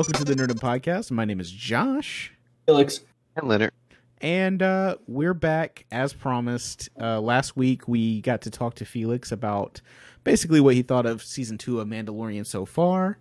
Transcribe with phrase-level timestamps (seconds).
[0.00, 0.18] everybody.
[0.18, 1.10] Welcome to the Nerdum Podcast.
[1.10, 2.32] My name is Josh.
[2.66, 3.00] Felix.
[3.36, 3.72] And Leonard.
[4.22, 6.88] And uh, we're back as promised.
[6.98, 9.80] Uh, last week, we got to talk to Felix about
[10.24, 13.18] basically what he thought of season two of Mandalorian so far.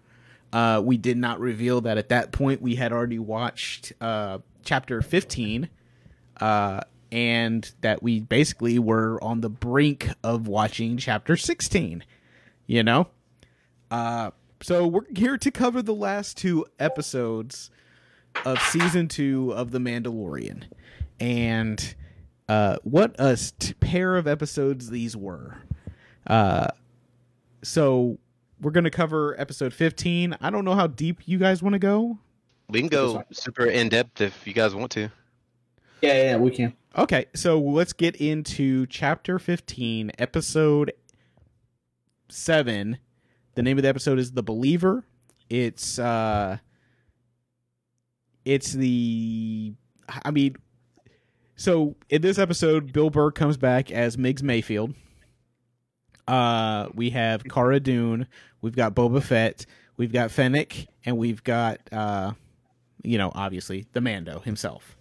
[0.54, 5.02] Uh, we did not reveal that at that point we had already watched uh, chapter
[5.02, 5.69] 15
[6.39, 12.04] uh, and that we basically were on the brink of watching chapter 16.
[12.68, 13.07] You know?
[14.61, 17.71] So we're here to cover the last two episodes
[18.45, 20.63] of season two of The Mandalorian.
[21.19, 21.95] And
[22.49, 25.57] uh, what a st- pair of episodes these were.
[26.27, 26.68] Uh,
[27.63, 28.18] so
[28.61, 30.35] we're going to cover episode 15.
[30.41, 32.17] I don't know how deep you guys want to go.
[32.69, 35.09] We can go super in depth if you guys want to.
[36.01, 36.73] Yeah, yeah, we can.
[36.97, 40.91] Okay, so let's get into chapter 15, episode
[42.29, 42.97] 7.
[43.59, 45.03] The name of the episode is The Believer.
[45.49, 46.59] It's uh
[48.45, 49.73] it's the
[50.23, 50.55] I mean
[51.57, 54.93] so in this episode Bill Burr comes back as Miggs Mayfield.
[56.25, 58.27] Uh we have Cara Dune,
[58.61, 59.66] we've got Boba Fett,
[59.97, 62.31] we've got Fennec, and we've got uh
[63.03, 64.95] you know, obviously the Mando himself.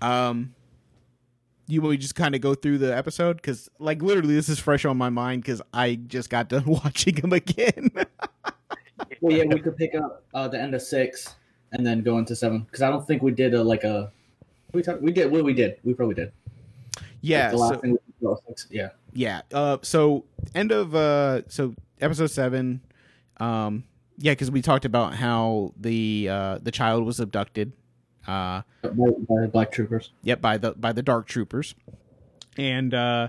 [0.00, 0.53] Um
[1.66, 3.36] you want me to just kind of go through the episode?
[3.36, 7.14] Because like literally this is fresh on my mind because i just got done watching
[7.14, 7.90] them again.
[9.20, 11.34] Well, yeah, we could pick up uh, the end of six
[11.72, 12.60] and then go into seven.
[12.60, 14.12] Because I don't think we did a like a
[14.72, 15.78] we talk, we did what we did.
[15.82, 16.32] We probably did.
[17.20, 18.36] Yeah Like, so, we
[18.70, 18.90] yeah.
[19.14, 22.82] Yeah uh so end of uh so episode seven
[23.38, 23.84] um
[24.18, 27.72] yeah because we talked about how the uh the child was abducted
[28.26, 28.90] uh by,
[29.28, 31.74] by black troopers Yep, by the by the Dark Troopers.
[32.56, 33.28] And uh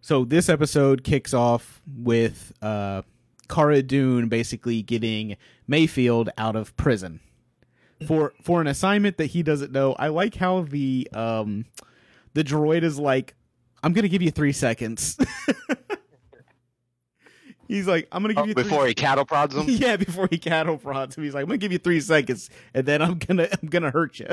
[0.00, 3.02] so this episode kicks off with uh
[3.48, 5.36] Cara Dune basically getting
[5.68, 7.20] Mayfield out of prison
[8.06, 9.94] for for an assignment that he doesn't know.
[9.98, 11.64] I like how the um
[12.34, 13.34] the droid is like,
[13.82, 15.16] I'm gonna give you three seconds.
[17.68, 19.66] He's like, I'm gonna give Oh, you before three he cattle prods them.
[19.68, 22.86] yeah, before he cattle prods him, he's like, "I'm gonna give you three seconds, and
[22.86, 24.28] then I'm gonna I'm gonna hurt you."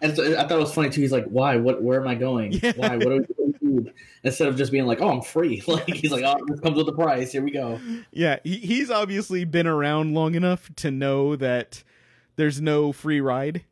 [0.00, 1.00] and so I thought it was funny too.
[1.00, 1.56] He's like why?
[1.56, 2.52] What where am I going?
[2.62, 2.72] Yeah.
[2.76, 2.96] why?
[2.96, 3.90] What do we what do we do
[4.24, 5.62] instead of just being like oh I'm free.
[5.68, 7.32] Like he's like oh this comes with the price.
[7.32, 7.80] Here we go.
[8.10, 11.84] Yeah, he, he's obviously been around long enough to know that
[12.36, 13.64] there's no free ride.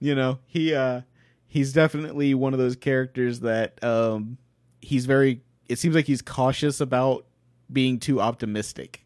[0.00, 1.02] you know, he uh
[1.46, 4.38] he's definitely one of those characters that um
[4.88, 7.26] he's very it seems like he's cautious about
[7.72, 9.04] being too optimistic.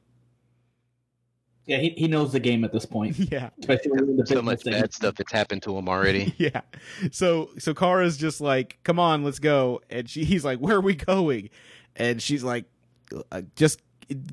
[1.67, 3.51] yeah he, he knows the game at this point Yeah.
[3.59, 3.91] especially
[4.27, 4.73] So much thing.
[4.75, 6.35] bad stuff that's happened to him already.
[6.39, 6.61] yeah.
[7.11, 10.81] So so Cara's just like, "Come on, let's go." And she he's like, "Where are
[10.81, 11.51] we going?"
[11.97, 12.65] And she's like,
[13.33, 13.81] uh, "Just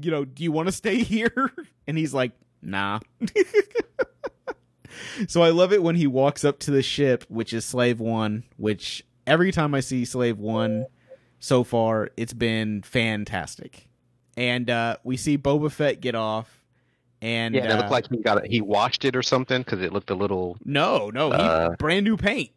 [0.01, 1.51] you know, do you want to stay here?"
[1.87, 2.31] And he's like,
[2.61, 2.99] "Nah."
[5.27, 8.43] so I love it when he walks up to the ship, which is Slave 1,
[8.57, 10.85] which every time I see Slave 1
[11.39, 13.87] so far, it's been fantastic.
[14.37, 16.63] And uh we see Boba Fett get off
[17.21, 18.49] and Yeah, and it uh, looked like he got it.
[18.51, 20.57] He washed it or something because it looked a little.
[20.63, 22.51] no, no, he Uh, brand new paint.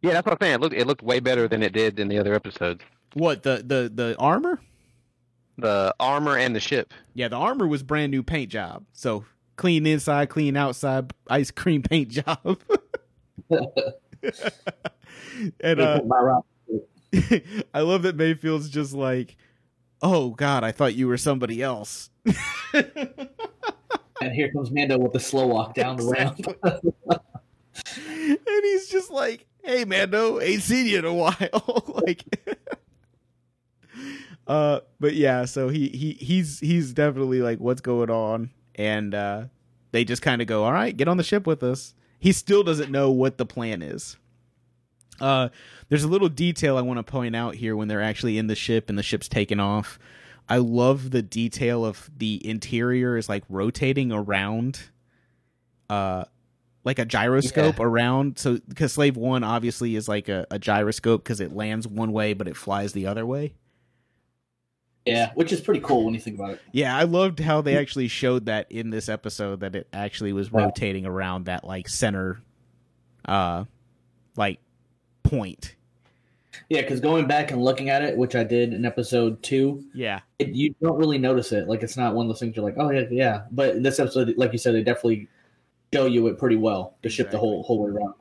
[0.00, 0.54] Yeah, that's what I'm saying.
[0.54, 2.82] It looked it looked way better than it did in the other episodes.
[3.14, 4.60] What the the the armor?
[5.58, 6.94] The armor and the ship.
[7.14, 8.84] Yeah, the armor was brand new paint job.
[8.92, 9.24] So
[9.56, 12.60] clean inside, clean outside, ice cream paint job.
[15.60, 16.44] and uh, My route.
[17.74, 19.36] I love that Mayfield's just like,
[20.02, 22.10] "Oh God, I thought you were somebody else."
[24.20, 26.40] And here comes Mando with the slow walk down the ramp.
[27.96, 32.24] and he's just like, "Hey, Mando, ain't seen you in a while." like,
[34.46, 39.44] uh, but yeah, so he he he's he's definitely like, "What's going on?" And uh,
[39.92, 42.64] they just kind of go, "All right, get on the ship with us." He still
[42.64, 44.16] doesn't know what the plan is.
[45.20, 45.48] Uh,
[45.88, 48.54] there's a little detail I want to point out here when they're actually in the
[48.54, 49.98] ship and the ship's taken off.
[50.48, 54.80] I love the detail of the interior is like rotating around
[55.90, 56.24] uh
[56.84, 61.40] like a gyroscope around so because slave one obviously is like a, a gyroscope because
[61.40, 63.52] it lands one way but it flies the other way
[65.06, 66.60] yeah, which is pretty cool when you think about it.
[66.72, 70.50] yeah i loved how they actually showed that in this episode that it actually was
[70.52, 70.64] Yeah.
[70.64, 72.40] rotating around that like center
[73.24, 73.64] uh
[74.36, 74.60] like
[75.28, 75.74] point
[76.68, 80.20] Yeah, because going back and looking at it, which I did in episode two, yeah
[80.38, 81.68] it, you don't really notice it.
[81.68, 83.42] Like it's not one of those things you're like, oh yeah, yeah.
[83.50, 85.28] But this episode, like you said, they definitely
[85.92, 88.14] show you it pretty well to ship the whole whole way around.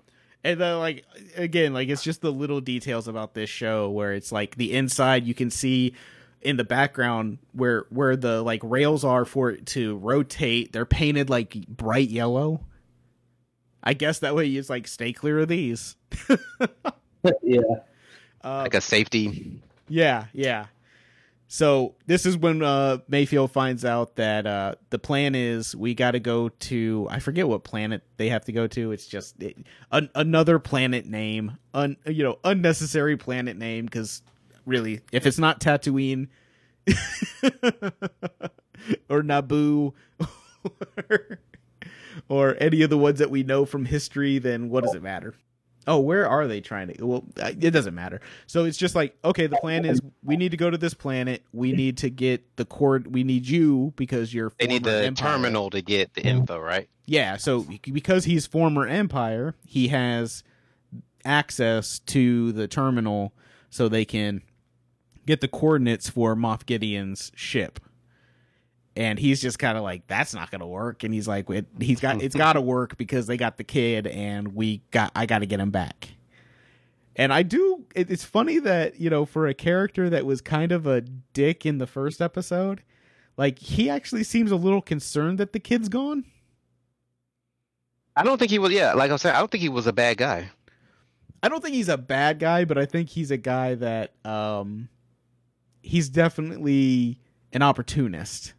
[0.44, 1.04] and then like
[1.36, 5.26] again like it's just the little details about this show where it's like the inside
[5.26, 5.94] you can see
[6.42, 11.30] in the background where where the like rails are for it to rotate, they're painted
[11.30, 12.62] like bright yellow.
[13.88, 15.96] I guess that way you just like stay clear of these.
[17.42, 17.62] yeah.
[18.44, 19.62] Uh, Like a safety.
[19.88, 20.66] yeah, yeah.
[21.48, 26.12] So this is when uh, Mayfield finds out that uh, the plan is we got
[26.12, 28.92] to go to I forget what planet they have to go to.
[28.92, 29.56] It's just it,
[29.90, 34.22] an, another planet name, un, you know, unnecessary planet name because
[34.66, 36.28] really, if it's not Tatooine
[39.10, 39.94] or Naboo
[41.10, 41.40] or,
[42.30, 45.36] or any of the ones that we know from history, then what does it matter?
[45.88, 47.06] Oh, where are they trying to?
[47.06, 48.20] Well, it doesn't matter.
[48.46, 51.44] So it's just like, okay, the plan is we need to go to this planet.
[51.54, 53.14] We need to get the cord.
[53.14, 54.52] We need you because you're.
[54.60, 55.32] They need the Empire.
[55.32, 56.90] terminal to get the info, right?
[57.06, 57.38] Yeah.
[57.38, 60.44] So because he's former Empire, he has
[61.24, 63.34] access to the terminal,
[63.70, 64.42] so they can
[65.26, 67.80] get the coordinates for Moff Gideon's ship.
[68.98, 71.04] And he's just kind of like, that's not gonna work.
[71.04, 74.08] And he's like, it, he's got it's got to work because they got the kid,
[74.08, 76.10] and we got I got to get him back.
[77.16, 77.86] And I do.
[77.96, 81.66] It, it's funny that you know, for a character that was kind of a dick
[81.66, 82.82] in the first episode,
[83.38, 86.26] like he actually seems a little concerned that the kid's gone.
[88.16, 88.72] I don't think he was.
[88.72, 90.50] Yeah, like I said, I don't think he was a bad guy.
[91.44, 94.90] I don't think he's a bad guy, but I think he's a guy that um
[95.82, 97.20] he's definitely
[97.54, 98.54] an opportunist.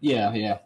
[0.00, 0.58] Yeah, yeah.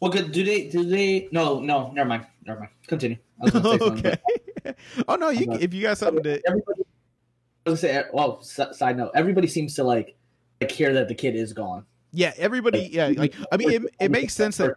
[0.00, 0.32] Well, good.
[0.32, 0.68] Do they?
[0.68, 1.28] Do they?
[1.32, 1.90] No, no.
[1.92, 2.26] Never mind.
[2.44, 2.72] Never mind.
[2.86, 3.16] Continue.
[3.40, 4.16] I was gonna say something, okay.
[4.62, 4.76] but-
[5.08, 6.82] oh no, you if you got something to Everybody.
[7.66, 8.04] I was gonna say.
[8.12, 9.12] Well, s- side note.
[9.14, 10.16] Everybody seems to like
[10.60, 11.84] like hear that the kid is gone.
[12.12, 14.74] Yeah, everybody yeah, like I mean it, it makes sense that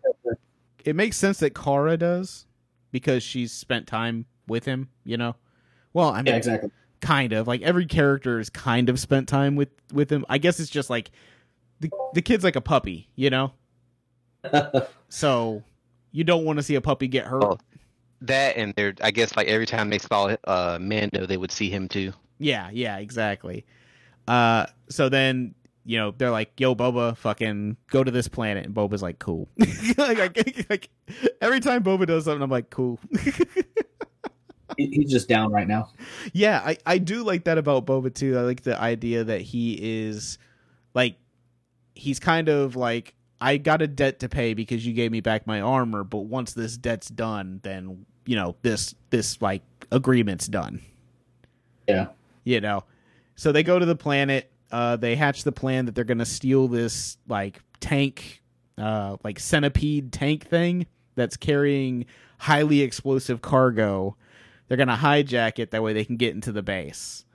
[0.86, 2.46] it makes sense that Cara does
[2.92, 5.36] because she's spent time with him, you know.
[5.94, 6.72] Well, I mean Yeah, exactly.
[7.02, 10.26] kind of like every character is kind of spent time with with him.
[10.30, 11.12] I guess it's just like
[11.80, 13.54] the the kid's like a puppy, you know.
[15.10, 15.64] So
[16.12, 17.44] you don't want to see a puppy get hurt.
[17.44, 17.58] Oh.
[18.22, 21.70] That and they're, I guess, like every time they saw uh, Mando, they would see
[21.70, 22.14] him too.
[22.38, 23.66] Yeah, yeah, exactly.
[24.28, 25.56] Uh, so then
[25.86, 29.48] you know they're like, "Yo, Boba, fucking go to this planet," and Boba's like, "Cool."
[29.98, 30.90] like, like, like
[31.42, 33.00] every time Boba does something, I'm like, "Cool."
[34.78, 35.92] He's just down right now.
[36.34, 38.38] yeah, I I do like that about Boba too.
[38.38, 40.38] I like the idea that he is
[40.94, 41.16] like
[41.96, 45.48] he's kind of like I got a debt to pay because you gave me back
[45.48, 50.82] my armor, but once this debt's done, then you know this this like agreement's done.
[51.88, 52.08] Yeah.
[52.44, 52.84] you know
[53.36, 56.68] so they go to the planet uh they hatch the plan that they're gonna steal
[56.68, 58.44] this like tank
[58.78, 62.06] uh like centipede tank thing that's carrying
[62.38, 64.16] highly explosive cargo
[64.68, 67.26] they're gonna hijack it that way they can get into the base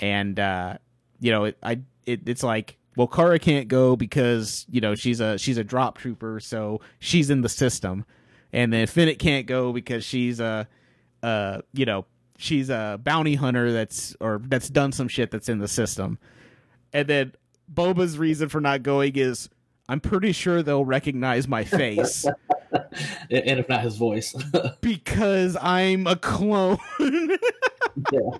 [0.00, 0.76] and uh
[1.20, 5.20] you know it i it, it's like well Cara can't go because you know she's
[5.20, 8.04] a she's a drop trooper so she's in the system
[8.52, 10.68] and then Fennec can't go because she's a
[11.22, 12.06] uh you know
[12.38, 16.18] she's a bounty hunter that's or that's done some shit that's in the system.
[16.92, 17.32] And then
[17.72, 19.48] Boba's reason for not going is
[19.88, 22.26] I'm pretty sure they'll recognize my face
[23.30, 24.34] And if not his voice.
[24.80, 26.78] because I'm a clone.
[27.00, 28.38] yeah.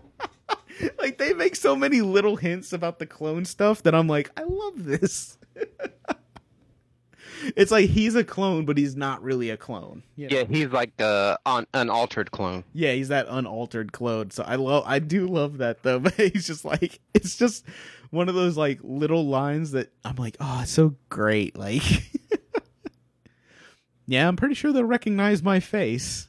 [0.99, 4.43] like they make so many little hints about the clone stuff that I'm like, I
[4.43, 5.38] love this.
[7.57, 10.02] it's like he's a clone, but he's not really a clone.
[10.16, 10.38] you know?
[10.38, 12.64] Yeah, he's like uh, an unaltered clone.
[12.73, 14.31] Yeah, he's that unaltered clone.
[14.31, 15.99] So I love I do love that though.
[16.00, 17.64] But he's just like it's just
[18.11, 21.57] one of those like little lines that I'm like, oh, it's so great.
[21.57, 21.83] Like
[24.07, 26.28] Yeah, I'm pretty sure they'll recognize my face.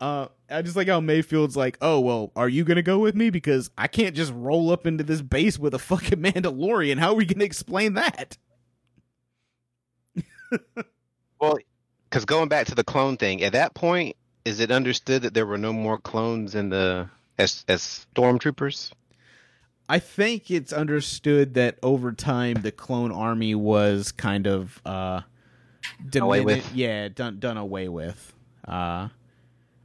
[0.00, 3.30] uh I just like how Mayfield's like, oh well, are you gonna go with me?
[3.30, 6.98] Because I can't just roll up into this base with a fucking Mandalorian.
[6.98, 8.38] How are we gonna explain that?
[11.40, 11.58] Well,
[12.08, 15.44] because going back to the clone thing, at that point, is it understood that there
[15.44, 17.08] were no more clones in the
[17.38, 18.92] as as stormtroopers?
[19.88, 25.20] I think it's understood that over time the clone army was kind of uh
[26.14, 26.74] Away dimini- with.
[26.74, 28.32] yeah, done done away with.
[28.66, 29.08] Uh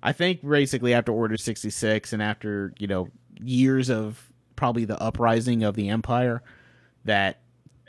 [0.02, 3.10] I think basically after Order 66 and after, you know,
[3.42, 6.42] years of probably the uprising of the empire
[7.06, 7.40] that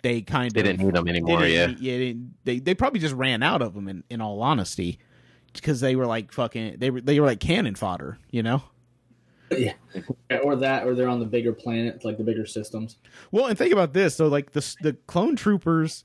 [0.02, 1.44] they kind They of didn't need them anymore.
[1.44, 1.66] Yeah.
[1.68, 4.98] didn't- yeah, they, they they probably just ran out of them in, in all honesty
[5.52, 8.62] because they were like fucking they were they were like cannon fodder, you know?
[9.50, 9.72] yeah.
[10.44, 12.98] Or that, or they're on the bigger planet, like the bigger systems.
[13.32, 14.14] Well, and think about this.
[14.14, 16.04] So, like the the clone troopers,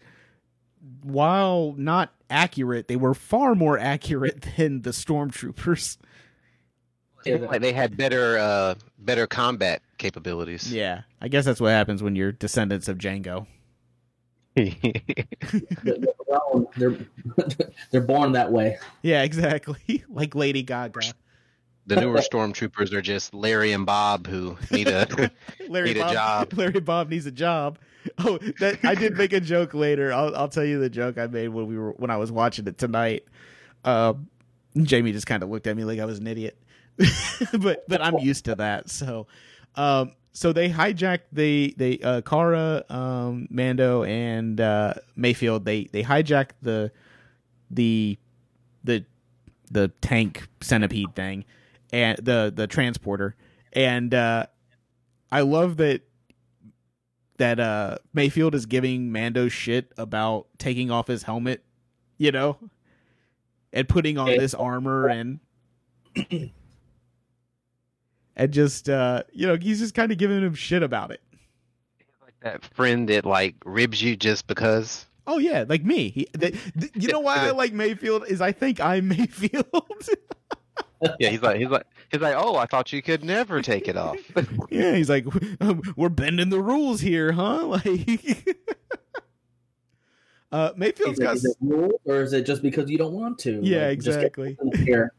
[1.04, 5.98] while not accurate, they were far more accurate than the stormtroopers.
[7.26, 10.72] Yeah, like they had better uh better combat capabilities.
[10.72, 13.48] Yeah, I guess that's what happens when you're descendants of Jango.
[14.56, 15.98] they're,
[16.78, 16.98] they're,
[17.92, 18.78] they're born that way.
[19.02, 20.04] Yeah, exactly.
[20.08, 21.02] like Lady Gaga.
[21.88, 25.32] the newer stormtroopers are just Larry and Bob who need a
[25.68, 26.54] Larry Need a job.
[26.54, 27.80] Larry Bob needs a job.
[28.20, 30.14] Oh, that I did make a joke later.
[30.14, 32.68] I'll I'll tell you the joke I made when we were when I was watching
[32.68, 33.26] it tonight.
[33.84, 34.14] Uh,
[34.82, 36.58] Jamie just kind of looked at me like I was an idiot,
[37.60, 38.90] but but I'm used to that.
[38.90, 39.28] So,
[39.76, 45.66] um, so they hijacked the they uh, Cara, um, Mando, and uh, Mayfield.
[45.66, 46.92] They they hijacked the
[47.72, 48.18] the
[48.84, 49.06] the
[49.72, 51.46] the tank centipede thing
[51.92, 53.36] and the the transporter
[53.74, 54.46] and uh
[55.32, 56.02] I love that
[57.38, 61.64] that uh Mayfield is giving Mando shit about taking off his helmet,
[62.18, 62.58] you know,
[63.74, 65.40] and putting on this armor and
[68.36, 71.22] and just uh you know, he's just kind of giving him shit about it.
[72.22, 75.06] like that friend that like ribs you just because.
[75.28, 76.10] Oh yeah, like me.
[76.10, 79.66] He, th th- you know why I like Mayfield is I think I'm Mayfield.
[81.20, 83.98] Yeah, he's like he's like he's like, oh, I thought you could never take it
[83.98, 84.18] off.
[84.70, 85.26] yeah, he's like,
[85.96, 87.80] we're bending the rules here, huh?
[87.86, 88.58] Like,
[90.52, 91.36] uh, Mayfield's Is it, got.
[91.36, 93.60] is it rule, or is it just because you don't want to?
[93.62, 94.58] Yeah, Like, exactly.
[94.86, 95.12] Here.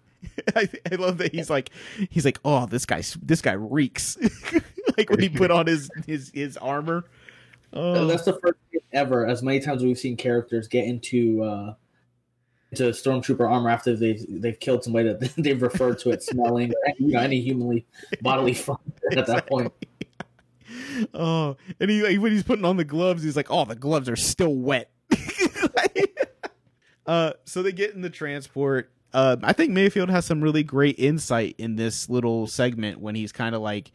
[0.57, 1.71] I, I love that he's like,
[2.09, 4.17] he's like, oh, this guy, this guy reeks.
[4.97, 7.05] like when he put on his his his armor.
[7.73, 11.75] Oh, That's the first time ever, as many times we've seen characters get into uh,
[12.73, 16.89] into stormtrooper armor after they've they've killed somebody that they've referred to it smelling or
[16.89, 17.87] any, you know, any humanly
[18.21, 19.73] bodily function at that point.
[21.15, 24.17] oh, and he when he's putting on the gloves, he's like, "Oh, the gloves are
[24.17, 24.91] still wet."
[27.07, 28.91] uh, so they get in the transport.
[29.13, 33.33] Uh, I think Mayfield has some really great insight in this little segment when he's
[33.33, 33.93] kind of like,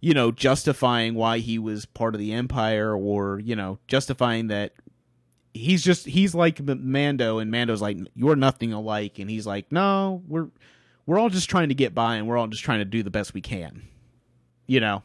[0.00, 4.72] you know, justifying why he was part of the Empire, or you know, justifying that
[5.54, 10.22] he's just he's like Mando, and Mando's like, "You're nothing alike," and he's like, "No,
[10.26, 10.48] we're
[11.06, 13.10] we're all just trying to get by, and we're all just trying to do the
[13.10, 13.82] best we can."
[14.66, 15.02] You know.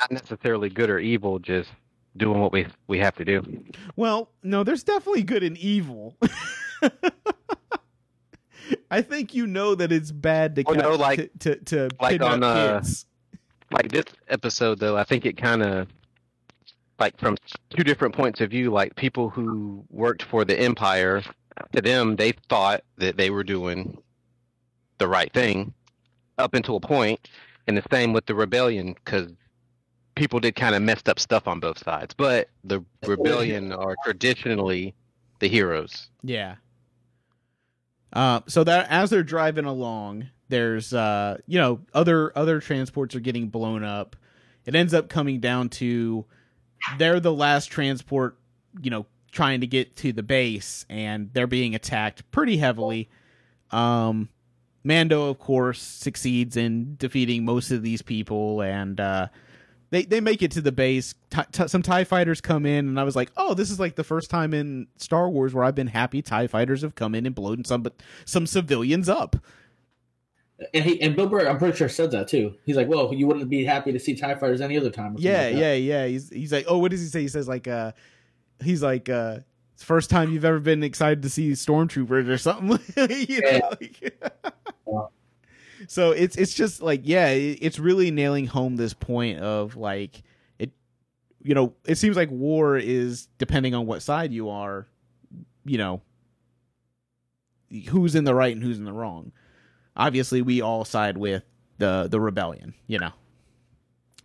[0.00, 1.70] Not necessarily good or evil, just
[2.16, 3.64] doing what we we have to do.
[3.94, 6.16] Well, no, there's definitely good and evil.
[8.90, 12.20] I think you know that it's bad to Well, no, like- to to, to like
[12.20, 13.06] on, uh, kids.
[13.70, 15.88] Like this episode, though, I think it kind of
[16.98, 17.36] like from
[17.70, 18.70] two different points of view.
[18.70, 21.22] Like people who worked for the Empire,
[21.72, 23.98] to them, they thought that they were doing
[24.98, 25.72] the right thing
[26.38, 27.28] up until a point,
[27.66, 29.32] and the same with the rebellion because
[30.14, 32.14] people did kind of messed up stuff on both sides.
[32.14, 34.94] But the rebellion are traditionally
[35.40, 36.08] the heroes.
[36.22, 36.56] Yeah.
[38.12, 43.20] Uh, so that as they're driving along, there's uh, you know, other other transports are
[43.20, 44.16] getting blown up.
[44.64, 46.24] It ends up coming down to
[46.98, 48.38] they're the last transport,
[48.80, 53.08] you know, trying to get to the base, and they're being attacked pretty heavily.
[53.70, 54.28] Um,
[54.84, 59.28] Mando, of course, succeeds in defeating most of these people, and uh,
[59.90, 61.14] they they make it to the base.
[61.30, 63.96] T- t- some Tie fighters come in, and I was like, "Oh, this is like
[63.96, 67.26] the first time in Star Wars where I've been happy Tie fighters have come in
[67.26, 67.84] and blown some
[68.24, 69.36] some civilians up."
[70.72, 72.54] And he and Bill Burr, I'm pretty sure said that too.
[72.64, 75.42] He's like, "Well, you wouldn't be happy to see Tie fighters any other time." Yeah,
[75.48, 76.06] like yeah, yeah.
[76.06, 77.92] He's he's like, "Oh, what does he say?" He says like, uh,
[78.64, 79.40] he's like, uh,
[79.74, 82.78] "It's first time you've ever been excited to see stormtroopers or something."
[83.28, 83.60] you know, Yeah.
[83.68, 84.00] like-
[84.86, 85.02] Yeah.
[85.88, 90.22] so it's it's just like yeah, it's really nailing home this point of like
[90.58, 90.70] it.
[91.42, 94.86] You know, it seems like war is depending on what side you are.
[95.66, 96.00] You know,
[97.90, 99.32] who's in the right and who's in the wrong.
[99.96, 101.42] Obviously, we all side with
[101.78, 102.74] the the rebellion.
[102.86, 103.12] You know,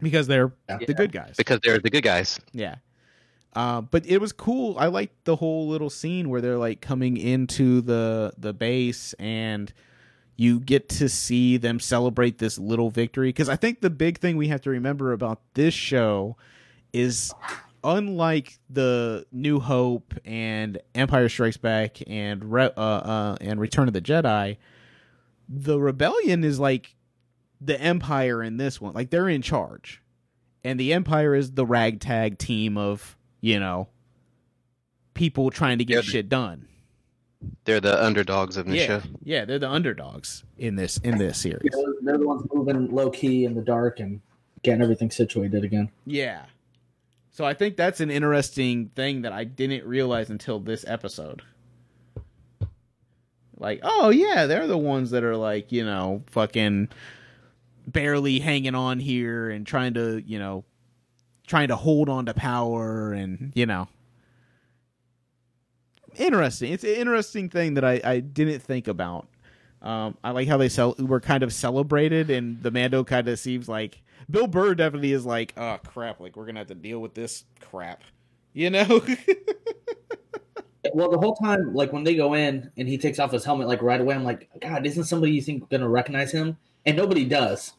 [0.02, 0.78] because they're Yeah.
[0.88, 1.36] the good guys.
[1.38, 2.40] because they're the good guys.
[2.54, 2.76] Yeah.
[3.54, 4.78] Uh, but it was cool.
[4.80, 9.72] I liked the whole little scene where they're like coming into the the base and
[10.38, 14.38] you get to see them celebrate this little victory because I think the big thing
[14.38, 16.38] we have to remember about this show
[16.94, 17.34] is
[17.84, 23.94] unlike the New Hope and Empire Strikes Back and Re- uh, uh, and Return of
[23.94, 24.58] the Jedi,
[25.54, 26.96] the rebellion is like
[27.60, 28.94] the Empire in this one.
[28.94, 30.02] Like they're in charge
[30.64, 33.88] and the empire is the ragtag team of you know
[35.14, 36.68] people trying to get Yeah, shit done
[37.66, 38.88] They're the underdogs of Nisha.
[38.88, 42.92] yeah yeah they're the underdogs in this in this series They're, they're the ones moving
[42.94, 44.22] low key in the dark and
[44.64, 45.90] getting everything situated again.
[46.06, 46.46] yeah
[47.32, 51.42] so i think that's an interesting thing that i didn't realize until this episode
[53.62, 56.90] like oh yeah they're the ones that are like you know fucking
[57.88, 60.64] barely hanging on here and trying to, you know,
[61.48, 63.88] trying to hold on to power and, you know.
[66.16, 66.74] Interesting.
[66.74, 69.28] It's an interesting thing that I, I didn't think about.
[69.82, 73.40] Um, I like how they sell were kind of celebrated, and the Mando kind of
[73.40, 77.00] seems like Bill Burr definitely is like, oh crap, like we're gonna have to deal
[77.00, 78.04] with this crap,
[78.54, 79.02] you know?
[80.94, 83.68] Well, the whole time, like when they go in and he takes off his helmet,
[83.68, 86.58] like right away, I'm like, God, isn't somebody you think gonna recognize him?
[86.86, 87.74] And nobody does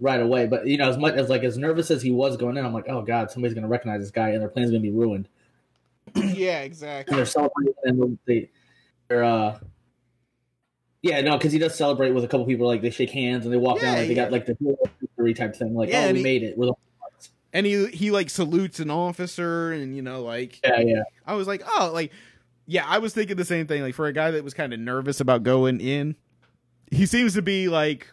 [0.00, 0.46] right away.
[0.46, 2.72] But you know, as much as like as nervous as he was going in, I'm
[2.72, 5.28] like, oh God, somebody's gonna recognize this guy, and their plan's gonna be ruined.
[6.14, 7.16] yeah, And exactly.
[7.16, 8.50] they're celebrating, and they,
[9.08, 9.58] they're uh,
[11.02, 12.66] yeah, no, because he does celebrate with a couple people.
[12.66, 14.56] Like they shake hands and they walk Yeah, down, like they got like the
[15.00, 15.74] victory type thing.
[15.74, 16.56] Like, Yeah, oh, we he- made it.
[16.56, 16.74] We're the
[17.52, 21.02] And he he like salutes an officer, and you know, like yeah, yeah.
[21.26, 22.12] I was like, oh, like,
[22.66, 23.80] yeah, I was thinking the same thing.
[23.82, 26.16] Like, for a guy that was kind of nervous about going in,
[26.90, 28.06] he seems to be like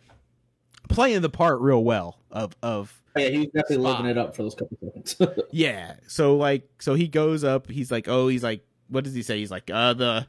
[0.87, 3.97] playing the part real well of of Yeah, he was definitely Spot.
[3.97, 5.17] living it up for those couple seconds.
[5.51, 5.95] yeah.
[6.07, 7.69] So like, so he goes up.
[7.69, 9.39] He's like, oh, he's like, what does he say?
[9.39, 10.27] He's like, uh, the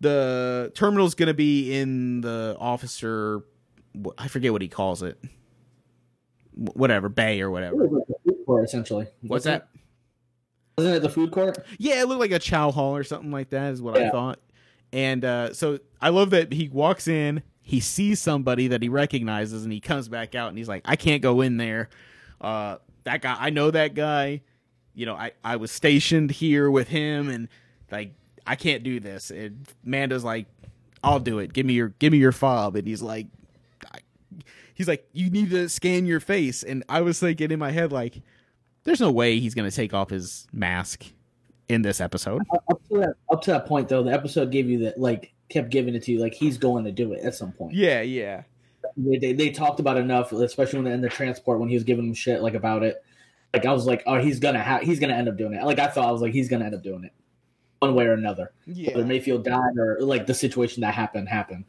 [0.00, 3.42] the terminal's gonna be in the officer.
[4.16, 5.18] I forget what he calls it.
[6.58, 7.76] Wh- Whatever bay or whatever.
[7.76, 9.04] was like the food court, essentially.
[9.22, 9.68] What's Wasn't that?
[9.74, 9.80] it?
[10.76, 11.58] Wasn't it the food court?
[11.78, 14.38] Yeah, it looked like a chow hall or something like that, is what I thought.
[14.92, 19.64] And uh, so I love that he walks in, he sees somebody that he recognizes,
[19.64, 21.88] and he comes back out and he's like, I can't go in there.
[22.40, 24.40] Uh, that guy, I know that guy.
[24.94, 27.48] You know, I, I was stationed here with him, and
[27.90, 28.12] like,
[28.46, 29.30] I can't do this.
[29.30, 30.46] And Mando's like,
[31.04, 31.52] I'll do it.
[31.52, 32.74] Give me your give me your fob.
[32.76, 33.26] And he's like,
[33.92, 33.98] I,
[34.78, 36.62] he's like, you need to scan your face.
[36.62, 38.22] And I was thinking in my head, like,
[38.84, 41.04] there's no way he's gonna take off his mask
[41.68, 42.40] in this episode.
[42.70, 45.70] Up to that, up to that point, though, the episode gave you that, like, kept
[45.70, 47.74] giving it to you, like he's going to do it at some point.
[47.74, 48.42] Yeah, yeah.
[48.96, 52.06] They, they, they talked about enough, especially when in the transport when he was giving
[52.06, 53.02] him shit like about it.
[53.54, 55.64] Like I was like, oh, he's gonna have, he's gonna end up doing it.
[55.64, 57.12] Like I thought, I was like, he's gonna end up doing it,
[57.78, 58.52] one way or another.
[58.66, 58.94] Yeah.
[58.94, 59.06] Whether.
[59.06, 61.64] Mayfield died or like the situation that happened happened.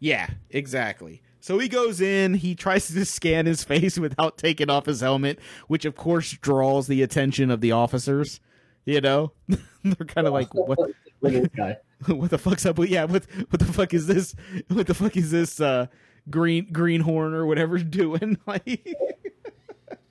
[0.00, 1.22] Yeah, exactly.
[1.48, 5.38] So he goes in, he tries to scan his face without taking off his helmet,
[5.66, 8.40] which of course draws the attention of the officers.
[8.84, 9.32] You know?
[9.82, 10.78] They're kind of like, what
[11.22, 11.78] Look at this guy.
[12.06, 14.34] what the fuck's up with yeah, what what the fuck is this?
[14.68, 15.86] What the fuck is this uh
[16.28, 18.36] green greenhorn or whatever doing?
[18.46, 18.86] Like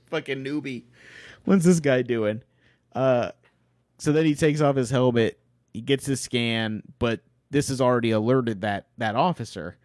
[0.08, 0.86] fucking newbie.
[1.45, 2.41] What's this guy doing?
[2.95, 3.34] Uh
[4.00, 5.39] so then he takes off his helmet,
[5.71, 7.21] he gets his scan, but
[7.52, 9.78] this has already alerted that that officer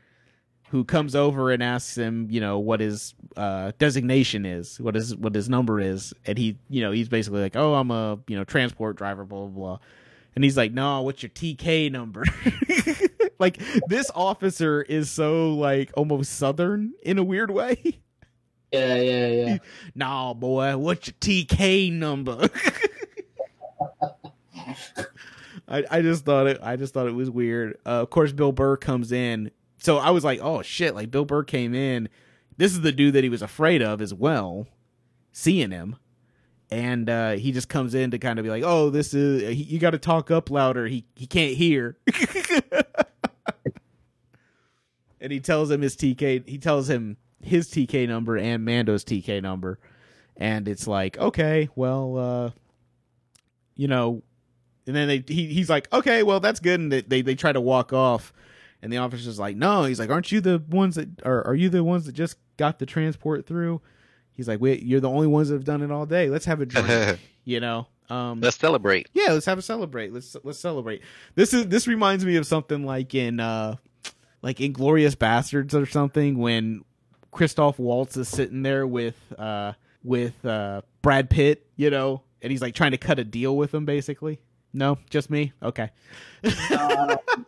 [0.72, 5.14] who comes over and asks him, you know, what his uh, designation is, what his
[5.14, 8.38] what his number is, and he, you know, he's basically like, oh, I'm a you
[8.38, 9.78] know transport driver, blah blah blah,
[10.34, 12.24] and he's like, no, what's your TK number?
[13.38, 18.00] like this officer is so like almost southern in a weird way.
[18.72, 19.58] Yeah, yeah, yeah.
[19.94, 22.48] nah, boy, what's your TK number?
[25.68, 27.76] I, I just thought it I just thought it was weird.
[27.84, 29.50] Uh, of course, Bill Burr comes in,
[29.82, 30.94] so I was like, oh shit!
[30.94, 32.08] Like Bill Burr came in.
[32.56, 34.68] This is the dude that he was afraid of as well,
[35.32, 35.96] seeing him,
[36.70, 39.80] and uh, he just comes in to kind of be like, oh, this is you
[39.80, 40.86] got to talk up louder.
[40.86, 41.96] He he can't hear.
[45.20, 46.48] and he tells him his TK.
[46.48, 49.80] He tells him his TK number and Mando's TK number,
[50.36, 52.50] and it's like, okay, well, uh,
[53.74, 54.22] you know,
[54.86, 57.50] and then they he, he's like, okay, well, that's good, and they, they they try
[57.50, 58.32] to walk off,
[58.82, 61.68] and the officer's like, no, he's like, aren't you the ones that are are you
[61.68, 63.80] the ones that just got the transport through?
[64.32, 66.28] He's like, wait, you're the only ones that have done it all day.
[66.28, 67.86] Let's have a drink, you know.
[68.10, 69.08] Um, Let's celebrate.
[69.14, 70.12] yeah, let's have a celebrate.
[70.12, 71.02] Let's let's celebrate.
[71.34, 73.76] This is this reminds me of something like in uh
[74.42, 76.84] like Inglourious Basterds or something when
[77.30, 82.60] Christoph Waltz is sitting there with uh with uh Brad Pitt, you know, and he's
[82.60, 84.40] like trying to cut a deal with him basically.
[84.74, 85.52] No, just me.
[85.62, 85.90] Okay.
[86.44, 87.44] Uh, I was thinking,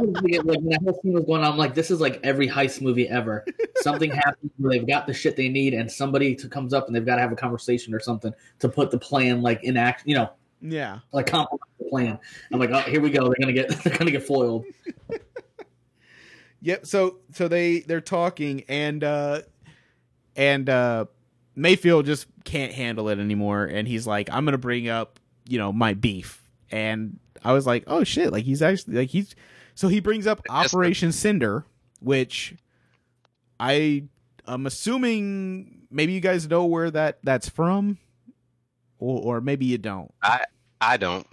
[0.00, 2.80] like when that whole scene was going on, I'm like, this is like every heist
[2.80, 3.44] movie ever.
[3.76, 6.94] Something happens where they've got the shit they need, and somebody to, comes up and
[6.96, 10.02] they've got to have a conversation or something to put the plan like in act,
[10.06, 10.30] you know,
[10.60, 11.00] Yeah.
[11.12, 11.46] like the
[11.90, 12.18] plan.
[12.52, 13.24] I'm like, oh, here we go.
[13.26, 14.64] They're gonna get they're gonna get foiled.
[16.60, 16.86] Yep.
[16.86, 19.42] So so they they're talking and uh
[20.36, 21.04] and uh
[21.54, 25.58] Mayfield just can't handle it anymore and he's like I'm going to bring up, you
[25.58, 26.42] know, my beef.
[26.70, 29.34] And I was like, "Oh shit, like he's actually like he's
[29.78, 31.64] so he brings up Operation Cinder,
[32.00, 32.56] which
[33.60, 34.02] I
[34.44, 37.98] I'm assuming maybe you guys know where that that's from
[38.98, 40.12] or, or maybe you don't.
[40.20, 40.40] I
[40.80, 41.24] I don't.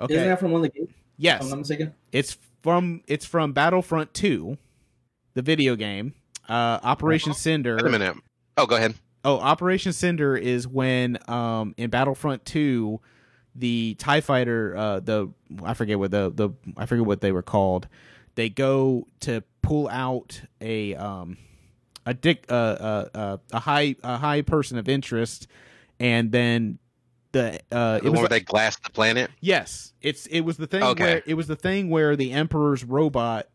[0.00, 0.14] Okay.
[0.14, 0.90] Isn't that from one of the games?
[1.16, 1.44] Yes.
[1.44, 1.94] I'm not mistaken.
[2.10, 4.58] It's from it's from Battlefront 2,
[5.34, 6.14] the video game.
[6.48, 7.76] uh, Operation Cinder.
[7.76, 8.16] Wait a minute.
[8.56, 8.96] Oh, go ahead.
[9.24, 13.00] Oh, Operation Cinder is when um in Battlefront 2
[13.60, 15.28] the TIE fighter uh the
[15.62, 17.86] I forget what the the I forget what they were called.
[18.34, 21.36] They go to pull out a um
[22.06, 25.46] a dick uh, uh, uh a high a high person of interest
[25.98, 26.78] and then
[27.32, 29.30] the uh The it was where they glassed the planet.
[29.40, 31.02] Yes, it's it was the thing Okay.
[31.02, 33.46] where it was the thing where the Emperor's robot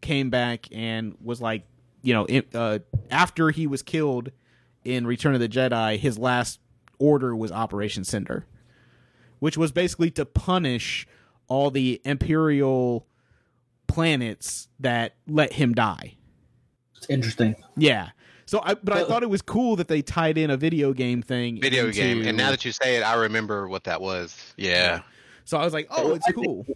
[0.00, 1.64] came back and was like,
[2.02, 2.78] you know, it, uh,
[3.10, 4.30] after he was killed
[4.84, 6.60] in Return of the Jedi, his last
[6.98, 8.46] order was Operation Cinder,
[9.38, 11.06] which was basically to punish
[11.48, 13.06] all the Imperial
[13.86, 16.16] planets that let him die.
[16.96, 17.56] It's interesting.
[17.76, 18.10] Yeah.
[18.46, 21.22] So I but I thought it was cool that they tied in a video game
[21.22, 21.60] thing.
[21.60, 22.26] Video into- game.
[22.26, 24.54] And now that you say it, I remember what that was.
[24.56, 25.02] Yeah.
[25.44, 26.66] So I was like, oh, it's cool.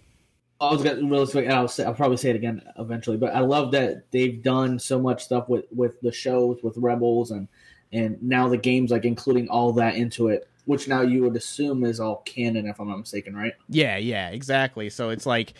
[0.60, 3.16] I was gonna really quick, and I'll say, I'll probably say it again eventually.
[3.16, 7.32] But I love that they've done so much stuff with with the shows, with Rebels,
[7.32, 7.48] and
[7.90, 11.84] and now the games, like including all that into it, which now you would assume
[11.84, 13.54] is all canon, if I'm not mistaken, right?
[13.68, 14.90] Yeah, yeah, exactly.
[14.90, 15.54] So it's like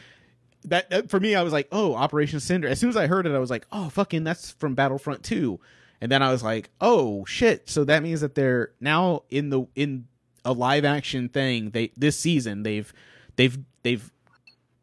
[0.65, 1.35] that, that for me.
[1.35, 2.69] I was like, oh, Operation Cinder.
[2.69, 5.61] As soon as I heard it, I was like, oh, fucking, that's from Battlefront Two.
[6.03, 7.71] And then I was like, oh shit.
[7.71, 10.09] So that means that they're now in the in
[10.45, 11.71] a live action thing.
[11.71, 12.93] They this season they've
[13.37, 14.11] they've they've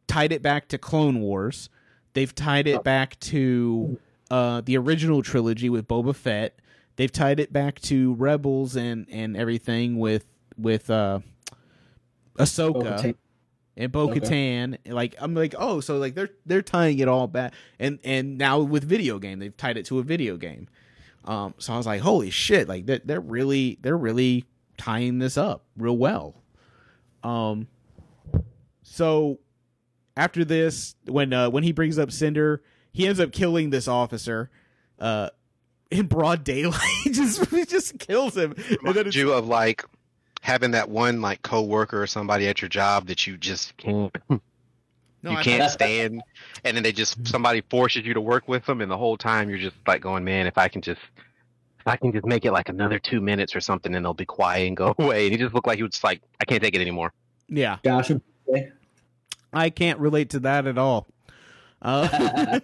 [0.07, 1.69] tied it back to Clone Wars.
[2.13, 3.99] They've tied it back to
[4.31, 6.57] uh, the original trilogy with Boba Fett.
[6.99, 10.25] They've tied it back to Rebels and and everything with
[10.57, 11.19] with uh,
[12.37, 13.15] Ahsoka Bo-Katan.
[13.77, 14.77] and Bo Katan.
[14.85, 18.59] Like I'm like, oh, so like they're they're tying it all back, and and now
[18.59, 20.67] with video game, they've tied it to a video game.
[21.23, 24.43] Um, so I was like, holy shit, like they're, they're really they're really
[24.77, 26.43] tying this up real well.
[27.23, 27.69] Um,
[28.83, 29.39] so
[30.17, 34.49] after this, when uh, when he brings up Cinder, he ends up killing this officer.
[34.99, 35.29] Uh,
[35.91, 38.55] in broad daylight, just just kills him.
[38.83, 39.83] And then you of like
[40.41, 44.39] having that one like coworker or somebody at your job that you just can't no,
[45.31, 46.21] you I- can't stand,
[46.63, 49.49] and then they just somebody forces you to work with them, and the whole time
[49.49, 51.01] you're just like going, man, if I can just.
[51.81, 54.25] If I can just make it like another two minutes or something, and they'll be
[54.25, 55.23] quiet and go away.
[55.27, 57.13] And he just looked like he was like, I can't take it anymore.
[57.47, 57.77] yeah.
[57.85, 58.11] Josh,
[59.53, 61.07] I can't relate to that at all.
[61.81, 62.59] Uh,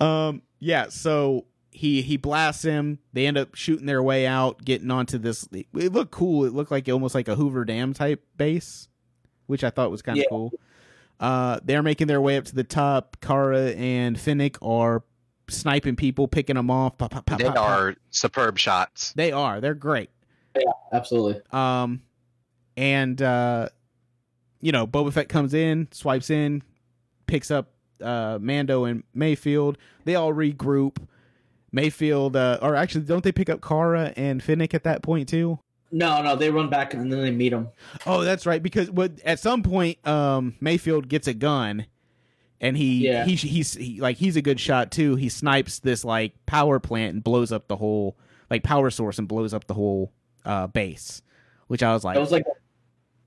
[0.00, 0.88] um, yeah.
[0.88, 2.98] So he he blasts him.
[3.12, 5.48] They end up shooting their way out, getting onto this.
[5.52, 6.44] It looked cool.
[6.44, 8.88] It looked like almost like a Hoover Dam type base,
[9.46, 10.28] which I thought was kind of Yeah.
[10.30, 10.52] cool.
[11.20, 13.16] Uh, they're making their way up to the top.
[13.20, 15.04] Cara and Fennec are
[15.48, 16.98] sniping people, picking them off.
[16.98, 17.68] Pop, pop, pop, They pop, pop.
[17.68, 19.12] are superb shots.
[19.12, 19.60] They are.
[19.60, 20.10] They're great.
[20.56, 21.40] Yeah, absolutely.
[21.52, 22.02] Um,
[22.76, 23.68] and uh,
[24.60, 26.62] you know, Boba Fett comes in, swipes in,
[27.26, 27.70] picks up
[28.02, 29.78] uh Mando and Mayfield.
[30.04, 30.96] They all regroup.
[31.72, 35.58] Mayfield, uh, or actually, don't they pick up Cara and Fennec at that point too?
[35.90, 37.68] No, no, they run back and then they meet him.
[38.06, 38.62] Oh, that's right.
[38.62, 41.86] Because what at some point, um, Mayfield gets a gun,
[42.60, 43.24] and he Yeah.
[43.24, 45.16] he he's he, like he's a good shot too.
[45.16, 48.16] He snipes this like power plant and blows up the whole
[48.50, 50.12] like power source and blows up the whole
[50.44, 51.22] uh base,
[51.66, 52.44] which I was like, It was like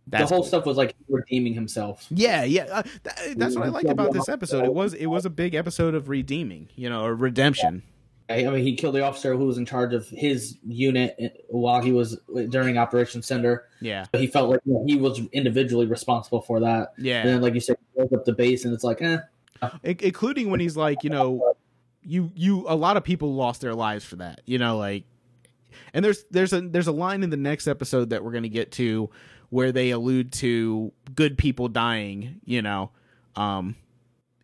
[0.08, 0.48] that's the whole cool.
[0.48, 2.06] stuff was like redeeming himself.
[2.10, 2.64] Yeah, yeah.
[2.72, 4.66] Uh, th- that's what I liked about this episode.
[4.66, 7.84] It was it was a big episode of redeeming, you know, or redemption.
[8.30, 11.82] I I mean, he killed the officer who was in charge of his unit while
[11.82, 12.18] he was
[12.50, 13.66] during Operation Cinder.
[13.82, 16.94] Yeah, But he felt like you know, he was individually responsible for that.
[16.98, 17.24] And yeah.
[17.24, 19.20] then, like you said, he blows up the base, and it's like, eh,
[19.62, 21.54] I- including when he's like, you know,
[22.02, 25.04] you you a lot of people lost their lives for that, you know, like.
[25.94, 28.72] And there's there's a there's a line in the next episode that we're gonna get
[28.74, 29.10] to
[29.50, 32.42] where they allude to good people dying.
[32.46, 32.92] You know,
[33.36, 33.76] um,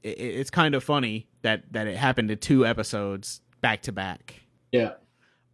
[0.01, 4.41] it, it's kind of funny that that it happened to two episodes back to back.
[4.71, 4.93] yeah.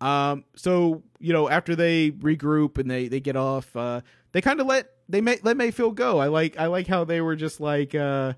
[0.01, 4.61] Um, so you know, after they regroup and they they get off, uh, they kind
[4.61, 6.19] of let they may let Mayfield go.
[6.19, 8.33] I like I like how they were just like, uh,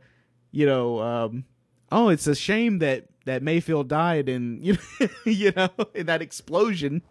[0.51, 1.45] you know, um,
[1.91, 6.21] oh, it's a shame that that Mayfield died and you know, you know in that
[6.21, 7.03] explosion.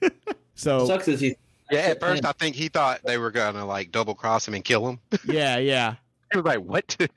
[0.54, 1.36] so Sucks is he.
[1.70, 4.64] Yeah, at first I think he thought they were gonna like double cross him and
[4.64, 5.00] kill him.
[5.26, 5.96] yeah, yeah.
[6.32, 6.96] He was like, "What?"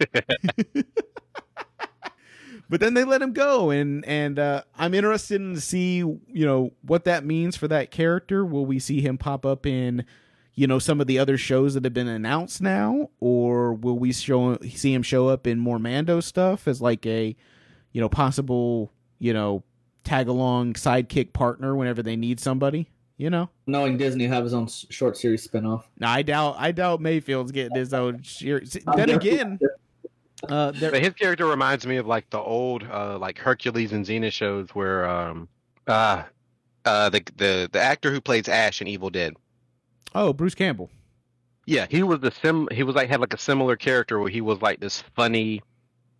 [2.71, 6.21] But then they let him go, and and uh, I'm interested in to see you
[6.33, 8.45] know what that means for that character.
[8.45, 10.05] Will we see him pop up in
[10.53, 14.13] you know some of the other shows that have been announced now, or will we
[14.13, 17.35] show see him show up in more Mando stuff as like a
[17.91, 19.63] you know possible you know
[20.05, 22.87] tag along sidekick partner whenever they need somebody?
[23.21, 25.84] You know, Knowing Disney have his own short series spinoff.
[25.99, 28.23] now I doubt I doubt Mayfield's getting his own.
[28.23, 29.60] Shir- I'm then again,
[30.49, 34.31] Uh, But his character reminds me of like the old uh like Hercules and Xena
[34.31, 35.47] shows where um
[35.86, 36.23] uh
[36.84, 39.36] uh the the the actor who plays Ash in Evil Dead.
[40.15, 40.89] oh, Bruce Campbell.
[41.67, 44.41] Yeah, he was the sim he was like had like a similar character where he
[44.41, 45.62] was like this funny,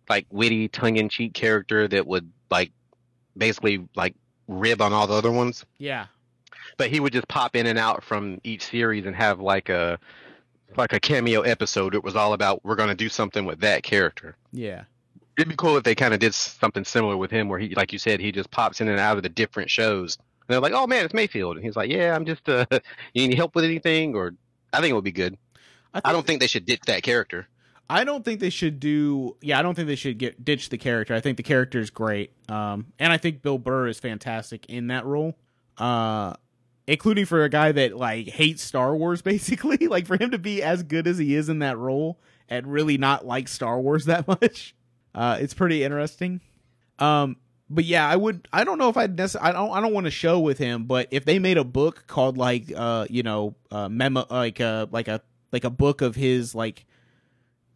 [0.08, 2.70] like witty, tongue in cheek character that would like
[3.36, 4.14] basically like
[4.46, 5.66] rib on all the other ones.
[5.78, 6.06] Yeah,
[6.76, 9.98] But he would just pop in and out from each series and have like a
[10.76, 11.94] like a cameo episode.
[11.94, 14.36] It was all about we're gonna do something with that character.
[14.52, 14.84] yeah,
[15.36, 17.92] It'd be cool if they kind of did something similar with him, where he, like
[17.92, 20.16] you said, he just pops in and out of the different shows.
[20.16, 22.48] And they're like, "Oh man, it's Mayfield," and he's like, "Yeah, I'm just.
[22.48, 22.66] Uh,
[23.14, 24.34] you need help with anything?" Or
[24.72, 25.36] I think it would be good.
[25.94, 27.48] I don't think they should ditch that character.
[27.90, 29.36] I don't think they should do.
[29.42, 31.14] Yeah, I don't think they should get ditch the character.
[31.14, 34.86] I think the character is great, um, and I think Bill Burr is fantastic in
[34.86, 35.36] that role,
[35.76, 36.32] uh,
[36.86, 39.22] including for a guy that like hates Star Wars.
[39.22, 42.18] Basically, like for him to be as good as he is in that role
[42.48, 44.74] and really not like Star Wars that much,
[45.14, 46.40] uh, it's pretty interesting.
[46.98, 47.36] Um,
[47.68, 48.48] but yeah, I would.
[48.52, 49.50] I don't know if I'd necessarily.
[49.50, 49.70] I don't.
[49.70, 52.70] I don't want to show with him, but if they made a book called like,
[52.74, 56.84] uh, you know, uh, memo, like, uh, like a like a book of his like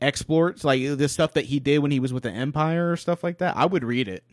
[0.00, 3.24] exploits, like the stuff that he did when he was with the Empire or stuff
[3.24, 4.24] like that, I would read it.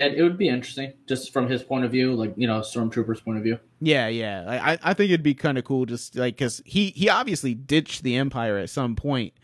[0.00, 3.20] And it would be interesting, just from his point of view, like you know, stormtrooper's
[3.20, 3.58] point of view.
[3.80, 4.44] Yeah, yeah.
[4.46, 7.54] I I- I think it'd be kind of cool, just like because he he obviously
[7.54, 9.34] ditched the Empire at some point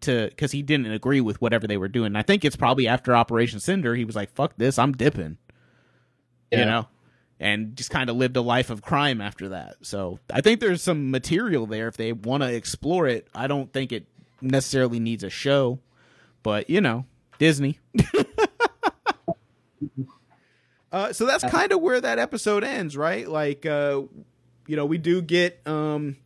[0.00, 2.06] to because he didn't agree with whatever they were doing.
[2.06, 5.36] And I think it's probably after Operation Cinder, he was like, "Fuck this, I'm dipping,"
[6.50, 6.86] you know,
[7.38, 9.76] and just kind of lived a life of crime after that.
[9.82, 13.28] So I think there's some material there if they want to explore it.
[13.34, 14.06] I don't think it
[14.40, 15.80] necessarily needs a show,
[16.42, 17.04] but you know,
[17.38, 17.78] Disney.
[20.90, 23.28] Uh, so that's kind of where that episode ends, right?
[23.28, 24.02] Like, uh,
[24.66, 26.16] you know, we do get um,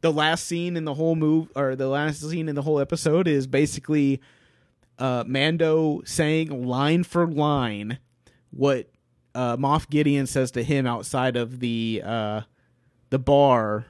[0.00, 3.28] the last scene in the whole move, or the last scene in the whole episode
[3.28, 4.20] is basically
[4.98, 7.98] uh, Mando saying line for line
[8.50, 8.88] what
[9.34, 12.40] uh, Moff Gideon says to him outside of the uh,
[13.10, 13.86] the bar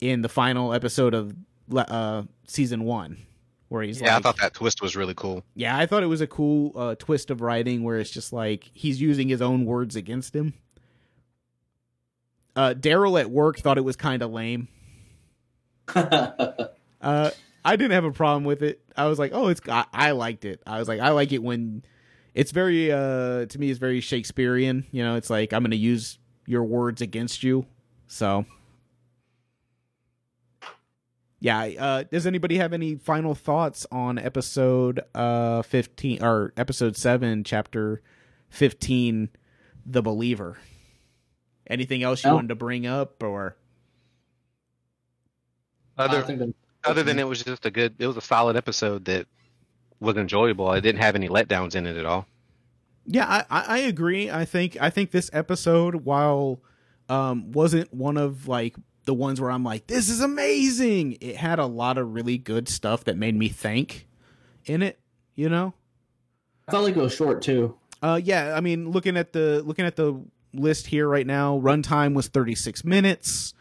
[0.00, 1.34] in the final episode of
[1.74, 3.18] uh, season one,
[3.70, 5.42] where he's Yeah, like, I thought that twist was really cool.
[5.54, 8.70] yeah, I thought it was a cool uh, twist of writing where it's just like
[8.74, 10.52] he's using his own words against him.
[12.54, 14.68] Uh, Daryl at work thought it was kind of lame.
[17.02, 17.30] Uh,
[17.64, 18.82] I didn't have a problem with it.
[18.94, 20.60] I was like, oh, it's I, I liked it.
[20.66, 21.82] I was like, I like it when
[22.34, 24.84] it's very uh to me it's very Shakespearean.
[24.90, 27.64] You know, it's like I'm going to use your words against you.
[28.06, 28.44] So
[31.40, 37.44] yeah, uh does anybody have any final thoughts on episode uh 15 or episode 7
[37.44, 38.02] chapter
[38.50, 39.30] 15
[39.86, 40.58] The Believer?
[41.66, 42.36] Anything else you No.
[42.36, 43.56] wanted to bring up or
[45.96, 49.26] Other that- other than it was just a good, it was a solid episode that
[50.00, 50.72] was enjoyable.
[50.72, 52.26] It didn't have any letdowns in it at all.
[53.04, 54.30] Yeah, I, I I agree.
[54.30, 56.60] I think I think this episode, while
[57.10, 58.76] um wasn't one of like
[59.10, 61.18] the ones where I'm like, this is amazing.
[61.20, 64.06] It had a lot of really good stuff that made me think
[64.66, 65.00] in it,
[65.34, 65.74] you know?
[66.68, 67.76] I felt like it was short too.
[68.00, 70.22] Uh yeah, I mean looking at the looking at the
[70.54, 73.52] list here right now, runtime was 36 minutes.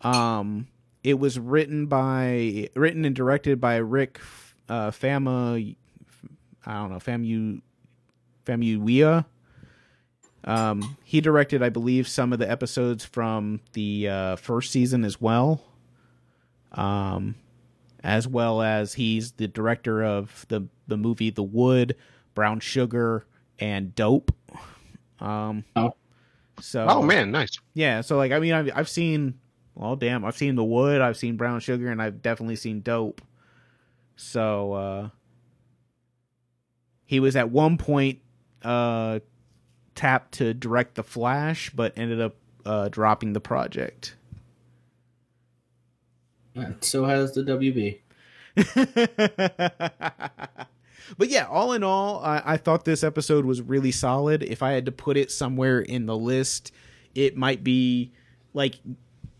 [0.00, 0.68] Um
[1.04, 4.18] it was written by written and directed by Rick
[4.70, 5.56] uh Fama
[6.64, 7.60] I don't know, Famu
[8.46, 9.26] Famuyiwa.
[10.44, 15.20] Um he directed I believe some of the episodes from the uh first season as
[15.20, 15.62] well.
[16.72, 17.34] Um
[18.02, 21.96] as well as he's the director of the the movie The Wood,
[22.34, 23.26] Brown Sugar,
[23.58, 24.32] and Dope.
[25.20, 25.92] Um, Oh.
[26.60, 27.58] so Oh man, nice.
[27.74, 28.00] yeah.
[28.00, 29.34] So like, I mean, I've I've seen,
[29.74, 33.20] well, damn, I've seen The Wood, I've seen Brown Sugar, and I've definitely seen Dope.
[34.16, 35.08] So uh,
[37.04, 38.20] he was at one point
[38.62, 39.20] uh
[40.00, 42.34] tapped to direct The Flash, but ended up
[42.64, 44.16] uh dropping the project.
[46.54, 47.98] And so has the WB.
[51.18, 54.42] but yeah, all in all, I, I thought this episode was really solid.
[54.42, 56.72] If I had to put it somewhere in the list,
[57.14, 58.12] it might be
[58.54, 58.76] like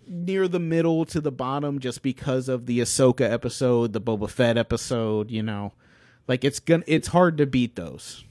[0.07, 4.59] near the middle to the bottom just because of the Ahsoka episode, the Boba Fett
[4.59, 5.73] episode, you know.
[6.29, 8.25] Like it's gonna it's hard to beat those.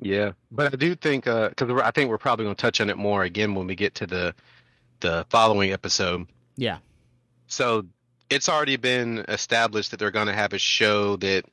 [0.00, 2.88] Yeah, but I do think uh, because I think we're probably going to touch on
[2.88, 4.34] it more again when we get to the
[5.00, 6.26] the following episode.
[6.56, 6.78] Yeah.
[7.48, 7.86] So
[8.30, 11.44] it's already been established that they're going to have a show that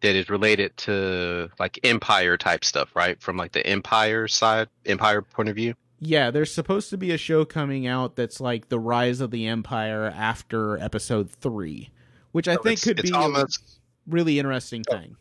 [0.00, 3.20] that is related to like Empire type stuff, right?
[3.20, 5.74] From like the Empire side, Empire point of view.
[6.00, 9.48] Yeah, there's supposed to be a show coming out that's like the rise of the
[9.48, 11.90] Empire after episode three.
[12.30, 15.16] Which I So think could it's be almost really interesting thing.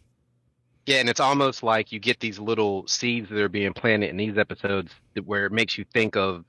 [0.88, 4.15] Yeah, and it's almost like you get these little seeds that are being planted in
[4.15, 4.93] these episodes
[5.26, 6.45] where it makes you think of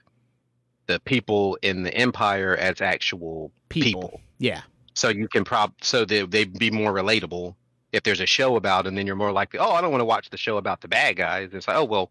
[0.87, 4.03] the people in the empire as actual People.
[4.03, 4.21] people.
[4.39, 4.63] Yeah.
[4.95, 7.55] So you can prob so they they be more relatable.
[7.93, 10.07] If there's a show about them, then you're more likely, oh, I don't want to
[10.07, 11.51] watch the show about the bad guys.
[11.53, 12.11] It's like, oh well,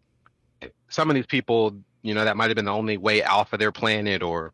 [0.90, 3.58] some of these people, you know, that might have been the only way off of
[3.58, 4.52] their planet, or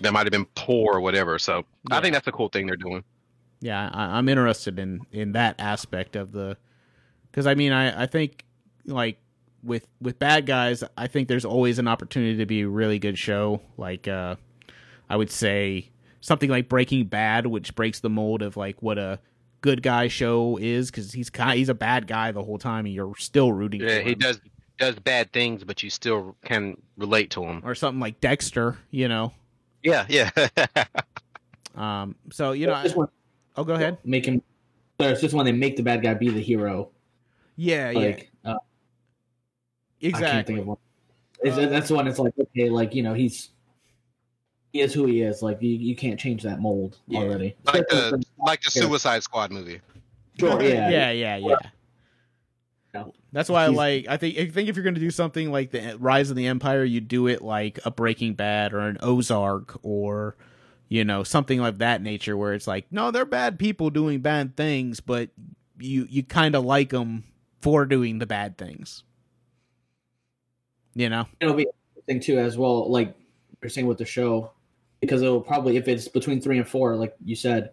[0.00, 1.38] they might have been poor or whatever.
[1.38, 3.04] So I think that's a cool thing they're doing.
[3.60, 6.56] Yeah, I, I'm interested in in that aspect of the,
[7.30, 8.44] because I mean, I I think
[8.86, 9.18] like
[9.62, 13.18] with with bad guys, I think there's always an opportunity to be a really good
[13.18, 13.60] show.
[13.76, 14.36] Like, uh,
[15.10, 15.90] I would say
[16.20, 19.18] something like Breaking Bad, which breaks the mold of like what a
[19.60, 22.94] good guy show is, because he's kind he's a bad guy the whole time, and
[22.94, 23.80] you're still rooting.
[23.80, 24.40] Yeah, for he does
[24.78, 27.62] does bad things, but you still can relate to him.
[27.64, 29.32] Or something like Dexter, you know.
[29.82, 30.30] Yeah, yeah.
[31.74, 32.16] Um.
[32.32, 33.08] So you know, I, Just when-
[33.58, 33.98] oh, go ahead.
[34.04, 34.42] make him.
[34.98, 36.90] There's just when they make the bad guy be the hero.
[37.56, 38.52] Yeah, yeah, Like uh, I
[40.00, 40.42] can't exactly.
[40.54, 40.76] think of one.
[41.42, 42.06] It's, Uh, that's the one.
[42.08, 43.50] It's like okay, like you know, he's
[44.72, 45.42] he is who he is.
[45.42, 47.20] Like you, you can't change that mold Yeah.
[47.20, 47.56] already.
[47.66, 49.80] like the like the Suicide Squad movie.
[50.38, 51.56] Sure, yeah, yeah, yeah, yeah.
[52.94, 53.04] Yeah.
[53.32, 54.06] That's why I He's- like.
[54.08, 54.38] I think.
[54.38, 57.00] I think if you're going to do something like the Rise of the Empire, you
[57.00, 60.36] do it like a Breaking Bad or an Ozark or,
[60.88, 64.56] you know, something like that nature, where it's like, no, they're bad people doing bad
[64.56, 65.30] things, but
[65.78, 67.24] you you kind of like them
[67.60, 69.04] for doing the bad things.
[70.94, 71.26] You know.
[71.40, 72.90] It'll be interesting too, as well.
[72.90, 73.14] Like
[73.62, 74.52] you're saying with the show,
[75.00, 77.70] because it'll probably if it's between three and four, like you said,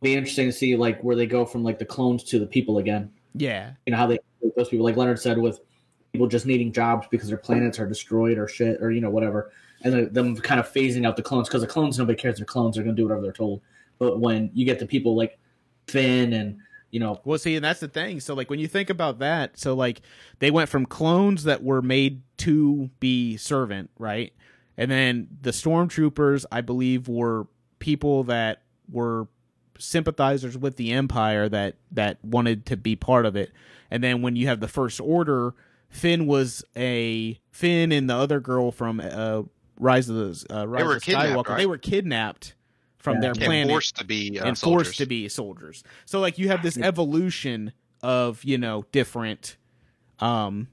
[0.00, 2.78] be interesting to see like where they go from like the clones to the people
[2.78, 3.10] again.
[3.34, 3.72] Yeah.
[3.86, 4.18] You know how they
[4.56, 5.60] those people, like Leonard said, with
[6.12, 9.52] people just needing jobs because their planets are destroyed or shit or you know whatever,
[9.82, 12.38] and then them kind of phasing out the clones because the clones nobody cares.
[12.38, 13.60] They're clones; they're gonna do whatever they're told.
[13.98, 15.38] But when you get the people like
[15.86, 16.58] Finn and
[16.90, 18.20] you know Well, see, and that's the thing.
[18.20, 20.00] So, like, when you think about that, so like
[20.38, 24.32] they went from clones that were made to be servant, right?
[24.76, 27.46] And then the stormtroopers, I believe, were
[27.78, 29.28] people that were
[29.78, 33.52] sympathizers with the empire that that wanted to be part of it.
[33.90, 35.54] And then when you have the first order,
[35.88, 39.42] Finn was a Finn and the other girl from uh,
[39.78, 41.48] Rise of the uh, Rise were of Skywalker.
[41.48, 41.58] right?
[41.58, 42.54] They were kidnapped
[42.98, 43.20] from Yeah.
[43.20, 44.86] their And planet forced to be uh, and soldiers.
[44.88, 45.84] forced to be soldiers.
[46.04, 49.56] So like you have this evolution of you know different,
[50.20, 50.68] um,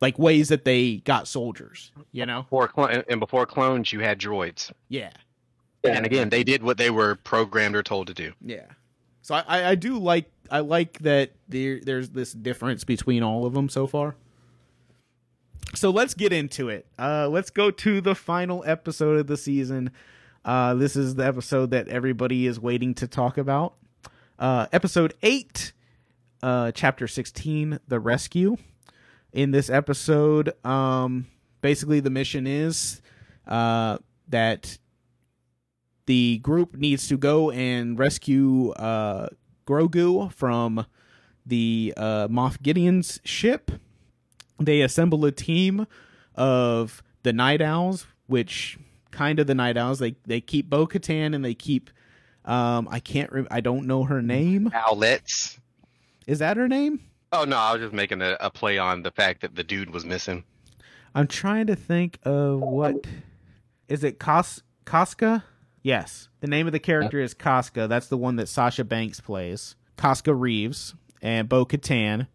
[0.00, 1.92] like ways that they got soldiers.
[2.12, 4.72] You know, Before cl- and before clones, you had droids.
[4.88, 5.10] yeah,
[5.84, 8.32] And again, they did what they were programmed or told to do.
[8.40, 8.66] yeah.
[9.24, 13.46] So I, I, I do like I like that there there's this difference between all
[13.46, 14.16] of them so far.
[15.74, 16.86] So let's get into it.
[16.98, 19.90] Uh, let's go to the final episode of the season.
[20.44, 23.74] Uh, this is the episode that everybody is waiting to talk about.
[24.38, 25.72] Uh, episode eight,
[26.42, 28.56] uh, chapter sixteen, the rescue.
[29.32, 31.26] In this episode, um,
[31.62, 33.00] basically the mission is
[33.46, 33.96] uh,
[34.28, 34.78] that
[36.06, 39.28] the group needs to go and rescue uh,
[39.66, 40.84] Grogu from
[41.46, 43.70] the Moff Gideon's ship.
[44.58, 45.86] They assemble a team
[46.34, 48.78] of the Night Owls, which
[49.10, 49.98] kind of the Night Owls.
[49.98, 51.90] They they keep Bo Katan and they keep
[52.44, 54.70] um I can't re- I don't know her name.
[54.74, 55.58] Outlets.
[56.26, 57.00] Is that her name?
[57.32, 59.90] Oh no, I was just making a, a play on the fact that the dude
[59.90, 60.44] was missing.
[61.14, 63.06] I'm trying to think of what
[63.88, 65.44] is it Kos Casca?
[65.82, 66.28] Yes.
[66.40, 67.88] The name of the character is Casca.
[67.88, 69.76] That's the one that Sasha Banks plays.
[69.96, 72.28] Casca Reeves and Bo Katan.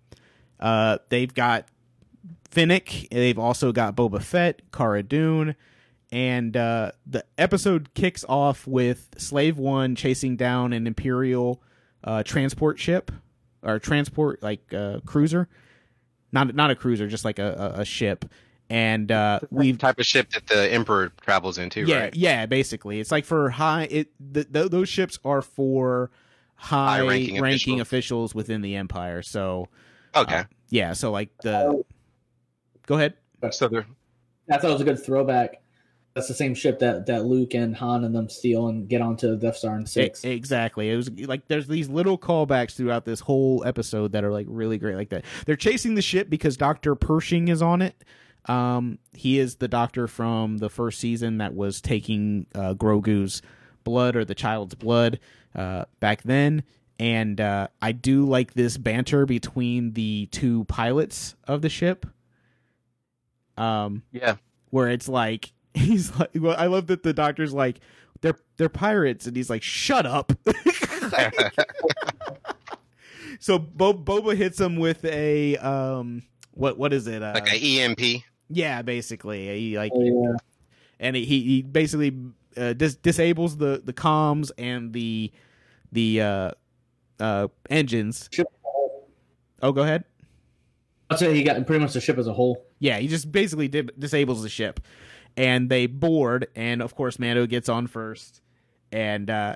[0.60, 1.68] Uh they've got
[2.50, 3.08] Fennec.
[3.12, 5.56] They've also got Boba Fett, Cara Dune,
[6.12, 11.62] and uh, the episode kicks off with Slave One chasing down an Imperial
[12.04, 13.12] uh, transport ship
[13.64, 15.48] or transport like uh, cruiser,
[16.32, 18.26] not not a cruiser, just like a, a, a ship.
[18.70, 22.16] And uh, we've type of ship that the Emperor travels into, yeah right?
[22.16, 26.12] yeah basically it's like for high it th- th- those ships are for
[26.56, 27.82] high High-ranking ranking, officials.
[27.82, 29.22] officials within the empire.
[29.22, 29.70] So
[30.16, 30.36] Okay.
[30.40, 31.82] uh, yeah, so like the
[32.88, 33.14] go ahead.
[33.52, 33.86] so they're
[34.50, 35.62] I thought it was a good throwback.
[36.16, 39.30] That's the same ship that that Luke and Han and them steal and get onto
[39.30, 40.26] the Death Star in six.
[40.26, 40.90] E- exactly.
[40.90, 44.80] It was like there's these little callbacks throughout this whole episode that are like really
[44.80, 45.26] great like that.
[45.46, 46.96] They're chasing the ship because Dr.
[46.96, 48.04] Pershing is on it.
[48.46, 53.44] Um he is the doctor from the first season that was taking uh Grogu's
[53.84, 55.20] blood or the child's blood
[55.56, 56.64] uh back then
[57.00, 62.08] and uh I do like this banter between the two pilots of the ship.
[63.58, 64.36] Um yeah.
[64.70, 67.80] where it's like he's like well, I love that the doctor's like
[68.22, 70.32] they're they're pirates and he's like shut up.
[73.40, 77.22] so Bo- Boba hits him with a um what what is it?
[77.22, 78.24] Uh, like a EMP.
[78.50, 79.48] yeah, basically.
[79.60, 80.02] He like Oh,
[80.32, 80.38] yeah.
[81.00, 82.18] and he he basically
[82.56, 85.32] uh, dis- disables the the comms and the
[85.92, 86.52] the uh
[87.20, 88.30] uh engines.
[88.32, 88.48] Ship-
[89.64, 90.04] Oh, go ahead.
[91.10, 92.64] I'd say he got pretty much the ship as a whole.
[92.80, 94.80] Yeah, he just basically di- disables the ship,
[95.36, 96.48] and they board.
[96.56, 98.42] And of course, Mando gets on first,
[98.92, 99.56] and uh,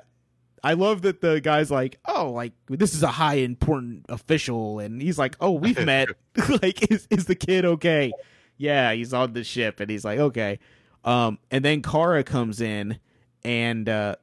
[0.64, 5.00] I love that the guy's like, "Oh, like this is a high important official," and
[5.00, 6.08] he's like, "Oh, we've met.
[6.62, 8.12] like, is is the kid okay?"
[8.58, 10.58] Yeah, he's on the ship, and he's like, "Okay."
[11.04, 12.98] Um, and then Cara comes in,
[13.44, 14.16] and uh,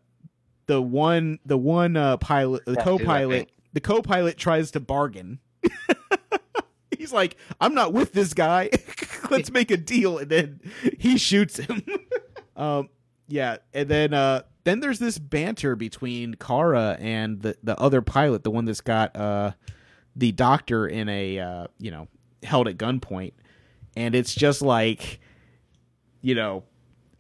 [0.66, 4.80] the one the one uh, pilot, the Yeah, dude, I co-pilot, the co-pilot tries to
[4.80, 5.40] bargain.
[7.00, 8.70] He's like, I'm not with this guy.
[9.32, 10.60] Let's make a deal, and then
[11.00, 11.82] he shoots him.
[12.58, 12.90] um,
[13.30, 18.44] yeah, and then uh, then there's this banter between Cara and the the other pilot,
[18.44, 19.52] the one that's got uh
[20.14, 22.10] the doctor in a uh you know
[22.44, 23.32] held at gunpoint,
[23.96, 25.22] and it's just like,
[26.22, 26.64] you know.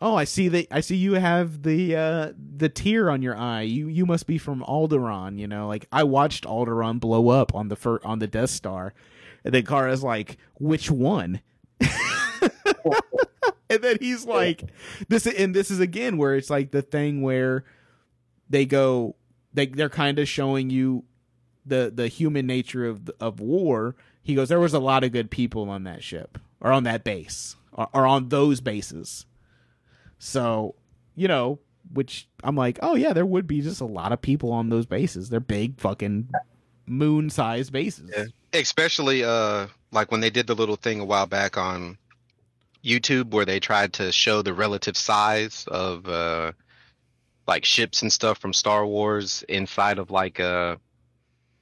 [0.01, 0.67] Oh, I see that.
[0.71, 3.61] I see you have the uh, the tear on your eye.
[3.61, 5.38] You you must be from Alderaan.
[5.38, 8.93] You know, like I watched Alderaan blow up on the fir- on the Death Star,
[9.49, 11.41] and then Cara's like, which one?
[11.81, 11.91] and
[13.81, 14.65] then he's like,
[15.07, 17.63] this and this is again where it's like the thing where
[18.47, 19.15] they go,
[19.51, 21.03] they they're kind of showing you
[21.65, 23.95] the the human nature of of war.
[24.21, 27.03] He goes, there was a lot of good people on that ship or on that
[27.03, 29.25] base or, or on those bases.
[30.19, 30.75] So
[31.15, 31.57] you know,
[31.91, 34.85] which I'm like, oh yeah, there would be just a lot of people on those
[34.85, 35.29] bases.
[35.29, 36.29] They're big fucking
[36.89, 38.11] moon sized bases.
[38.15, 38.25] Yeah.
[38.59, 41.97] Especially uh like when they did the little thing a while back on
[42.83, 46.51] YouTube where they tried to show the relative size of uh
[47.47, 50.77] like ships and stuff from Star Wars inside of like uh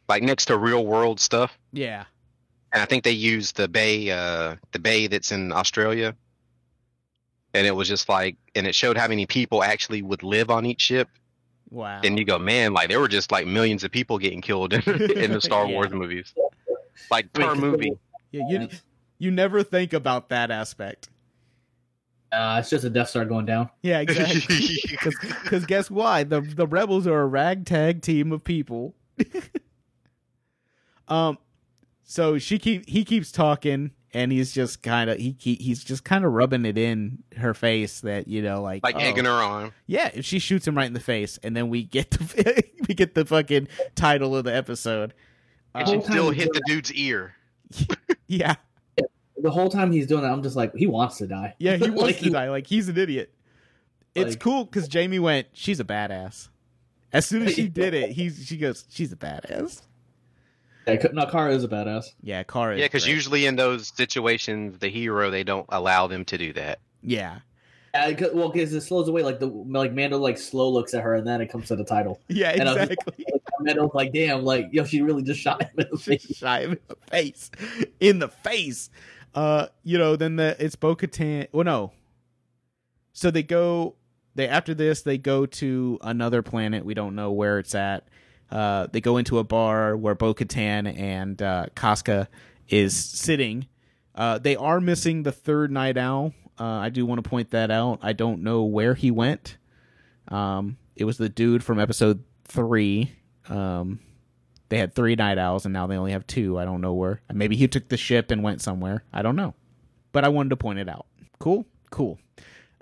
[0.07, 1.57] like next to real world stuff.
[1.71, 2.05] Yeah.
[2.73, 6.15] And I think they used the bay uh the bay that's in Australia.
[7.53, 10.65] And it was just like and it showed how many people actually would live on
[10.65, 11.09] each ship.
[11.70, 11.99] Wow.
[12.03, 14.82] And you go, man, like there were just like millions of people getting killed in,
[15.18, 15.74] in the Star Yeah.
[15.74, 16.34] Wars movies.
[17.11, 17.91] Like per Wait, movie.
[18.32, 18.70] yeah, you
[19.20, 21.09] you never think about that aspect.
[22.32, 23.70] Uh, it's just a Death Star going down.
[23.82, 24.78] Yeah, exactly.
[25.43, 26.24] Because guess why?
[26.24, 28.95] The the rebels are a ragtag team of people.
[31.07, 31.38] um,
[32.03, 36.03] so she keep he keeps talking, and he's just kind of he, he he's just
[36.03, 39.32] kind of rubbing it in her face that you know like like oh, egging her
[39.32, 39.72] on.
[39.86, 40.10] yeah.
[40.14, 43.16] If she shoots him right in the face, and then we get the we get
[43.16, 45.14] the fucking title of the episode.
[45.76, 47.36] And Uh, she still hit the dude's ear.
[48.28, 48.55] yeah,
[49.38, 51.53] The whole time he's doing that, I'm just like, he wants to die.
[51.60, 52.49] yeah, he wants Like, to he- die.
[52.49, 53.34] Like he's an idiot.
[54.16, 55.47] It's Like- cool because Jamie went.
[55.53, 56.47] She's a badass.
[57.14, 58.86] As soon as she did it, he's she goes.
[58.89, 59.82] She's a badass.
[60.88, 62.13] Yeah, no, Cara is a badass.
[62.21, 62.77] Yeah, Cara.
[62.77, 66.79] Yeah, because usually in those situations, the hero they don't allow them to do that.
[67.03, 67.39] Yeah,
[67.93, 69.23] Uh, 'cause- well, because it slows away.
[69.23, 71.83] Like the like Mando like slow looks at her, and then it comes to the
[71.85, 72.19] title.
[72.27, 73.25] yeah, And I was just- exactly.
[73.61, 76.35] Mando's like, damn, like yo, she really just shot him in the face.
[76.38, 77.49] Shot him in the face,
[77.99, 78.89] in the face.
[79.33, 81.47] Uh, you know, then the it's Bo Katan.
[81.51, 81.91] Well, no.
[83.13, 83.95] So they go.
[84.35, 86.85] They after this they go to another planet.
[86.85, 88.07] We don't know where it's at.
[88.52, 92.30] Uh, they go into a bar where Bo Katan and uh, Casca
[92.70, 93.68] is sitting.
[94.16, 96.34] Uh, they are missing the third night owl.
[96.60, 98.00] Uh, I do want to point that out.
[98.02, 99.58] I don't know where he went.
[100.30, 103.12] Um, it was the dude from episode three.
[103.48, 104.00] Um,
[104.70, 106.58] they had three night owls and now they only have two.
[106.58, 107.22] I don't know where.
[107.32, 109.04] Maybe he took the ship and went somewhere.
[109.14, 109.54] I don't know.
[110.12, 111.06] But I wanted to point it out.
[111.39, 111.66] Cool?
[111.91, 112.20] Cool.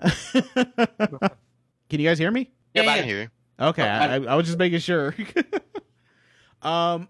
[0.00, 1.30] Can
[1.90, 2.50] you guys hear me?
[2.74, 3.28] Yeah, Yeah, I can hear you.
[3.58, 5.14] Okay, Oh, I, I was just making sure.
[6.62, 7.08] um,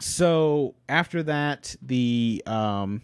[0.00, 3.02] so after that, the um,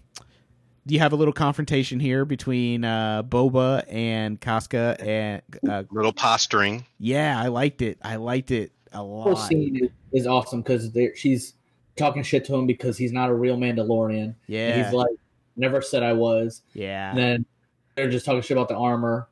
[0.87, 6.85] you have a little confrontation here between uh, Boba and Casca, and uh, Little posturing.
[6.99, 7.99] yeah, I liked it.
[8.03, 9.49] I liked it a The whole lot.
[9.49, 11.55] scene is, is awesome because she's
[11.97, 14.25] talking shit to him because he's not a real Mandalorian.
[14.25, 15.15] And Yeah, he's like,
[15.57, 16.63] never said I was.
[16.75, 17.47] yeah, And then
[17.95, 19.29] they're just talking shit about the armor,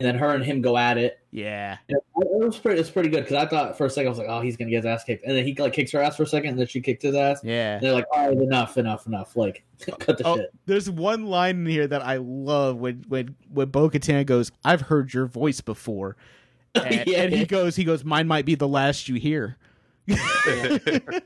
[0.00, 1.18] and then her and him go at it.
[1.32, 2.80] yeah, And It was pretty.
[2.80, 4.70] It's pretty good because I thought for a second I was like, oh, he's gonna
[4.70, 6.58] get his ass kicked, and then he like kicks her ass for a second, and
[6.58, 7.40] then she kicked his ass.
[7.42, 7.74] yeah.
[7.74, 9.36] And they're like, all right, enough, enough, enough.
[9.36, 9.64] Like,
[9.98, 10.50] cut the Oh, shit.
[10.66, 14.82] there's one line in here that I love when when when Bo Katan goes, "I've
[14.82, 16.16] heard your voice before,"
[16.74, 17.22] and, Yeah.
[17.22, 19.56] and he goes, "He goes, mine might be the last you hear."
[20.08, 21.22] and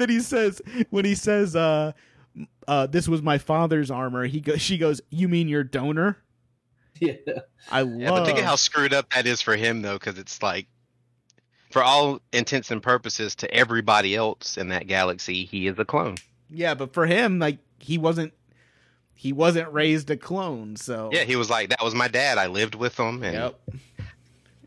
[0.00, 1.92] then he says, when he says, "Uh,
[2.68, 6.18] uh, this was my father's armor," he goes, she goes, "You mean your donor?"
[7.26, 7.40] Yeah.
[7.70, 8.16] I Yeah, love.
[8.16, 10.66] but think of how screwed up that is for him though, because it's like
[11.70, 16.16] for all intents and purposes, to everybody else in that galaxy, he is a clone.
[16.50, 18.34] Yeah, but for him, like he wasn't
[19.14, 22.38] he wasn't raised a clone, so Yeah, he was like, "That was my dad.
[22.38, 23.60] I lived with him." And Yep.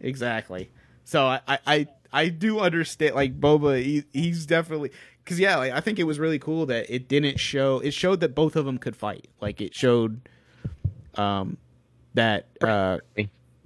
[0.01, 0.69] Exactly.
[1.03, 4.91] So I, I, I, I do understand like Boba he, he's definitely
[5.23, 8.19] because yeah like, I think it was really cool that it didn't show it showed
[8.21, 10.27] that both of them could fight like it showed
[11.15, 11.57] um
[12.15, 12.97] that uh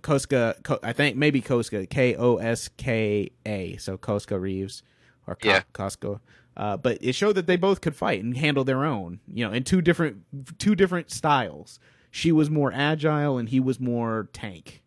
[0.02, 4.84] Koska I think maybe Koska K O S K A so Koska Reeves
[5.26, 5.62] or Ko- Yeah.
[5.74, 6.20] Koska
[6.58, 9.54] uh, but it showed that they both could fight and handle their own you know
[9.54, 10.24] in two different
[10.60, 11.80] two different styles
[12.12, 14.82] she was more agile and he was more tank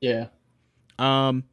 [0.00, 0.28] Yeah.
[0.98, 1.44] um,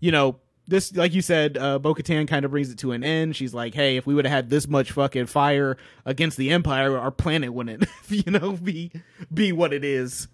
[0.00, 0.36] you know,
[0.72, 3.36] this like you said, uh, Bo Katan kind of brings it to an end.
[3.36, 6.98] She's like, "Hey, if we would have had this much fucking fire against the Empire,
[6.98, 8.90] our planet wouldn't, you know, be
[9.32, 10.28] be what it is."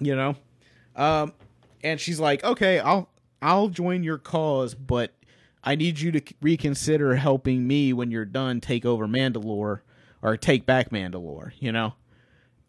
[0.00, 0.36] You know,
[0.96, 1.32] um,
[1.84, 3.08] and she's like, "Okay, I'll
[3.40, 5.14] I'll join your cause, but
[5.62, 9.82] I need you to reconsider helping me when you're done take over Mandalore
[10.20, 11.94] or take back Mandalore." You know,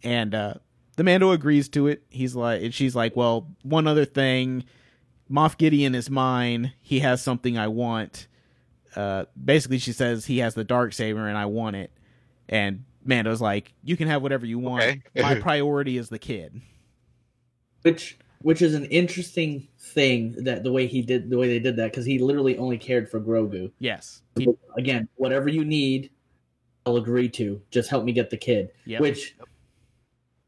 [0.04, 0.54] and uh,
[0.98, 2.04] the Mando agrees to it.
[2.10, 4.66] He's like, and she's like, well, one other thing,
[5.34, 6.74] Moff Gideon is mine.
[6.82, 8.28] He has something I want.
[8.96, 11.92] Uh, basically, she says he has the dark saber and I want it.
[12.48, 14.84] And Mando's like, you can have whatever you want.
[14.84, 15.02] Okay.
[15.16, 16.62] My priority is the kid.
[17.82, 21.78] Which which is an interesting thing that the way he did the way they did
[21.78, 23.72] that because he literally only cared for Grogu.
[23.80, 24.22] Yes.
[24.38, 26.12] He- Again, whatever you need,
[26.86, 27.62] I'll agree to.
[27.72, 28.70] Just help me get the kid.
[28.86, 29.02] Yep.
[29.02, 29.36] Which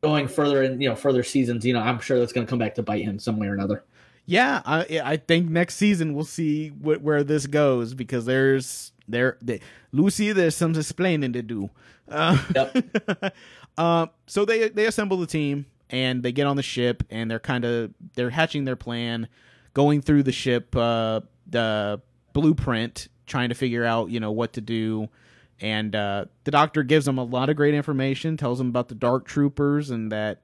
[0.04, 2.60] going further in you know further seasons, you know, I'm sure that's going to come
[2.60, 3.84] back to bite him some way or another.
[4.26, 9.38] Yeah, I I think next season we'll see wh- where this goes because there's there
[9.42, 9.60] they,
[9.92, 11.70] Lucy there's some explaining to do.
[12.10, 13.34] Uh, Yep.
[13.78, 17.40] uh, so they they assemble the team and they get on the ship and they're
[17.40, 19.28] kind of they're hatching their plan,
[19.74, 22.02] going through the ship uh, the
[22.34, 25.08] blueprint, trying to figure out you know what to do.
[25.62, 28.96] And uh, the doctor gives them a lot of great information, tells them about the
[28.96, 30.42] dark troopers and that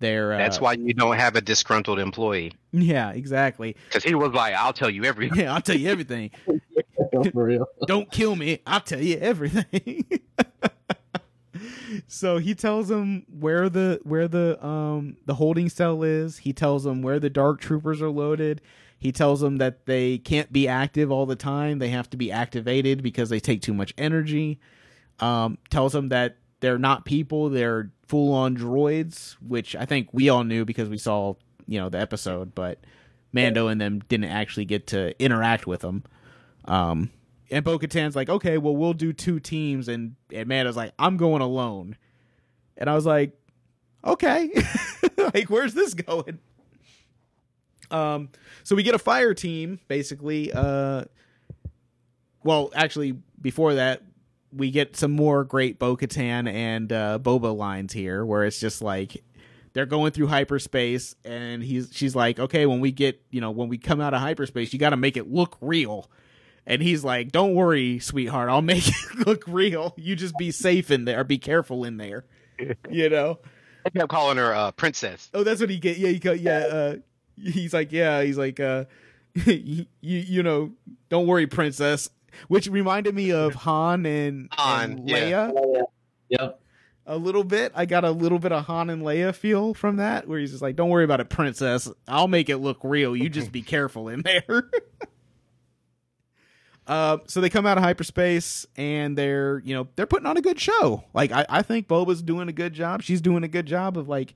[0.00, 4.32] they're uh, That's why you don't have a disgruntled employee yeah exactly because he was
[4.32, 6.30] like, "I'll tell you everything." yeah I'll tell you everything.
[7.32, 7.66] for real.
[7.86, 8.60] don't kill me.
[8.66, 10.04] I'll tell you everything.
[12.08, 16.38] so he tells them where the where the um the holding cell is.
[16.38, 18.60] He tells them where the dark troopers are loaded.
[18.98, 21.78] He tells them that they can't be active all the time.
[21.78, 24.60] They have to be activated because they take too much energy.
[25.20, 30.28] Um, tells them that they're not people; they're full on droids, which I think we
[30.28, 31.34] all knew because we saw
[31.68, 32.54] you know the episode.
[32.54, 32.80] But
[33.32, 36.02] Mando and them didn't actually get to interact with them.
[36.64, 37.10] Um,
[37.50, 39.88] and Bo Katan's like, okay, well, we'll do two teams.
[39.88, 41.96] And, and Mando's like, I'm going alone.
[42.76, 43.32] And I was like,
[44.04, 44.50] okay,
[45.34, 46.38] like, where's this going?
[47.90, 48.30] Um,
[48.62, 50.52] so we get a fire team, basically.
[50.52, 51.04] Uh,
[52.42, 54.02] well, actually, before that,
[54.52, 58.82] we get some more great Bo Katan and uh, Boba lines here, where it's just
[58.82, 59.22] like
[59.72, 63.68] they're going through hyperspace, and he's she's like, okay, when we get, you know, when
[63.68, 66.10] we come out of hyperspace, you got to make it look real.
[66.66, 68.50] And he's like, "Don't worry, sweetheart.
[68.50, 69.94] I'll make it look real.
[69.96, 71.24] You just be safe in there.
[71.24, 72.24] Be careful in there.
[72.90, 73.38] You know."
[73.84, 75.30] I kept calling her uh, princess.
[75.32, 75.96] Oh, that's what he get.
[75.96, 76.58] Yeah, he yeah.
[76.58, 76.96] Uh,
[77.36, 78.22] he's like, yeah.
[78.22, 78.84] He's like, uh,
[79.34, 80.72] you you know,
[81.08, 82.10] don't worry, princess.
[82.48, 85.50] Which reminded me of Han and, Han, and yeah.
[85.50, 85.82] Leia
[86.28, 86.60] Yep.
[87.06, 87.72] a little bit.
[87.74, 90.62] I got a little bit of Han and Leia feel from that, where he's just
[90.62, 91.90] like, "Don't worry about it, princess.
[92.06, 93.16] I'll make it look real.
[93.16, 94.70] You just be careful in there."
[96.86, 100.40] Uh, so they come out of hyperspace and they're, you know, they're putting on a
[100.40, 101.04] good show.
[101.14, 103.02] Like I, I think Boba's doing a good job.
[103.02, 104.34] She's doing a good job of like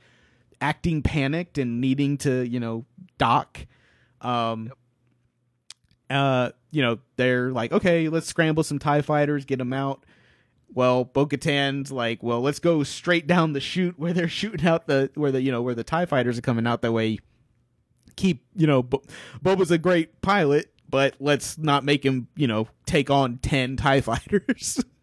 [0.60, 2.84] acting panicked and needing to, you know,
[3.18, 3.66] dock.
[4.20, 4.70] Um,
[6.10, 10.04] uh, you know, they're like, okay, let's scramble some Tie fighters, get them out.
[10.72, 14.86] Well, Bo Katan's like, well, let's go straight down the chute where they're shooting out
[14.86, 16.82] the where the you know where the Tie fighters are coming out.
[16.82, 17.18] That way,
[18.16, 19.02] keep you know, Bo-
[19.42, 24.00] Boba's a great pilot, but let's not make him you know take on ten Tie
[24.00, 24.82] fighters.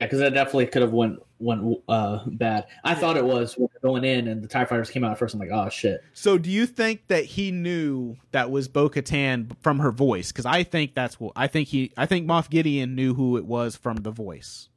[0.00, 2.66] Yeah, because that definitely could have went went uh, bad.
[2.84, 5.34] I thought it was going in and the Tie Fighters came out at first.
[5.34, 6.00] I'm like, oh shit.
[6.12, 10.32] so, do you think that he knew that was Bo Katan from her voice?
[10.32, 11.92] Because I think that's what I think he.
[11.96, 14.68] I think Moff Gideon knew who it was from the voice.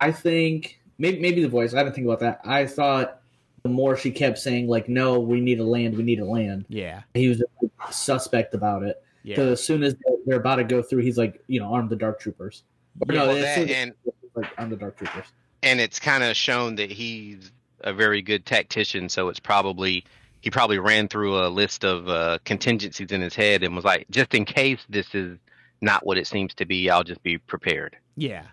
[0.00, 1.74] I think maybe maybe the voice.
[1.74, 2.40] I didn't think about that.
[2.44, 3.20] I thought
[3.62, 6.64] the more she kept saying like, no, we need to land, we need to land.
[6.70, 7.42] Yeah, He was
[7.90, 11.42] suspect about it because yeah, as soon as they're about to go through, he's like,
[11.46, 12.62] you know, arm the Dark Troopers.
[13.06, 13.92] Or no, Well, as that soon as- and
[14.34, 15.26] like arm the Dark Troopers.
[15.62, 17.50] And it's kind of shown that he's
[17.82, 19.08] a very good tactician.
[19.08, 20.04] So it's probably
[20.40, 24.06] he probably ran through a list of uh, contingencies in his head and was like,
[24.10, 25.38] just in case this is
[25.82, 27.96] not what it seems to be, I'll just be prepared.
[28.16, 28.44] Yeah.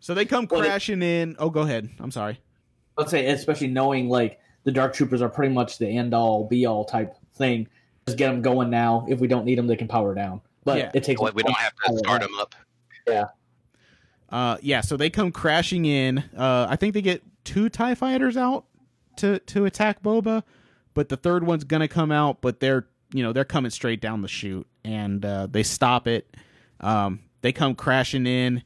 [0.00, 1.36] So they come Well, they- crashing in.
[1.38, 1.88] Oh, go ahead.
[1.98, 2.40] I'm sorry.
[2.96, 6.66] Let's say, especially knowing like the Dark Troopers are pretty much the end all be
[6.66, 7.68] all type thing.
[8.06, 9.06] Just get them going now.
[9.08, 10.40] If we don't need them, they can power down.
[10.64, 10.90] But Yeah.
[10.94, 11.20] it takes.
[11.20, 12.54] Like, we don't have to start them up.
[14.30, 14.80] Uh, yeah.
[14.80, 16.18] So they come crashing in.
[16.36, 18.64] Uh, I think they get two Tie Fighters out
[19.16, 20.42] to to attack Boba,
[20.94, 22.40] but the third one's gonna come out.
[22.40, 26.36] But they're you know they're coming straight down the chute, and uh, they stop it.
[26.80, 28.62] Um, they come crashing in,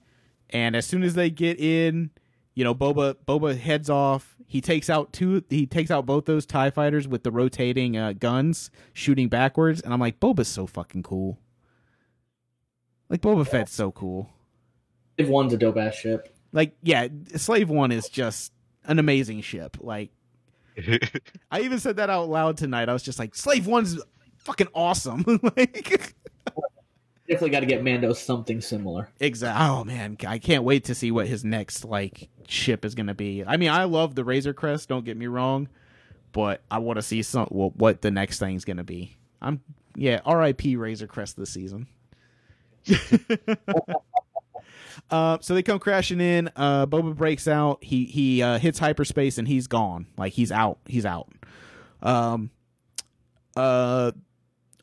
[0.50, 2.10] and as soon as they get in,
[2.54, 4.36] you know Boba Boba heads off.
[4.46, 5.42] He takes out two.
[5.48, 9.80] He takes out both those Tie Fighters with the rotating uh, guns, shooting backwards.
[9.80, 11.38] And I'm like, Boba's so fucking cool.
[13.08, 14.28] Like Boba Fett's so cool.
[15.18, 16.34] If one's a dope ass ship.
[16.52, 18.52] like yeah slave one is just
[18.84, 19.76] an amazing ship.
[19.80, 20.10] Like
[21.50, 22.88] i even said that out loud tonight.
[22.88, 23.98] I was just like slave one's
[24.38, 25.24] fucking awesome.
[25.56, 26.14] Like
[27.28, 29.08] Definitely got to get Mando something similar.
[29.20, 30.16] exactly oh man.
[30.26, 33.44] I can't wait to see what his next like ship is gonna be.
[33.44, 35.68] I mean i love the razor crest don't get me wrong
[36.32, 39.16] but i want to see some well, what the next thing's gonna be.
[39.40, 39.60] I'm
[39.94, 41.86] yeah rip razor crest this season
[45.10, 46.50] Uh, so they come crashing in.
[46.56, 47.82] Uh, Boba breaks out.
[47.82, 50.06] He he uh, hits hyperspace and he's gone.
[50.16, 50.78] Like he's out.
[50.86, 51.32] He's out.
[52.02, 52.50] Um,
[53.56, 54.12] uh,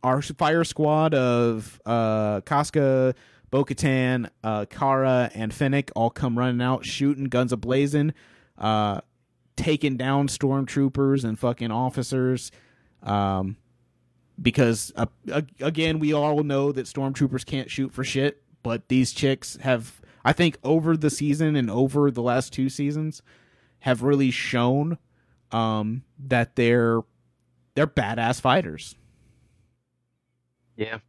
[0.03, 3.15] our fire squad of uh, Casca,
[3.51, 8.13] Bo Katan, uh, Cara, and Fennec all come running out, shooting, guns ablazing,
[8.57, 9.01] uh,
[9.55, 12.51] taking down stormtroopers and fucking officers.
[13.03, 13.57] Um,
[14.41, 15.07] because uh,
[15.59, 20.33] again, we all know that stormtroopers can't shoot for shit, but these chicks have, I
[20.33, 23.21] think, over the season and over the last two seasons,
[23.79, 24.97] have really shown
[25.51, 27.01] um, that they're
[27.75, 28.95] they're badass fighters.
[30.75, 30.99] yeah.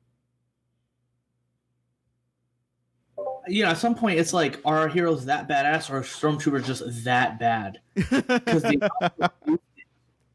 [3.48, 6.64] You know, at some point, it's like, are our heroes that badass, or are stormtroopers
[6.64, 7.80] just that bad?
[7.94, 8.90] Because the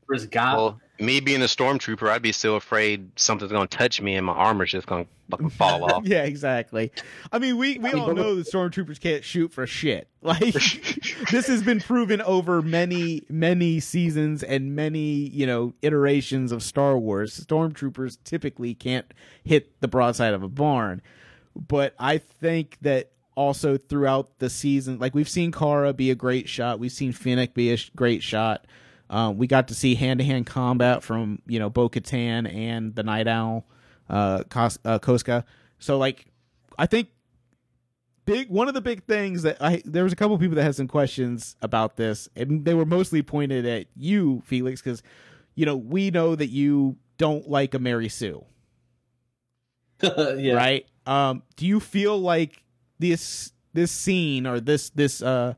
[0.09, 4.15] stormtroopers got Well, me being a stormtrooper, I'd be so afraid something's gonna touch me
[4.15, 6.05] and my armor's just gonna fucking fall off.
[6.05, 6.91] yeah, exactly.
[7.31, 10.07] I mean, we, we all know that stormtroopers can't shoot for shit.
[10.25, 10.39] Like
[11.31, 16.97] this has been proven over many many seasons and many you know iterations of Star
[16.97, 17.39] Wars.
[17.45, 21.03] Stormtroopers typically can't hit the broadside of a barn,
[21.55, 26.49] but I think that also throughout the season, like we've seen Cara be a great
[26.49, 28.65] shot, we've seen Fennec be a sh- great shot.
[29.15, 32.93] Um, we got to see hand to hand combat from you know Bo Katan and
[32.93, 33.65] the Night Owl,
[34.09, 35.45] uh, Kos- uh, Koska.
[35.79, 36.25] So like,
[36.77, 37.07] I think
[38.25, 40.75] big one of the big things that I there was a couple people that had
[40.75, 45.01] some questions about this, and they were mostly pointed at you, Felix, because
[45.55, 48.43] you know we know that you don't like a Mary Sue,
[50.03, 50.55] yeah.
[50.55, 50.85] right?
[51.05, 52.61] Um, do you feel like
[52.99, 55.53] this this scene or this this uh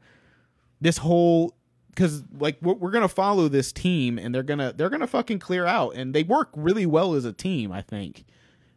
[0.79, 1.56] this whole
[1.97, 5.65] because like we're, we're gonna follow this team and they're gonna they're gonna fucking clear
[5.65, 8.23] out and they work really well as a team i think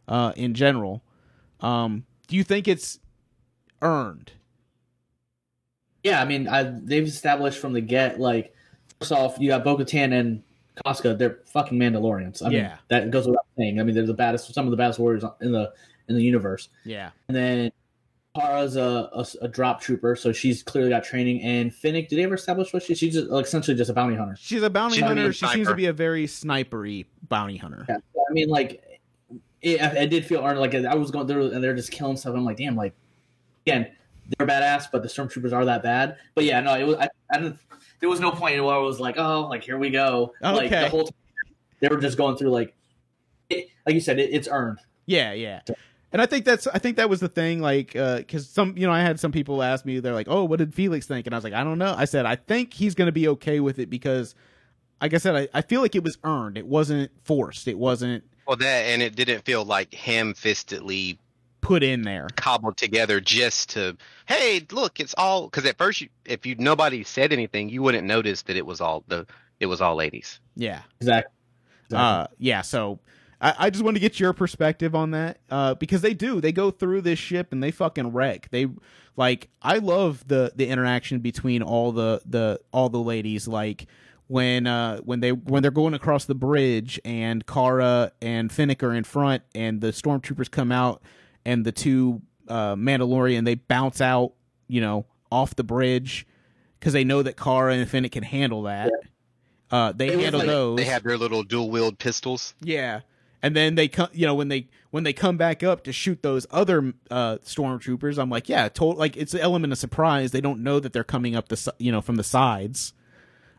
[0.07, 1.03] uh in general
[1.59, 2.97] um do you think it's
[3.83, 4.31] earned
[6.03, 8.55] Yeah, I mean, I, they've established from the get, like,
[8.99, 10.41] first off, you got Bo Katan and
[10.83, 12.41] Casca, they're fucking Mandalorians.
[12.41, 12.77] I mean, Yeah.
[12.87, 13.79] that goes without saying.
[13.79, 15.71] I mean, they're the baddest, some of the baddest warriors in the
[16.07, 16.69] in the universe.
[16.85, 17.71] yeah And then
[18.35, 21.41] Cara's a, a, a drop trooper, so she's clearly got training.
[21.41, 22.95] And Fennec, did they ever establish what she?
[22.95, 24.35] She's just, like, essentially just a bounty hunter.
[24.39, 27.85] she's a bounty She's hunter mean she seems to be a very snipery bounty hunter
[27.89, 27.97] Yeah.
[27.97, 29.01] I mean, like,
[29.61, 30.59] it, I, I did feel earned.
[30.59, 32.33] Like, I was going there and they're just killing stuff.
[32.35, 32.93] I'm like, damn, like,
[33.65, 33.91] again,
[34.37, 36.17] they're badass, but the stormtroopers are that bad.
[36.35, 36.95] But yeah, no, it was.
[36.95, 37.59] I, I didn't.
[37.99, 40.33] There was no point where I was like, oh, like here we go.
[40.41, 40.83] Like Okay.
[40.83, 41.13] the whole time,
[41.81, 42.73] they were just going through like,
[43.49, 44.79] it, like you said, it, it's earned.
[45.05, 45.61] Yeah, yeah.
[46.13, 48.91] And I think that's I think that was the thing, like, because some you know
[48.93, 51.37] I had some people ask me, they're like, "Oh, what did Felix think?" And I
[51.37, 53.79] was like, "I don't know." I said, "I think he's going to be okay with
[53.79, 54.35] it because,
[55.01, 56.57] like I said, I, I feel like it was earned.
[56.57, 57.67] It wasn't forced.
[57.67, 61.17] It wasn't Well, that and it didn't feel like ham-fistedly
[61.61, 63.95] put in there." cobbled together just to,
[64.25, 65.45] hey, look, it's all.
[65.45, 68.81] Because at first, you, if you nobody said anything, you wouldn't notice that it was
[68.81, 69.25] all the
[69.61, 70.39] it was all ladies.
[70.57, 71.31] Yeah, Exactly.
[71.93, 72.61] uh, yeah.
[72.63, 72.99] So
[73.41, 76.39] I, I just want to get your perspective on that uh, because they do.
[76.39, 78.47] They go through this ship and they fucking wreck.
[78.51, 78.67] They
[79.17, 83.87] like I love the the interaction between all the the all the ladies like.
[84.27, 88.93] When uh when they when they're going across the bridge and Cara and Fennec are
[88.93, 91.01] in front and the stormtroopers come out
[91.43, 94.31] and the two uh Mandalorian they bounce out
[94.69, 96.25] you know off the bridge
[96.79, 98.89] because they know that Cara and Fennec can handle that.
[99.69, 100.77] Uh, they It handle like- those.
[100.77, 102.53] They have their little dual wield pistols.
[102.61, 103.01] Yeah,
[103.43, 104.09] and then they come.
[104.13, 108.17] You know, when they when they come back up to shoot those other uh, stormtroopers,
[108.17, 108.97] I'm like, yeah, total.
[108.97, 110.31] Like it's an element of surprise.
[110.31, 112.93] They don't know that they're coming up the you know from the sides.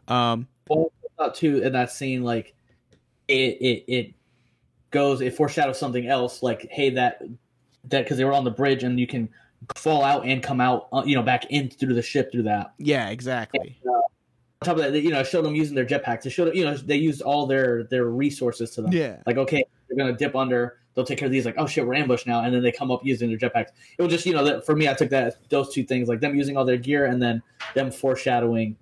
[0.08, 0.90] Um, well,
[1.34, 2.54] too in that scene, like
[3.28, 4.14] it it it
[4.90, 6.42] goes it foreshadows something else.
[6.42, 7.22] Like, hey, that
[7.84, 9.28] that because they were on the bridge and you can
[9.76, 12.74] fall out and come out, uh, you know, back in through the ship through that.
[12.78, 13.78] yeah, exactly.
[13.86, 14.02] On
[14.64, 16.26] top of that, they, you know, showed them using their jetpacks.
[16.26, 18.92] It showed, you know, they used all their their resources to them.
[18.92, 20.78] Yeah, Like, okay, they're gonna dip under.
[20.94, 21.46] They'll take care of these.
[21.46, 23.68] Like, oh shit, we're ambushed now, and then they come up using their jetpacks.
[23.96, 26.20] It was just, you know, that for me, I took that those two things, like
[26.20, 27.42] them using all their gear, and then
[27.74, 28.76] them foreshadowing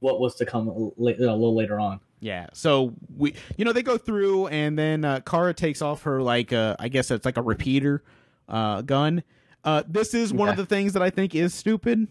[0.00, 1.98] what was to come a a little later on.
[2.20, 2.46] yeah.
[2.52, 6.52] So we, you know, they go through, and then uh, Cara takes off her like,
[6.52, 8.04] uh, I guess it's like a repeater
[8.48, 9.22] uh, gun.
[9.64, 12.06] Uh, this is one of the things that I think is stupid.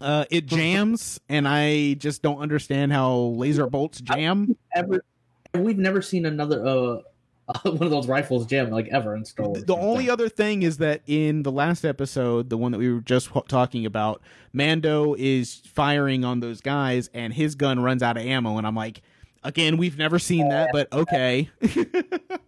[0.00, 4.56] Uh, it jams, and I just don't understand how laser bolts jam.
[4.74, 5.04] Ever,
[5.54, 7.02] we've never seen another uh
[7.62, 9.64] one of those rifles jam like ever in Star Wars.
[9.64, 13.00] The only other thing is that in the last episode, the one that we were
[13.00, 14.20] just talking about,
[14.52, 18.58] Mando is firing on those guys, and his gun runs out of ammo.
[18.58, 19.00] And I'm like,
[19.44, 21.48] again, we've never seen that, but okay.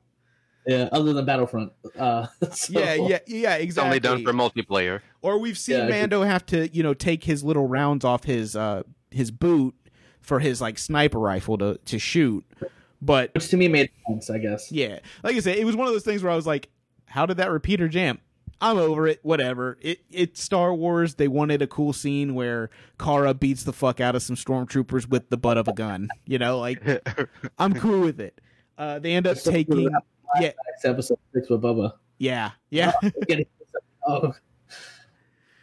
[0.69, 1.73] yeah, other than Battlefront.
[1.99, 3.87] Uh, so- yeah, yeah, yeah, It's exactly.
[3.89, 5.01] only done for multiplayer.
[5.23, 8.55] or we've seen Yeah, Mando have to, you know, take his little rounds off his
[8.55, 9.75] uh his boot
[10.21, 12.45] for his like sniper rifle to to shoot.
[13.01, 14.71] But which to me made sense, I guess.
[14.71, 16.69] Yeah, like I said, it was one of those things where I was like,
[17.07, 18.19] "How did that repeater jam?"
[18.61, 19.21] I'm over it.
[19.23, 19.79] Whatever.
[19.81, 21.15] It it's Star Wars.
[21.15, 25.31] They wanted a cool scene where Cara beats the fuck out of some stormtroopers with
[25.31, 26.09] the butt of a gun.
[26.27, 26.83] You know, like
[27.59, 28.41] I'm cool with it.
[28.77, 29.89] Uh, they end up taking.
[30.41, 30.53] Yeah,
[30.85, 31.93] episode six with Boba.
[32.19, 32.93] yeah, yeah.
[34.07, 34.33] oh,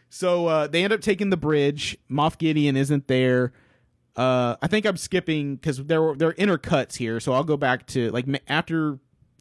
[0.09, 1.97] So uh, they end up taking the bridge.
[2.09, 3.53] Moff Gideon isn't there.
[4.15, 7.19] Uh, I think I'm skipping because there were there are intercuts here.
[7.19, 8.99] So I'll go back to like after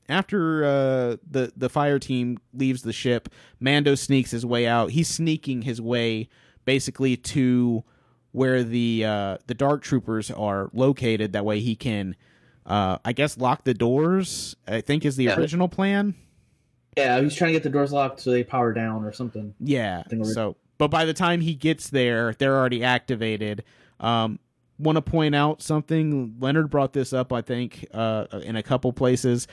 [0.09, 3.29] after uh, the the fire team leaves the ship.
[3.61, 4.91] Mando sneaks his way out.
[4.91, 6.29] He's sneaking his way
[6.65, 7.85] basically to
[8.33, 11.33] where the uh, the dark troopers are located.
[11.33, 12.17] That way he can,
[12.67, 14.57] uh, I guess, lock the doors.
[14.67, 15.37] I think is the Yeah.
[15.39, 16.15] original plan.
[16.97, 19.53] yeah, he's trying to get the doors locked so they power down or something.
[19.61, 20.05] Yeah.
[20.23, 23.65] So, but by the time he gets there, they're already activated.
[24.01, 24.39] Um,
[24.79, 26.37] want to point out something?
[26.39, 29.47] Leonard brought this up, I think, uh, in a couple places.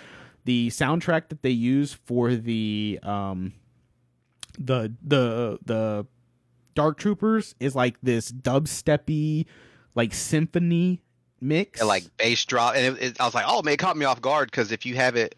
[0.46, 3.54] The soundtrack that they use for the um,
[4.60, 6.06] the the the
[6.76, 9.46] Dark Troopers is like this dubsteppy,
[9.96, 11.02] like symphony
[11.42, 11.80] mix.
[11.80, 14.06] And, like bass drop, and it, it, I was like, oh man, it caught me
[14.06, 15.36] off guard because if you have it,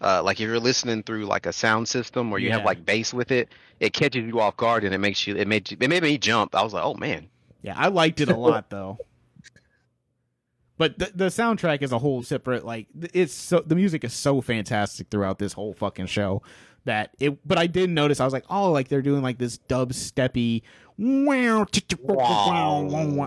[0.00, 3.14] uh, like if you're listening through like a sound system or you have like bass
[3.14, 3.48] with it,
[3.80, 6.18] it catches you off guard and it makes you, it made you, it made me
[6.18, 6.54] jump.
[6.54, 7.28] I was like, oh man,
[7.62, 8.98] Yeah, I liked it a lot though.
[10.76, 14.40] But the the soundtrack is a whole separate like it's so the music is so
[14.40, 16.42] fantastic throughout this whole fucking show
[16.84, 19.58] that it but I did notice I was like, "Oh, like they're doing like this
[19.68, 20.62] dubsteppy
[20.98, 21.64] wow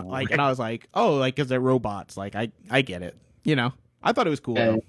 [0.06, 3.16] like and I was like, "Oh, like cuz they're robots." Like I I get it.
[3.44, 3.72] You know.
[4.02, 4.80] I thought it was cool.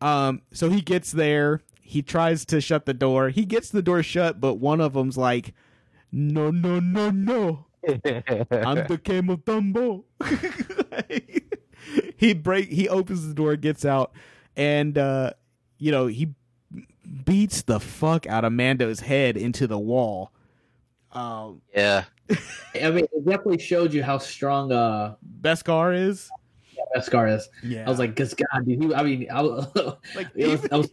[0.00, 3.28] Um so he gets there, he tries to shut the door.
[3.28, 5.54] He gets the door shut, but one of them's like,
[6.10, 10.04] "No, no, no, no." I'm the Camo Dumbo.
[12.16, 14.12] he break he opens the door, gets out,
[14.56, 15.32] and uh,
[15.78, 16.34] you know, he
[17.24, 20.32] beats the fuck out of Mando's head into the wall.
[21.12, 22.04] Um yeah,
[22.74, 26.30] I mean, it definitely showed you how strong uh Beskar is.
[26.76, 27.48] Yeah, Beskar is.
[27.62, 27.84] Yeah.
[27.86, 29.66] I was like, "Cause God, dude, he, I mean, I was,
[30.14, 30.90] like was, I was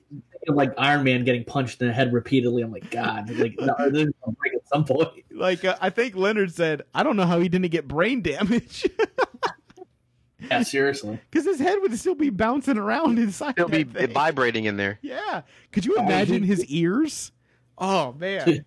[0.47, 2.63] thinking like Iron Man getting punched in the head repeatedly.
[2.63, 5.11] I'm like, God, like no, this is gonna break at some point.
[5.31, 8.87] like uh, I think Leonard said, I don't know how he didn't get brain damage
[10.39, 11.19] Yeah, seriously.
[11.31, 13.55] because his head would still be bouncing around inside.
[13.57, 14.11] it'll be thing.
[14.13, 14.99] vibrating in there.
[15.01, 15.41] Yeah.
[15.71, 17.31] Could you imagine his ears?
[17.77, 18.65] Oh man,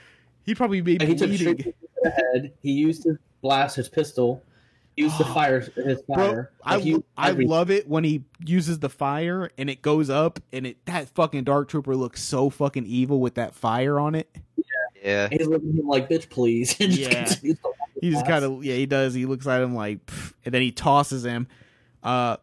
[0.44, 1.58] he'd probably be And he took bleeding.
[1.58, 2.52] straight to the head.
[2.62, 4.42] He used his blast, his pistol.
[4.96, 5.32] He used the Oh.
[5.32, 6.50] fire, his fire.
[6.62, 7.50] I, Like, he used I everything.
[7.50, 11.44] love it when he uses the fire and it goes up and it that fucking
[11.44, 14.28] dark trooper looks so fucking evil with that fire on it.
[15.02, 16.76] Yeah, He's looking at him like, bitch, please.
[16.78, 17.54] And just Yeah.
[18.02, 19.14] Continues to walk his He just kind of yeah he does.
[19.14, 21.46] He looks at him like "Pff," and then he tosses him.
[22.02, 22.36] Uh,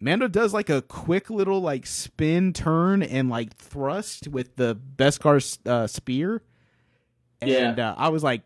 [0.00, 5.58] Mando does like a quick little like spin turn and like thrust with the Beskar
[5.66, 6.42] uh, spear.
[7.40, 8.42] And uh, I was like,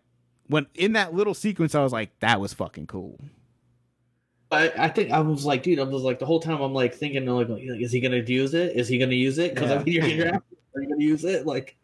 [0.49, 3.19] when in that little sequence, I was like, that was fucking cool.
[4.51, 6.95] I, I think I was like, dude, I was like the whole time I'm like
[6.95, 8.77] thinking like, like is he gonna use it?
[8.77, 9.55] Is he gonna use it?
[9.55, 9.79] Because Yeah.
[9.79, 11.47] I mean, you're, you're are you gonna use it?
[11.47, 11.77] Like,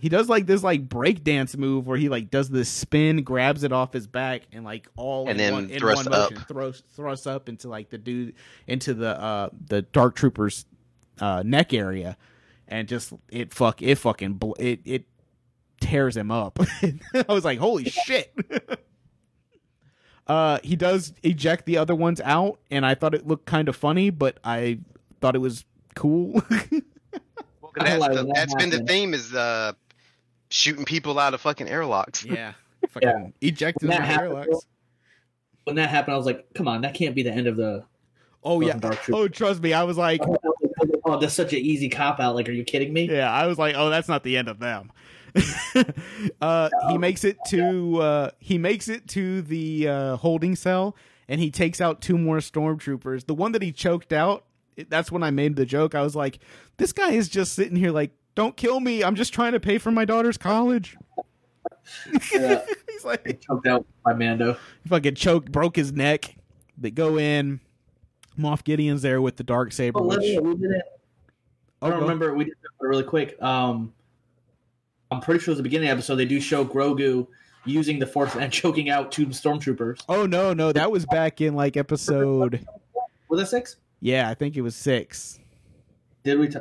[0.00, 3.72] he does like this like breakdance move where he like does this spin, grabs it
[3.72, 6.48] off his back, and like all And in then one, in thrusts one motion up.
[6.48, 8.34] throws thrusts up into like the dude
[8.66, 10.64] into the uh the dark trooper's
[11.20, 12.16] uh neck area,
[12.68, 15.04] and just it fuck it fucking bl- it it
[15.80, 16.58] tears him up.
[16.82, 18.32] I was like, holy shit.
[20.26, 23.74] Uh, he does eject the other ones out, and I thought it looked kind of
[23.74, 24.78] funny, but I
[25.22, 26.42] thought it was cool.
[27.60, 29.72] Well, 'cause I that's, the, that that's been the theme is uh,
[30.50, 32.24] shooting people out of fucking airlocks.
[32.24, 32.52] yeah,
[32.88, 34.66] fucking ejected When them out happened, airlocks.
[35.64, 37.84] When that happened, I was like, "Come on, that can't be the end of the."
[38.44, 38.76] Oh yeah.
[38.78, 40.20] Dark Oh, trust me, I was like,
[41.04, 42.34] Oh, that's such an easy cop out.
[42.34, 43.08] Like, are you kidding me?
[43.10, 44.92] yeah, I was like, oh, that's not the end of them.
[46.40, 50.96] uh, he makes it to uh, he makes it to the uh, holding cell,
[51.28, 53.26] and he takes out two more stormtroopers.
[53.26, 54.44] The one that he choked out,
[54.88, 55.94] that's when I made the joke.
[55.94, 56.38] I was like,
[56.78, 59.02] this guy is just sitting here like, don't kill me.
[59.02, 60.96] I'm just trying to pay for my daughter's college.
[62.32, 62.64] Yeah.
[62.88, 64.56] He's like, Choked out by Mando.
[64.86, 66.36] fucking choked, broke his neck.
[66.76, 67.58] They go in.
[68.38, 69.98] Moff Gideon's there with the dark saber.
[70.00, 70.82] Oh, which, me- we did it.
[71.82, 72.32] I Oh, don't remember.
[72.34, 73.40] We did it really quick.
[73.42, 73.92] Um,
[75.10, 76.14] I'm pretty sure it was the beginning of the episode.
[76.14, 77.26] They do show Grogu
[77.64, 80.04] using the Force and choking out two stormtroopers.
[80.08, 82.64] Oh no, no, that was back in like episode.
[83.28, 83.76] Was that six?
[84.00, 85.40] Yeah, I think it was six.
[86.22, 86.46] Did we?
[86.48, 86.58] T-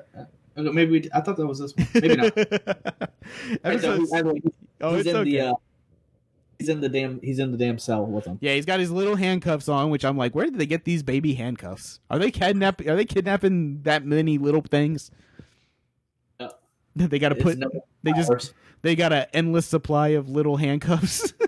[0.58, 1.10] okay, maybe we.
[1.14, 1.88] I thought that was this one.
[1.94, 2.38] Maybe not.
[3.64, 4.12] Episode- He's-
[4.82, 5.30] oh, he's it's in okay.
[5.32, 5.40] the.
[5.42, 5.54] Uh,
[6.60, 7.20] he's in the damn.
[7.22, 8.38] He's in the damn cell with them.
[8.42, 11.04] yeah, he's got his little handcuffs on, which I'm like, where did they get these
[11.04, 12.00] baby handcuffs?
[12.10, 12.90] Are they kidnapping?
[12.90, 15.12] Are they kidnapping that many little things?
[16.40, 16.52] No.
[16.96, 17.58] they got to put.
[17.60, 17.70] no-
[18.04, 21.34] They just they got an endless supply of little handcuffs.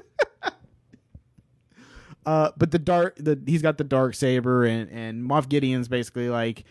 [2.26, 6.30] uh, but the dark, the he's got the dark saber, and and Moff Gideon's basically
[6.30, 6.64] like,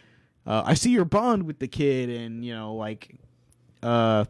[0.48, 3.14] uh, I see your bond with the kid, and you know, like,
[3.84, 4.24] uh,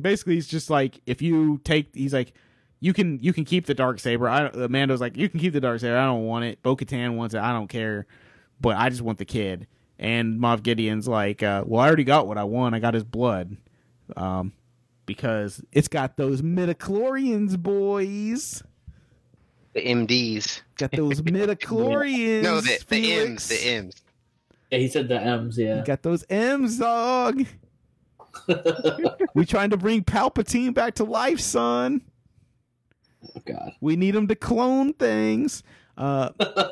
[0.00, 2.32] basically he's just like, if you take, he's like.
[2.82, 4.26] You can you can keep the dark saber.
[4.26, 5.98] I don't- like you can keep the dark saber.
[5.98, 6.62] I don't want it.
[6.62, 7.38] Bo Katan wants it.
[7.42, 8.06] I don't care,
[8.58, 9.66] but I just want the kid.
[9.98, 12.74] And Moff Gideon's like, uh, well, I already got what I want.
[12.74, 13.58] I got his blood
[14.16, 14.54] um,
[15.04, 18.62] because it's got those midichlorians, boys.
[19.74, 20.62] The MDs.
[20.78, 22.42] Got those midichlorians.
[22.44, 23.46] No, the, the M's.
[23.48, 23.96] The M's.
[24.70, 25.58] Yeah, he said the M's.
[25.58, 25.82] Yeah.
[25.84, 27.44] Got those M's, dog.
[29.34, 32.02] we trying to bring Palpatine back to life, son.
[33.36, 33.72] oh God.
[33.80, 35.62] We need him to clone things.
[35.96, 36.30] Uh,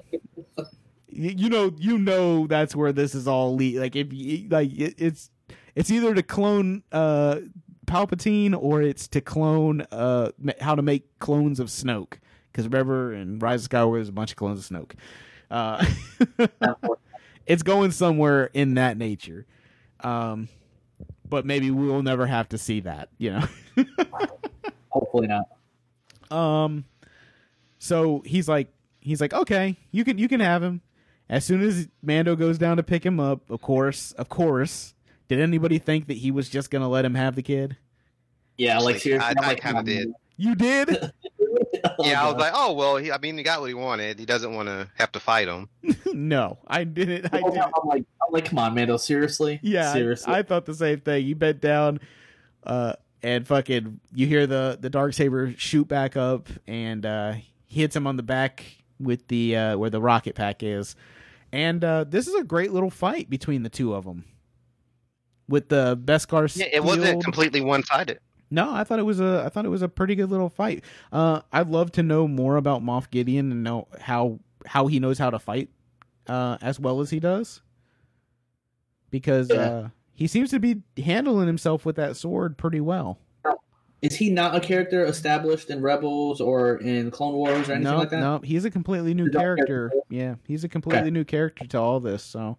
[1.09, 3.97] you, you know, you know that's where this is all le- like.
[3.97, 5.31] If you, like, it, it's
[5.75, 7.41] it's either to clone uh
[7.87, 10.31] Palpatine or it's to clone uh
[10.61, 12.15] how to make clones of Snoke.
[12.53, 14.93] Because remember, in Rise of Skywalker, there's a bunch of clones of Snoke.
[15.51, 15.85] Uh,
[17.49, 19.45] it's going somewhere in that nature.
[20.01, 20.49] Um,
[21.29, 23.09] but maybe we'll never have to see that.
[23.19, 23.49] You know.
[24.91, 25.45] Hopefully not.
[26.37, 26.85] Um,
[27.79, 28.69] so he's like,
[29.01, 30.81] he's like, okay, you can you can have him.
[31.29, 34.95] As soon as Mando goes down to pick him up, of course, of course,
[35.29, 37.77] did anybody think that he was just gonna let him have the kid?
[38.57, 39.27] Yeah, like Like, seriously.
[39.27, 40.13] I- I'm I kinda come on, did.
[40.39, 40.49] Man.
[40.49, 41.13] You did?
[42.01, 42.97] Oh, yeah, I was like, oh well.
[42.97, 44.19] He, I mean, he got what he wanted.
[44.19, 45.69] He doesn't want to have to fight him.
[46.07, 47.33] no, I didn't.
[47.33, 47.73] I I'm didn't.
[47.85, 48.97] like, I'm like, come on, Mando.
[48.97, 49.59] Seriously?
[49.63, 50.33] Yeah, Seriously.
[50.33, 51.27] I, thought the same thing.
[51.27, 52.01] You bent down,
[52.65, 57.35] uh, and fucking, you hear the the dark saber shoot back up, and uh,
[57.67, 58.65] hits him on the back
[59.01, 60.97] with the uh, where the rocket pack is,
[61.53, 64.25] and uh, this is a great little fight between the two of them.
[65.49, 68.21] With the Beskar, Yeah, it wasn't completely one sided.
[68.51, 70.83] No, I thought it was a I thought it was a pretty good little fight.
[71.13, 75.19] Uh, I'd love to know more about Moff Gideon and know how how he knows
[75.19, 75.69] how to fight
[76.27, 77.61] uh, as well as he does,
[79.11, 79.57] because Yeah.
[79.61, 83.19] uh, he seems to be handling himself with that sword pretty well.
[84.01, 87.97] Is he not a character established in Rebels or in Clone Wars or anything No,
[87.99, 88.21] like that?
[88.21, 89.89] no, he's a completely new He's not a character.
[89.91, 90.01] character.
[90.09, 91.11] Yeah, he's a completely Okay.
[91.11, 92.23] new character to all this.
[92.23, 92.59] So,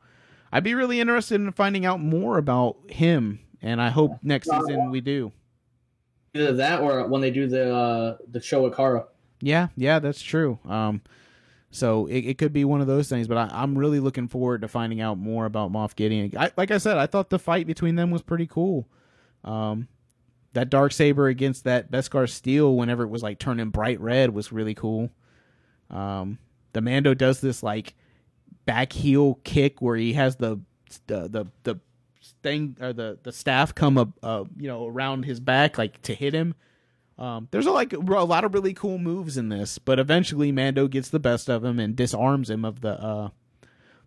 [0.52, 4.90] I'd be really interested in finding out more about him, and I hope next season
[4.90, 5.32] we do.
[6.34, 9.06] Either that or when they do the uh, the show with Cara.
[9.42, 10.60] Yeah, yeah, that's true.
[10.68, 11.02] Um,
[11.72, 14.62] so it, it could be one of those things, but I, I'm really looking forward
[14.62, 16.32] to finding out more about Moff Gideon.
[16.38, 18.88] I, like I said, I thought the fight between them was pretty cool.
[19.44, 19.88] Um,
[20.54, 24.52] that dark saber against that Beskar steel, whenever it was like turning bright red, was
[24.52, 25.10] really cool.
[25.90, 26.40] Um,
[26.74, 27.96] the Mando does this like
[28.66, 30.60] back heel kick where he has the
[31.08, 31.80] the the, the
[32.44, 36.14] thing or the the staff come up uh you know around his back like to
[36.14, 36.54] hit him
[37.20, 40.88] um, there's a, like a lot of really cool moves in this, but eventually Mando
[40.88, 43.30] gets the best of him and disarms him of the uh,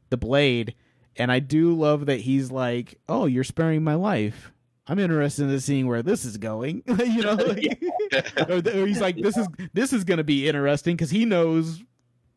[0.09, 0.75] the blade.
[1.17, 4.51] And I do love that he's like, "Oh, you're sparing my life,"
[4.87, 6.83] I'm interested in seeing where this is going.
[6.87, 7.83] you know, like,
[8.49, 11.83] or, or he's like, this is this is going to be interesting because he knows,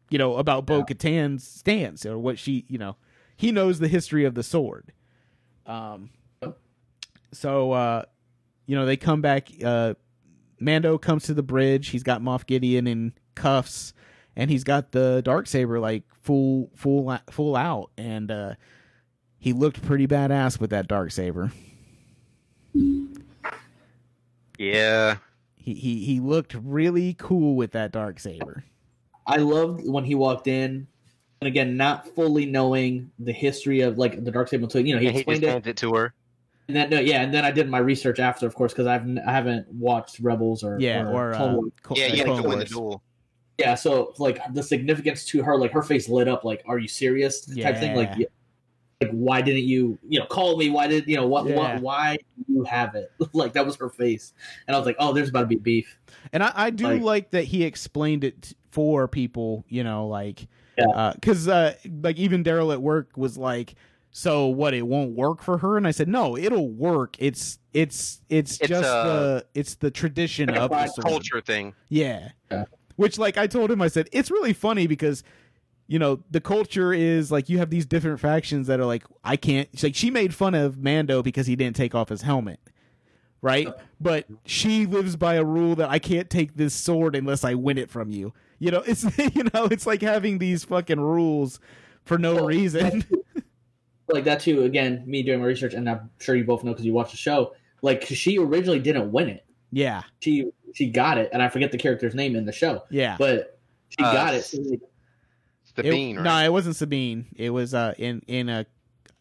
[0.10, 2.98] you know, about Bo Katan's stance or what she, you know,
[3.38, 4.92] he knows the history of the sword.
[5.66, 6.10] Um,
[7.32, 8.04] so uh,
[8.66, 9.50] you know, they come back.
[9.64, 9.96] Uh,
[10.60, 11.90] Mando comes to the bridge.
[11.90, 13.94] He's got Moff Gideon in cuffs,
[14.36, 18.56] and he's got the dark saber like full, full, full out, and uh,
[19.38, 21.52] he looked pretty badass with that dark saber.
[24.58, 25.18] Yeah.
[25.56, 28.64] He he he looked really cool with that dark saber.
[29.28, 30.88] I loved when he walked in,
[31.42, 35.00] and again, not fully knowing the history of like the dark saber until you know
[35.02, 35.70] he And he just explained it.
[35.70, 36.14] it to her.
[36.68, 39.04] And then no, yeah, and then I did my research after, of course, because I've
[39.04, 41.72] n- I haven't watched Rebels or Yeah, or, Clone uh, Wars.
[41.88, 43.04] Cl- Yeah, uh, you had Clone to win the duel.
[43.60, 43.76] yeah.
[43.76, 47.46] So like the significance to her, like her face lit up, like "Are you serious?"
[47.46, 47.96] type thing.
[47.96, 48.26] Like, Yeah.
[49.02, 50.72] yeah, like why didn't you, you know, call me?
[50.72, 51.46] Why did you know what?
[51.46, 51.56] Yeah.
[51.56, 52.18] what why
[52.48, 53.12] do you have it?
[53.34, 54.34] like that was her face,
[54.68, 56.00] and I was like, oh, there's about to be beef.
[56.34, 60.48] And I, I do Like- like, that he explained it for people, you know, like,
[60.78, 61.14] Yeah.
[61.16, 63.76] because uh, like even Daryl at work was like,
[64.18, 64.74] so what?
[64.74, 67.18] It won't work for her, and I said, no, it'll work.
[67.20, 71.06] It's it's it's, It's, just uh, the it's the tradition like a of the sword.
[71.06, 71.74] Culture thing.
[71.90, 72.30] Yeah.
[72.50, 72.64] Yeah.
[72.96, 75.22] Which like I told him I said it's really funny because
[75.88, 79.36] you know the culture is like you have these different factions that are like I
[79.36, 82.62] can't she's like she made fun of Mando because he didn't take off his helmet.
[83.42, 83.68] Right?
[84.00, 87.78] But she lives by a rule that I can't take this sword unless I win
[87.78, 88.34] it from you.
[88.60, 89.04] You know, it's
[89.36, 91.60] you know, it's like having these fucking rules
[92.06, 93.04] for no Well, reason.
[94.10, 94.64] like that too.
[94.64, 97.18] Again, me doing my research, and I'm sure you both know because you watched the
[97.18, 97.54] show.
[97.82, 99.46] Like she originally didn't win it.
[99.72, 100.04] yeah.
[100.22, 103.16] She she got it, and I forget the character's name in the show, Yeah.
[103.18, 104.44] but she Uh, got it.
[104.44, 104.82] So, like,
[105.64, 106.24] It's the It- bean, right?
[106.24, 107.28] No, it wasn't Sabine.
[107.36, 108.66] It was uh in in a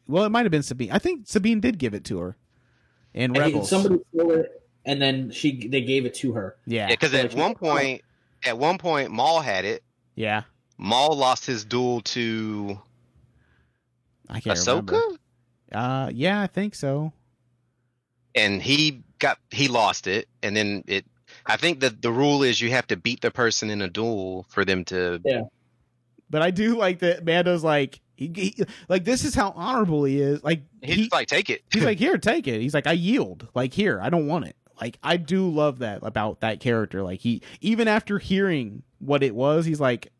[0.06, 0.90] well, it might have been Sabine.
[0.92, 2.36] I think Sabine did give it to her
[3.14, 3.68] in and Rebels.
[3.70, 6.56] somebody stole it, and then she they gave it to her.
[6.66, 8.02] yeah, Yeah, because So, at like, one she- point,
[8.44, 9.82] at one point, Maul had it.
[10.14, 10.42] yeah.
[10.76, 12.78] Maul lost his duel to
[14.28, 15.18] I can't Ahsoka, remember.
[15.72, 17.12] Uh, yeah, I think so.
[18.34, 21.04] and he got he lost it, and then it.
[21.46, 24.46] I think that the rule is you have to beat the person in a duel
[24.48, 25.20] for them to.
[25.24, 25.42] Yeah.
[26.30, 30.20] But I do like that Mando's like, he, he- like this is how honorable he
[30.20, 30.42] is.
[30.42, 31.62] Like He's he, like, take it.
[31.72, 32.60] he's like, here, take it.
[32.60, 33.46] He's like, I yield.
[33.54, 34.56] Like here, I don't want it.
[34.80, 37.02] Like I do love that about that character.
[37.02, 40.12] Like he, even after hearing what it was, he's like,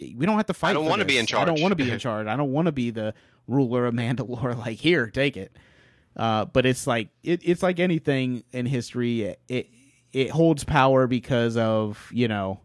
[0.00, 0.70] we don't have to fight.
[0.70, 1.30] I don't wanna be this.
[1.30, 2.26] in I don't charge." want to be in charge.
[2.28, 3.14] I don't want to be the
[3.46, 4.56] ruler of Mandalore.
[4.66, 5.56] Like here, take it.
[6.16, 9.22] Uh, but it's like it, it's like anything in history.
[9.22, 9.68] It, it
[10.12, 12.60] it holds power because of you know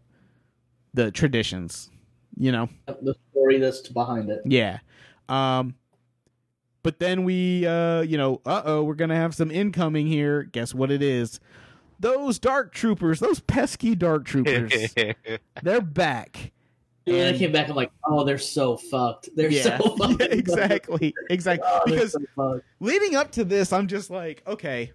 [0.94, 1.90] the traditions.
[2.36, 2.68] You know.
[2.86, 4.40] The story that's behind it.
[4.46, 4.78] Yeah.
[5.28, 5.74] Um
[6.82, 10.42] but then we uh you know, uh-oh, we're going to have some incoming here.
[10.44, 11.40] Guess what it is?
[12.00, 14.72] Those dark troopers, those pesky dark troopers.
[15.62, 16.52] they're back.
[17.06, 17.68] And I came back.
[17.68, 19.28] I'm like, oh, they're so fucked.
[19.34, 19.78] They're yeah.
[19.78, 20.20] so fucked.
[20.20, 21.14] Yeah, exactly.
[21.30, 21.68] Exactly.
[21.68, 24.92] Oh, because so leading up to this, I'm just like, okay,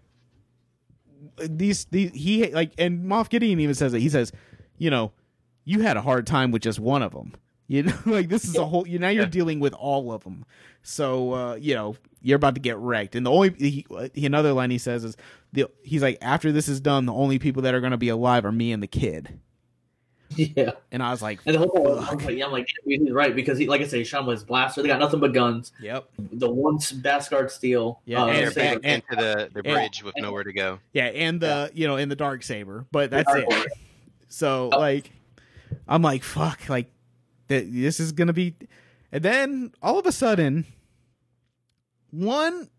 [1.37, 3.99] these these he like, and Moff Gideon even says it.
[3.99, 4.31] He says,
[4.77, 5.11] you know,
[5.65, 7.33] you had a hard time with just one of them.
[7.67, 8.87] You know, like this is a whole.
[8.87, 9.29] You now you're Yeah.
[9.29, 10.45] dealing with all of them.
[10.83, 13.15] So uh, you know you're about to get wrecked.
[13.15, 15.15] And the only he, he, another line he says is,
[15.53, 18.09] the, he's like, after this is done, the only people that are going to be
[18.09, 19.39] alive are me and the kid.
[20.35, 20.71] yeah.
[20.91, 22.21] And I was like, And the whole time, Fuck.
[22.21, 24.81] I'm like, yeah, I'm like, he's right because he, like I say, Sean was blaster.
[24.81, 25.71] They got nothing but guns.
[25.79, 28.01] yep, The one Bastard steel.
[28.05, 28.79] Yeah, uh, and- They're saber.
[28.79, 30.79] back into the, the and- bridge with nowhere to go.
[30.93, 32.85] yeah, and the you know, and the dark saber.
[32.91, 33.49] But that's it.
[33.49, 33.65] Saber.
[34.27, 34.79] So Oh.
[34.79, 35.11] like,
[35.87, 36.91] I'm like, fuck, like,
[37.49, 38.55] th- this is gonna be,
[39.11, 40.65] and then all of a sudden,
[42.11, 42.69] one,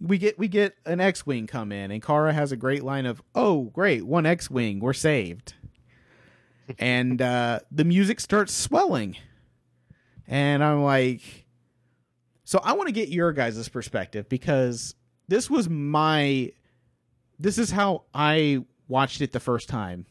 [0.00, 3.22] we get we get an X-wing come in, and Cara has a great line of,
[3.34, 5.54] "Oh, great, one X-wing, we're saved,"
[6.78, 9.16] and uh, the music starts swelling,
[10.26, 11.46] and I'm like,
[12.50, 14.96] so I want to get your guys' perspective because
[15.28, 16.50] this was my,
[17.38, 20.06] this is how I watched it the first time.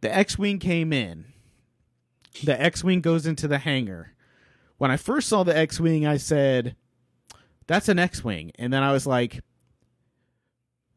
[0.00, 1.24] The X-wing came in.
[2.44, 4.12] The X-wing goes into the hangar.
[4.78, 6.76] When I first saw the X-wing, I said,
[7.66, 9.42] "That's an X-wing," and then I was like,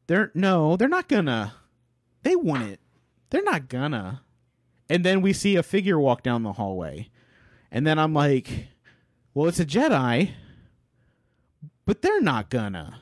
[0.08, 1.54] "They're no, they're not gonna.
[2.24, 2.80] They want it.
[3.30, 4.22] They're not gonna."
[4.90, 7.10] And then we see a figure walk down the hallway,
[7.72, 8.68] and then I'm like,
[9.34, 10.32] "Well, it's a Jedi,
[11.86, 13.00] but they're not gonna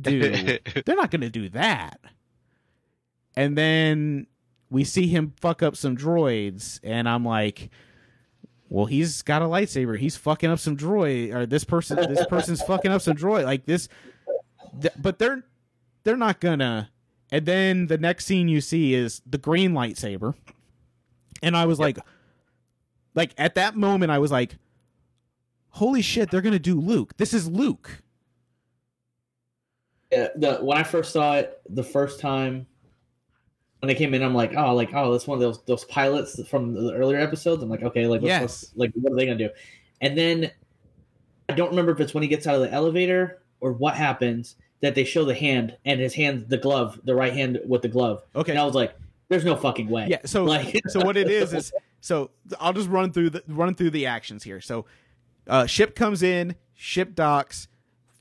[0.00, 0.20] do.
[0.84, 2.00] they're not gonna do that."
[3.36, 4.26] And then
[4.70, 7.70] we see him fuck up some droids, and I'm like,
[8.68, 9.98] well, he's got a lightsaber.
[9.98, 13.44] He's fucking up some droid, or this person, this person's fucking up some droid.
[13.44, 13.88] Like this,
[14.80, 15.42] th- but they're
[16.04, 16.90] they're not gonna.
[17.32, 20.34] And then the next scene you see is the green lightsaber,
[21.42, 21.98] and I was like,
[23.14, 24.56] like at that moment I was like,
[25.70, 27.16] holy shit, they're gonna do Luke.
[27.16, 28.02] This is Luke.
[30.12, 32.66] Yeah, the when I first saw it the first time
[33.80, 36.40] when they came in, I'm like, oh, like oh, that's one of those those pilots
[36.48, 37.62] from the earlier episodes.
[37.62, 38.72] I'm like, okay, like what's, Yes.
[38.76, 39.50] like what are they gonna do?
[40.00, 40.50] And then
[41.48, 44.56] I don't remember if it's when he gets out of the elevator or what happens
[44.80, 47.88] that they show the hand and his hand, the glove, the right hand with the
[47.88, 48.22] glove.
[48.34, 48.52] Okay.
[48.52, 48.94] And I was like,
[49.28, 50.06] there's no fucking way.
[50.08, 50.20] Yeah.
[50.24, 53.90] So Like- so what it is is so I'll just run through the run through
[53.90, 54.60] the actions here.
[54.60, 54.86] So
[55.46, 57.68] uh, ship comes in, ship docks,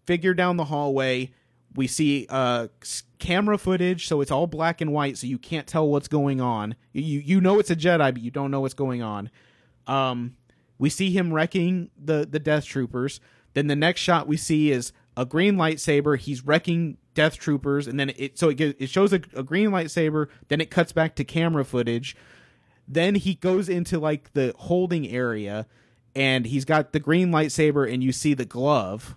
[0.06, 1.32] figure down the hallway.
[1.76, 2.68] We see uh,
[3.20, 6.76] camera footage, so it's all black and white, so you can't tell what's going on.
[6.94, 9.30] You you know it's a Jedi, but you don't know what's going on.
[9.86, 10.36] Um,
[10.78, 13.20] we see him wrecking the the Death Troopers.
[13.54, 16.18] Then the next shot we see is a green lightsaber.
[16.18, 20.28] He's wrecking Death Troopers, and then it so it it shows a, a green lightsaber.
[20.48, 22.16] Then it cuts back to camera footage.
[22.88, 25.68] Then he goes into like the holding area,
[26.16, 29.16] and he's got the green lightsaber, and you see the glove,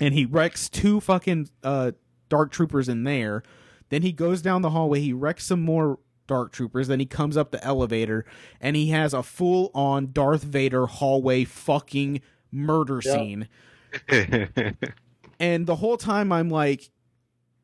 [0.00, 1.92] and he wrecks two fucking uh,
[2.28, 3.42] dark troopers in there.
[3.90, 5.00] Then he goes down the hallway.
[5.00, 6.88] He wrecks some more dark troopers.
[6.88, 8.24] Then he comes up the elevator,
[8.60, 12.20] and he has a full on Darth Vader hallway fucking
[12.52, 13.12] murder Yeah.
[13.14, 13.48] scene.
[15.40, 16.90] And the whole time I'm like,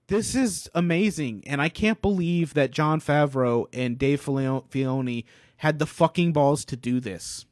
[0.06, 1.42] this is amazing.
[1.46, 5.24] And I can't believe that Jon Favreau and Dave Filio- Filoni
[5.56, 7.46] had the fucking balls to do this.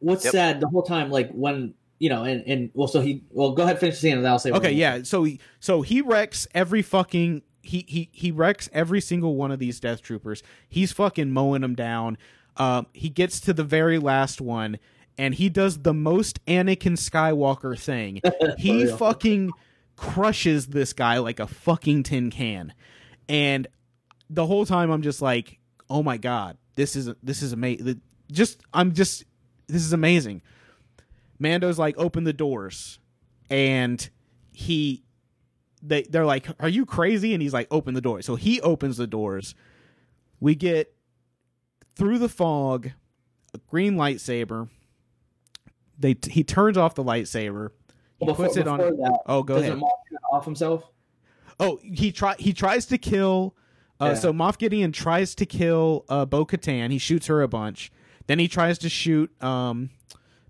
[0.00, 0.32] What's Yep.
[0.32, 3.64] sad the whole time, like when you know, and and well, so he well, go
[3.64, 4.50] ahead finish the scene and then I'll say.
[4.52, 5.02] Okay, yeah.
[5.02, 9.58] So he so he wrecks every fucking he he he wrecks every single one of
[9.58, 10.42] these death troopers.
[10.68, 12.18] He's fucking mowing them down.
[12.56, 14.78] Um, he gets to the very last one,
[15.16, 18.20] and he does the most Anakin Skywalker thing.
[18.58, 18.96] he real.
[18.96, 19.50] fucking
[19.96, 22.72] crushes this guy like a fucking tin can,
[23.28, 23.66] and
[24.30, 25.58] the whole time I'm just like,
[25.90, 28.00] oh my god, this is this is amazing.
[28.30, 29.24] Just I'm just
[29.66, 30.42] this is amazing.
[31.38, 32.98] Mando's like, open the doors,
[33.50, 34.08] and
[34.52, 35.04] he
[35.82, 38.96] they they're like, "Are you crazy?" And he's like, "Open the door." So he opens
[38.96, 39.54] the doors.
[40.40, 40.94] We get
[41.96, 42.90] through the fog,
[43.54, 44.68] a green lightsaber.
[45.98, 47.70] They he turns off the lightsaber.
[48.18, 48.78] He Before- puts it on.
[48.78, 49.74] that, Oh, go ahead.
[49.78, 49.90] Moff
[50.32, 50.84] off himself.
[51.60, 53.54] Oh, he try he tries to kill.
[54.00, 54.14] Uh, Yeah.
[54.14, 56.90] So Moff Gideon tries to kill uh, Bo Katan.
[56.90, 57.90] He shoots her a bunch.
[58.28, 59.90] Then he tries to shoot um,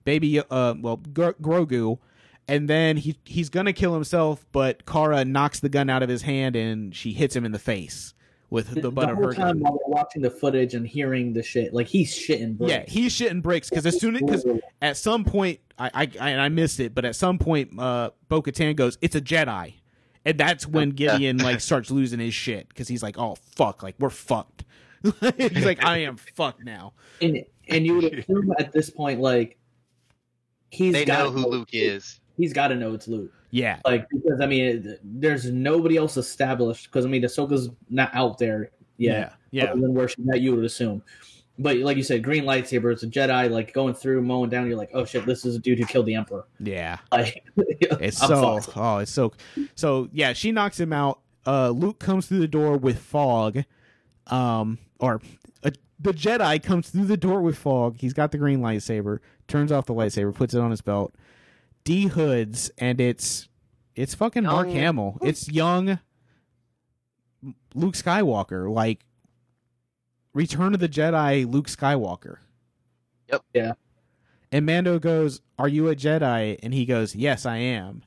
[0.09, 1.99] baby uh, well Gro- Grogu,
[2.47, 6.23] and then he he's gonna kill himself, but Cara knocks the gun out of his
[6.23, 8.15] hand and she hits him in the face
[8.49, 9.61] with the, butt of whole her time gun.
[9.61, 12.57] while we're watching the footage and hearing the shit, like he's shitting.
[12.57, 12.73] Bricks.
[12.73, 16.35] Yeah, he's shitting bricks because as soon as because at some point I, I I
[16.39, 19.75] I missed it, but at some point uh, Bo Katan goes, "It's a Jedi,"
[20.25, 23.97] and that's when Gideon like starts losing his shit because he's like, "Oh fuck, like
[23.99, 24.65] we're fucked."
[25.37, 29.58] he's like, "I am fucked now." and and you would assume at this point, like
[30.71, 32.21] he's they got know who Luke is.
[32.37, 33.33] He's got to know it's Luke.
[33.51, 36.87] Yeah, Like because I mean, it- there's nobody else established.
[36.87, 39.35] Because I mean, Ahsoka's not out there yet.
[39.53, 39.71] yeah, yeah.
[39.73, 41.03] Other than where she's at, you would assume.
[41.59, 42.93] But like you said, green lightsaber.
[42.93, 43.51] It's a Jedi.
[43.51, 44.69] Like going through, mowing down.
[44.69, 46.47] You're like, oh shit, this is a dude who killed the Emperor.
[46.61, 46.99] yeah.
[47.13, 48.77] Like, It's I'm so fucked.
[48.77, 49.33] oh, it's so
[49.75, 50.35] so yeah.
[50.35, 51.21] She knocks him out.
[51.47, 53.65] Uh, Luke comes through the door with fog,
[54.27, 55.21] um, or
[56.01, 57.97] the Jedi comes through the door with fog.
[57.99, 59.19] He's got the green lightsaber.
[59.49, 61.15] Turns off the lightsaber, puts it on his belt.
[61.85, 63.49] D hoods, and it's
[63.97, 65.19] it's fucking Mark Young- Hamill.
[65.23, 65.99] It's young
[67.75, 69.05] Luke Skywalker, like
[70.35, 72.37] Return of the Jedi Luke Skywalker.
[73.31, 73.43] Yep.
[73.55, 73.73] Yeah.
[74.53, 78.03] And Mando goes, "Are you a Jedi?" And he goes, "Yes, I am."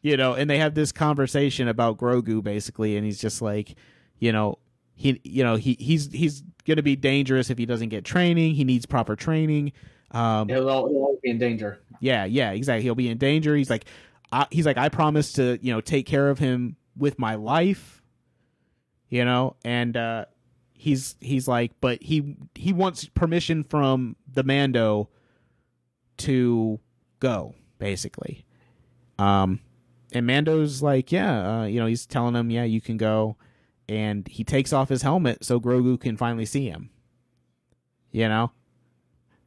[0.00, 3.76] You know, and they have this conversation about Grogu basically, and he's just like,
[4.18, 4.58] you know,
[4.94, 8.54] he, you know, he he's he's gonna be dangerous if he doesn't get training.
[8.54, 9.72] He needs proper training.
[10.10, 11.80] Um, He'll, he'll always be in danger.
[12.00, 12.82] yeah, yeah, exactly.
[12.82, 13.56] He'll be in danger.
[13.56, 13.86] He's like,
[14.30, 18.02] I, he's like, I promise to, you know, take care of him with my life,
[19.08, 20.24] you know, and uh,
[20.74, 25.08] he's he's like, but he he wants permission from the Mando
[26.18, 26.78] to
[27.20, 28.44] go, basically.
[29.18, 29.60] Um,
[30.12, 33.36] and Mando's like, yeah, uh, you know, he's telling him, yeah, you can go,
[33.88, 36.90] and he takes off his helmet so Grogu can finally see him.
[38.10, 38.52] You know,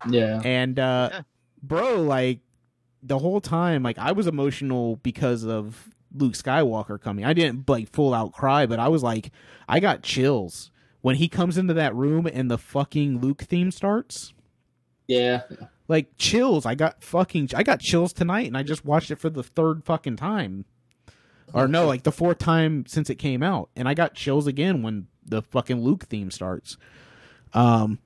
[0.10, 0.42] Yeah.
[0.44, 1.22] and uh Yeah.
[1.62, 2.40] bro like
[3.04, 7.88] the whole time like i was emotional because of luke skywalker coming i didn't like
[7.92, 9.32] full out cry but i was like
[9.70, 10.72] i got chills
[11.02, 14.34] when he comes into that room and the fucking luke theme starts
[15.08, 15.42] Yeah.
[15.88, 19.30] like chills i got fucking i got chills tonight and i just watched it for
[19.30, 20.66] the third fucking time
[21.54, 24.82] or no, like the fourth time since it came out, and I got chills again
[24.82, 26.78] when the fucking Luke theme starts.
[27.54, 28.00] Um,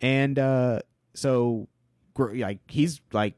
[0.00, 0.80] and uh,
[1.14, 1.68] so
[2.16, 3.34] like he's like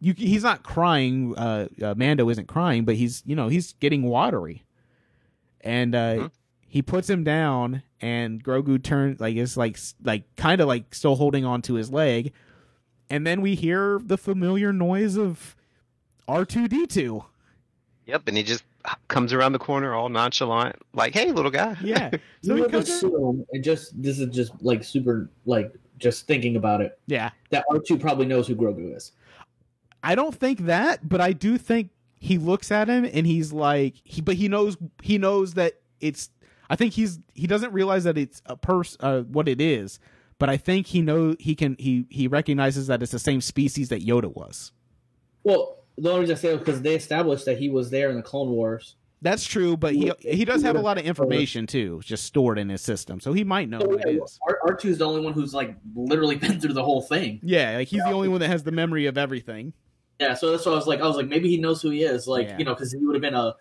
[0.00, 4.02] you he's not crying uh, uh, mando isn't crying but he's you know he's getting
[4.02, 4.64] watery
[5.60, 6.30] and uh Mhm.
[6.66, 11.14] he puts him down and grogu turns like is like like kind of like still
[11.14, 12.32] holding on to his leg
[13.08, 15.54] and then we hear the familiar noise of
[16.28, 17.24] r2d2
[18.06, 18.64] Yep, and he just
[19.08, 22.10] comes around the corner all nonchalant, like, "Hey, little guy." yeah
[22.42, 26.80] so you would assume, and just this is just like super like just thinking about
[26.80, 29.12] it yeah that R two probably knows who Grogu is.
[30.02, 33.94] I don't think that, but I do think he looks at him and he's like
[34.04, 36.30] he but he knows he knows that it's
[36.70, 40.00] I think he's he doesn't realize that it's a person uh, what it is,
[40.38, 43.90] but I think he know he can he he recognizes that it's the same species
[43.90, 44.72] that Yoda was.
[45.44, 48.16] Well, the only reason I say it because they established that he was there in
[48.16, 48.96] the Clone Wars.
[49.20, 52.68] That's true, but he he does have a lot of information too, just stored in
[52.68, 54.40] his system, so he might know So, what it yeah, is.
[54.66, 57.38] R two is the only one who's like literally been through the whole thing.
[57.44, 59.74] Yeah, like he's the only one that has the memory of everything.
[60.20, 62.02] Yeah, so that's why I was like, I was like, maybe he knows who he
[62.02, 62.58] is, like Yeah.
[62.58, 63.54] you know, because he would have been a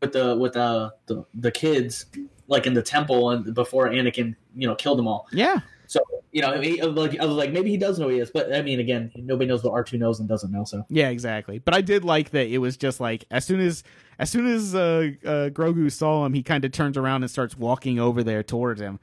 [0.00, 2.06] with the with uh, the the kids
[2.48, 5.28] like in the temple and before Anakin, you know, killed them all.
[5.32, 6.00] Yeah, So
[6.32, 8.30] you know, I, was like, I was like, maybe he does know who he is,
[8.30, 10.64] but I mean, again, nobody knows what R two knows and doesn't know.
[10.64, 11.60] So Yeah, exactly.
[11.60, 13.84] But I did like that it was just like as soon as
[14.18, 17.56] as soon as uh, uh, Grogu saw him, he kind of turns around and starts
[17.56, 18.98] walking over there towards him.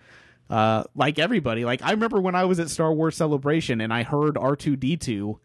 [0.50, 4.04] Uh, like everybody, like I remember when I was at Star Wars Celebration and I
[4.04, 5.40] heard R two D two,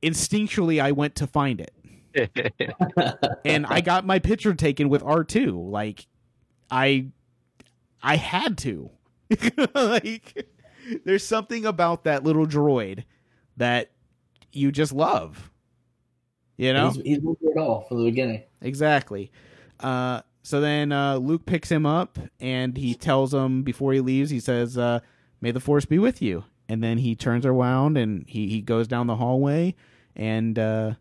[0.00, 1.74] instinctually I went to find it,
[3.44, 5.60] and I got my picture taken with R two.
[5.60, 6.06] Like,
[6.70, 7.08] I,
[8.00, 8.90] I had to.
[9.74, 10.46] like,
[11.04, 13.04] there's something about that little droid
[13.56, 13.90] that
[14.52, 15.50] you just love.
[16.56, 18.42] You know, he's he's it all from the beginning.
[18.60, 19.30] exactly.
[19.78, 24.30] Uh, so then uh, Luke picks him up and he tells him before he leaves,
[24.30, 25.00] he says, uh,
[25.40, 28.88] "May the Force be with you." And then he turns around and he, he goes
[28.88, 29.74] down the hallway,
[30.16, 30.94] and uh,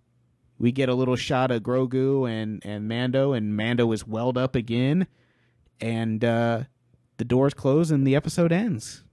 [0.59, 4.55] we get a little shot of Grogu and and Mando, and Mando is welled up
[4.55, 5.07] again,
[5.81, 6.63] and uh,
[7.17, 9.03] the doors close and the episode ends.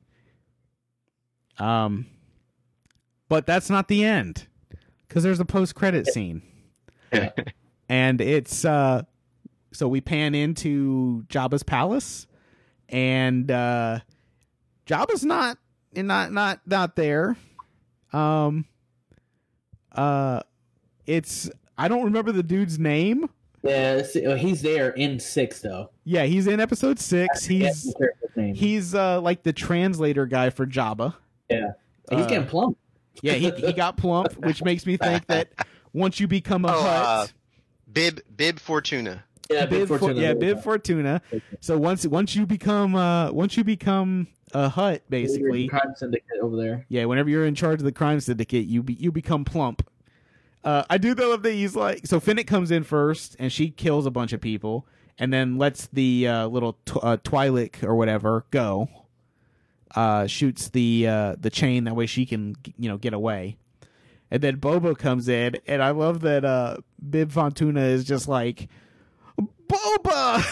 [1.59, 2.07] Um,
[3.29, 4.47] but that's not the end
[5.09, 6.43] because there's a post credit scene
[7.89, 9.03] and it's uh
[9.73, 12.27] so we pan into Jabba's palace
[12.89, 14.01] and uh
[14.87, 15.59] Jabba's not
[15.95, 17.37] not not not there.
[18.13, 18.67] Um
[19.93, 20.41] uh
[21.07, 23.29] it's I don't remember the dude's name.
[23.63, 25.91] Yeah, uh, he's there in six though.
[26.05, 28.55] yeah he's in episode 6 he's the character's name.
[28.55, 31.15] he's uh like the translator guy for Jabba
[31.61, 32.17] Yeah.
[32.17, 32.77] he's Uh, getting plump.
[33.23, 35.49] yeah he, he got plump which makes me think that
[35.93, 37.27] once you become a Oh, Hutt uh,
[37.93, 39.25] Bib Bib Fortuna.
[39.51, 40.21] Yeah, Bib For- Fortuna.
[40.21, 41.21] yeah, Bib Fortuna.
[41.61, 46.57] So once once you become uh once you become a Hutt, basically, crime syndicate over
[46.57, 46.87] there.
[46.89, 47.05] yeah.
[47.07, 49.87] Whenever you're in charge of the crime syndicate, you be, you become plump.
[50.65, 52.19] Uh, I do though love that he's like so.
[52.21, 54.87] Fennec comes in first, and she kills a bunch of people,
[55.19, 58.89] and then lets the uh, little tw- uh, Twi'lek or whatever go.
[59.95, 63.57] Uh, shoots the uh, the chain that way she can you know get away,
[64.31, 68.69] and then Boba comes in, and I love that uh, Bib Fortuna is just like
[69.39, 70.45] Boba.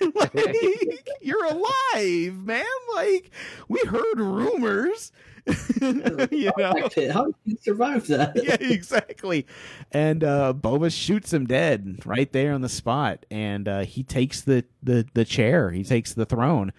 [0.14, 2.64] like, you're alive, man.
[2.94, 3.30] Like
[3.68, 5.12] we heard rumors.
[5.80, 6.88] you know.
[7.12, 8.32] How did he survive that?
[8.42, 9.46] yeah, exactly.
[9.92, 14.40] And uh, Boba shoots him dead right there on the spot, and uh, he takes
[14.40, 15.70] the, the, the chair.
[15.70, 16.72] He takes the throne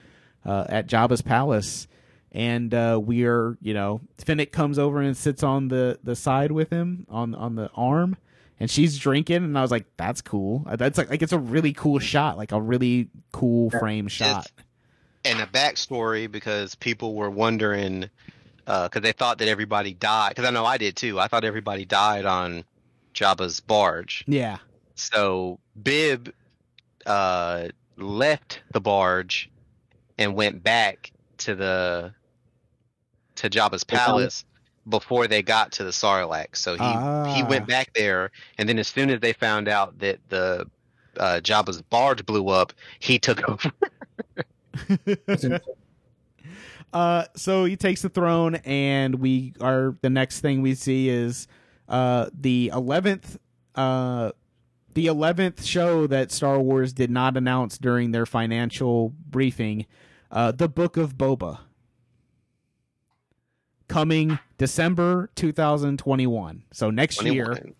[0.45, 1.87] uh, at Jabba's palace,
[2.31, 6.51] and uh, we are, you know, Fennec comes over and sits on the, the side
[6.51, 8.17] with him on on the arm,
[8.59, 10.63] and she's drinking, and I was like, that's cool.
[10.67, 14.51] Uh, That's like like it's a really cool shot, like a really cool frame shot.
[15.25, 18.09] and a backstory because people were wondering
[18.65, 20.29] because they thought that everybody died.
[20.29, 21.19] Because I know I did too.
[21.19, 22.65] I thought everybody died on
[23.13, 24.25] Jabba's barge.
[24.27, 24.57] Yeah,
[24.95, 26.33] So Bib
[27.05, 29.49] uh, left the barge
[30.17, 32.13] and went back to the
[33.35, 34.45] to Jabba's palace.
[34.89, 36.55] before they got to the Sarlacc.
[36.55, 37.47] So he he Ah.
[37.47, 40.65] went back there, and then as soon as they found out that the
[41.17, 43.71] uh, Jabba's barge blew up, he took over.
[46.93, 51.47] Uh, so he takes the throne, and we are the next thing we see is
[51.89, 53.37] uh the eleventh
[53.75, 54.31] uh
[54.93, 59.85] the eleventh show that Star Wars did not announce during their financial briefing,
[60.31, 61.59] uh, the Book of Boba,
[63.87, 66.63] coming December two thousand twenty one.
[66.71, 67.73] So next year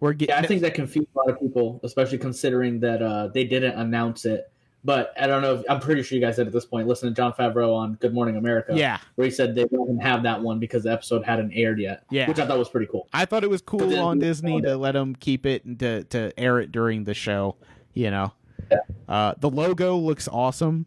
[0.00, 0.34] We're getting.
[0.34, 3.78] Yeah, I think that confused a lot of people, especially considering that uh, they didn't
[3.78, 4.50] announce it.
[4.84, 5.54] But I don't know.
[5.54, 6.86] If, I'm pretty sure you guys said at this point.
[6.86, 10.22] Listen to Jon Favreau on Good Morning America, yeah, where he said they wouldn't have
[10.22, 12.04] that one because the episode hadn't aired yet.
[12.10, 12.28] Yeah.
[12.28, 13.08] which I thought was pretty cool.
[13.12, 16.04] I thought it was cool then- on Disney to let them keep it and to
[16.04, 17.56] to air it during the show.
[17.94, 18.32] You know,
[18.70, 18.78] Yeah.
[19.08, 20.86] uh, the logo looks awesome.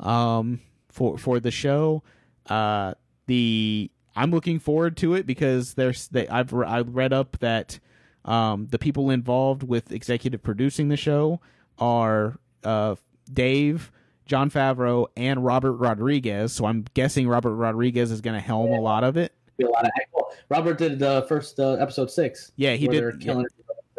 [0.00, 2.02] Um, for for the show,
[2.46, 2.94] uh,
[3.26, 7.78] the I'm looking forward to it because there's they I've re- I've read up that
[8.24, 11.40] um the people involved with executive producing the show
[11.78, 12.96] are uh
[13.32, 13.92] Dave.
[14.26, 18.80] Jon Favreau and Robert Rodriguez, so I'm guessing Robert Rodriguez is going to helm a
[18.80, 19.32] lot of it.
[19.60, 22.52] A lot of well, Robert did the first uh, episode six.
[22.54, 23.20] Yeah, he did.
[23.20, 23.46] killing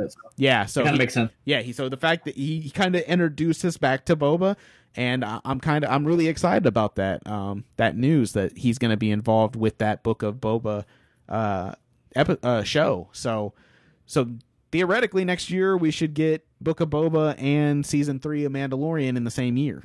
[0.02, 0.11] it.
[0.11, 1.32] So Yeah, so it kind of makes sense.
[1.45, 4.57] Yeah, he so the fact that he kind of introduced us back to Boba,
[4.95, 8.78] and I, I'm kind of I'm really excited about that um that news that he's
[8.78, 10.86] going to be involved with that book of Boba
[11.30, 11.73] uh,
[12.15, 13.10] epi- uh show.
[13.14, 13.53] So
[14.06, 14.28] so
[14.72, 19.23] theoretically next year we should get Book of Boba and season three of Mandalorian in
[19.23, 19.84] the same year.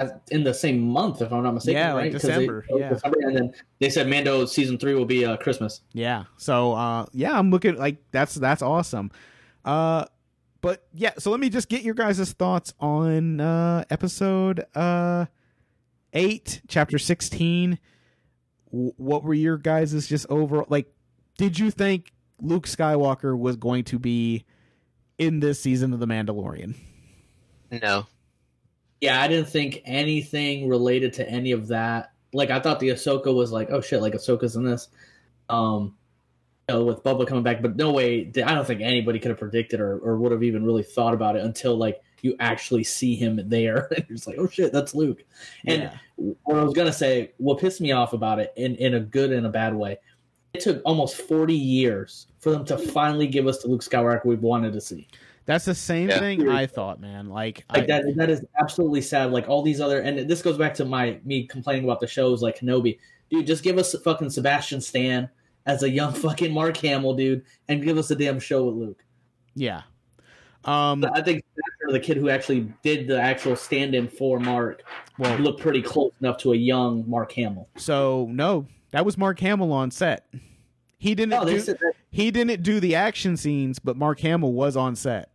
[0.00, 1.80] As- In the same month, if I'm not mistaken.
[1.80, 2.88] Yeah, like December, They, yeah.
[2.90, 5.82] December, and then they said Mando season three will be uh, Christmas.
[5.92, 6.24] Yeah.
[6.36, 9.10] So uh yeah, I'm looking like that's that's awesome.
[9.64, 10.04] Uh
[10.60, 15.26] but yeah, so let me just get your guys' thoughts on uh episode uh
[16.12, 17.78] 8, chapter 16.
[18.72, 20.92] W- what were your guys' just overall like
[21.38, 24.44] did you think Luke Skywalker was going to be
[25.18, 26.74] in this season of The Mandalorian?
[27.82, 28.06] No.
[29.04, 32.12] Yeah, I didn't think anything related to any of that.
[32.32, 34.88] Like I thought the Ahsoka was like, oh shit, like Ahsoka's in this.
[35.50, 35.94] Um,
[36.70, 38.32] you know, with Boba coming back, but no way.
[38.34, 41.36] I don't think anybody could have predicted or, or would have even really thought about
[41.36, 43.88] it until like you actually see him there.
[43.94, 45.22] and you're like, oh shit, that's Luke.
[45.66, 45.96] And Yeah.
[46.44, 49.32] what I was gonna say, what pissed me off about it, in in a good
[49.32, 49.98] and a bad way,
[50.54, 54.40] it took almost forty years for them to finally give us the Luke Skywalker we've
[54.40, 55.06] wanted to see.
[55.46, 56.18] That's the same Yeah.
[56.18, 57.28] thing I thought, man.
[57.28, 59.30] Like, Like I, that that is absolutely sad.
[59.30, 62.42] Like all these other and this goes back to my me complaining about the shows
[62.42, 62.98] like Kenobi.
[63.30, 65.28] Dude, just give us fucking Sebastian Stan
[65.66, 69.04] as a young fucking Mark Hamill, dude, and give us a damn show with Luke.
[69.54, 69.82] yeah.
[70.64, 71.44] Um I think
[71.90, 74.82] the kid who actually did the actual stand-in for Mark
[75.18, 77.68] well looked pretty close enough to a young Mark Hamill.
[77.76, 80.24] So no, that was Mark Hamill on set.
[80.96, 81.92] He didn't No, they do said that.
[82.14, 85.30] He didn't do the action scenes, but Mark Hamill was on set.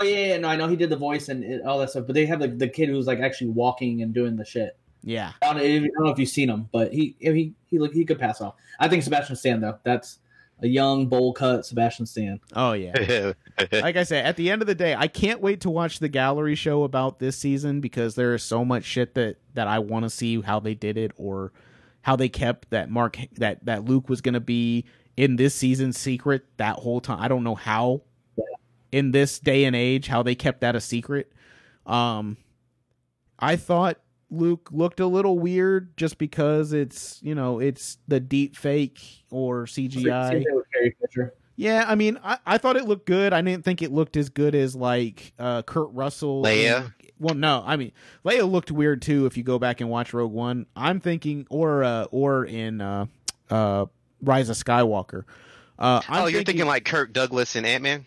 [0.00, 2.06] Oh yeah, yeah, no, I know he did the voice and it- all that stuff,
[2.06, 4.76] but they have like the kid who's like actually walking and doing the shit.
[5.04, 7.78] Yeah, I don't, know, I don't know if you've seen him, but he he he
[7.78, 8.54] look he could pass off.
[8.80, 9.78] I think Sebastian Stan though.
[9.84, 10.18] That's
[10.60, 12.40] a young bowl cut Sebastian Stan.
[12.54, 13.32] oh yeah.
[13.72, 16.08] like I said, at the end of the day, I can't wait to watch the
[16.08, 20.02] gallery show about this season because there is so much shit that that I want
[20.04, 21.52] to see how they did it or
[22.02, 24.84] how they kept that Mark that that Luke was going to be
[25.18, 27.18] in this season secret that whole time.
[27.20, 28.02] I don't know how
[28.92, 31.32] in this day and age how they kept that a secret.
[31.84, 32.36] Um
[33.36, 33.98] I thought
[34.30, 39.00] Luke looked a little weird just because it's, you know, it's the deep fake
[39.30, 40.30] or CGI.
[40.30, 41.34] Same thing with Carrie Fisher.
[41.56, 43.32] Yeah, I mean, I, I thought it looked good.
[43.32, 46.44] I didn't think it looked as good as like uh, Kurt Russell.
[46.44, 46.92] Leia?
[47.18, 47.90] well, no, I mean,
[48.24, 49.26] Leia looked weird too.
[49.26, 53.06] If you go back and watch Rogue One, I'm thinking, or uh, or in uh,
[53.50, 53.86] uh,
[54.22, 55.24] Rise of Skywalker.
[55.78, 58.06] Uh, oh, you're thinking like Kirk Douglas and Ant Man?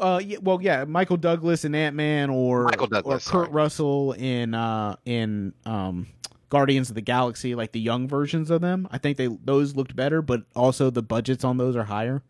[0.00, 3.54] uh, yeah, well, yeah, Michael Douglas and Ant Man, or Michael Douglas, or Kurt sorry.
[3.54, 6.06] Russell in uh, in um,
[6.48, 8.88] Guardians of the Galaxy, like the young versions of them.
[8.90, 12.22] I think they those looked better, but also the budgets on those are higher.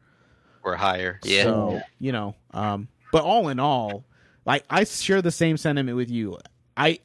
[0.62, 1.20] Or higher?
[1.24, 1.44] Yeah.
[1.44, 4.04] So, you know, um, but all in all,
[4.44, 6.38] like I share the same sentiment with you.
[6.76, 6.98] I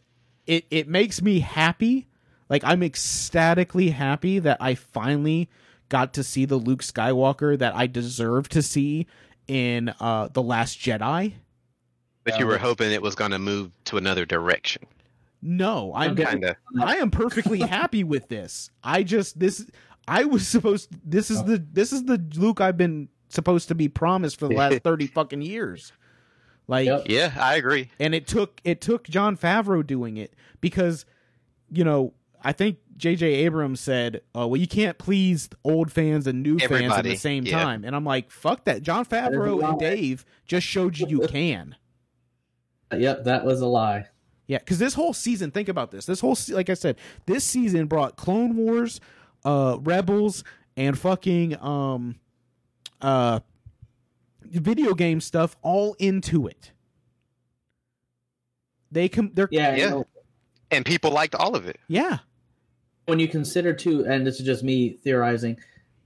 [0.47, 2.07] it it makes me happy.
[2.49, 5.49] Like I'm ecstatically happy that I finally
[5.89, 9.07] got to see the Luke Skywalker that I deserve to see
[9.47, 11.33] in uh The Last Jedi.
[12.23, 14.83] but you were hoping it was going to move to another direction.
[15.41, 16.55] No, I'm Kind of.
[16.81, 18.71] I am perfectly happy with this.
[18.83, 19.65] I just this
[20.07, 23.87] I was supposed this is the this is the Luke I've been supposed to be
[23.87, 25.91] promised for the last 30 fucking years.
[26.67, 27.03] Like Yep.
[27.07, 27.91] Yeah, I agree.
[27.99, 31.05] and it took it took Jon Favreau doing it because
[31.71, 32.13] you know
[32.45, 33.25] I think J.J.
[33.25, 37.43] Abrams said, "Oh well, you can't please old fans and new fans at the same
[37.45, 37.61] yeah.
[37.61, 41.75] time." And I'm like, "Fuck that!" Jon Favreau and Dave just showed you you can.
[42.95, 44.05] Yep, that was a lie.
[44.47, 46.05] Yeah, because this whole season, think about this.
[46.05, 49.01] This whole, se- like I said, this season brought Clone Wars,
[49.43, 50.43] uh, Rebels,
[50.77, 52.15] and fucking um,
[53.01, 53.39] uh,
[54.43, 56.73] video game stuff all into it.
[58.91, 59.83] They come, they're Yeah, Yeah.
[59.83, 60.07] you know,
[60.69, 61.79] And people liked all of it.
[61.87, 62.19] yeah.
[63.05, 65.57] When you consider too, and this is just me theorizing,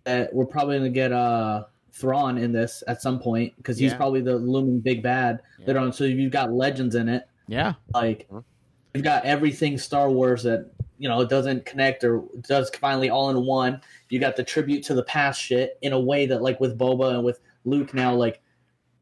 [0.03, 3.97] that we're probably gonna get uh Thrawn in this at some point because he's Yeah.
[3.97, 5.67] probably the looming big bad Yeah.
[5.67, 5.91] later on.
[5.91, 7.73] So you've got legends in it, Yeah.
[7.93, 8.43] like Mhm.
[8.93, 13.45] you've got everything Star Wars that you know doesn't connect or does finally all in
[13.45, 13.81] one.
[14.09, 17.15] You got the tribute to the past shit in a way that like with Boba
[17.15, 18.41] and with Luke now, like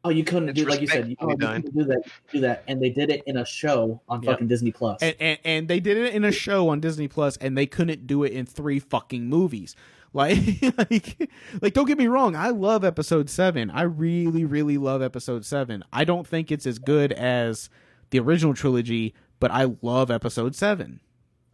[0.04, 2.02] oh you couldn't It's do like you said, oh, you couldn't do that,
[2.32, 4.32] do that, and they did it in a show on Yep.
[4.32, 5.00] fucking Disney Plus.
[5.02, 8.06] and, and and they did it in a show on Disney Plus, and they couldn't
[8.06, 9.74] do it in three fucking movies.
[10.14, 10.38] Like,
[10.78, 11.30] like,
[11.60, 12.34] like, don't get me wrong.
[12.34, 13.70] I love Episode Seven.
[13.70, 15.84] I really, really love Episode Seven.
[15.92, 17.68] I don't think it's as good as
[18.08, 21.00] the original trilogy, but I love Episode Seven.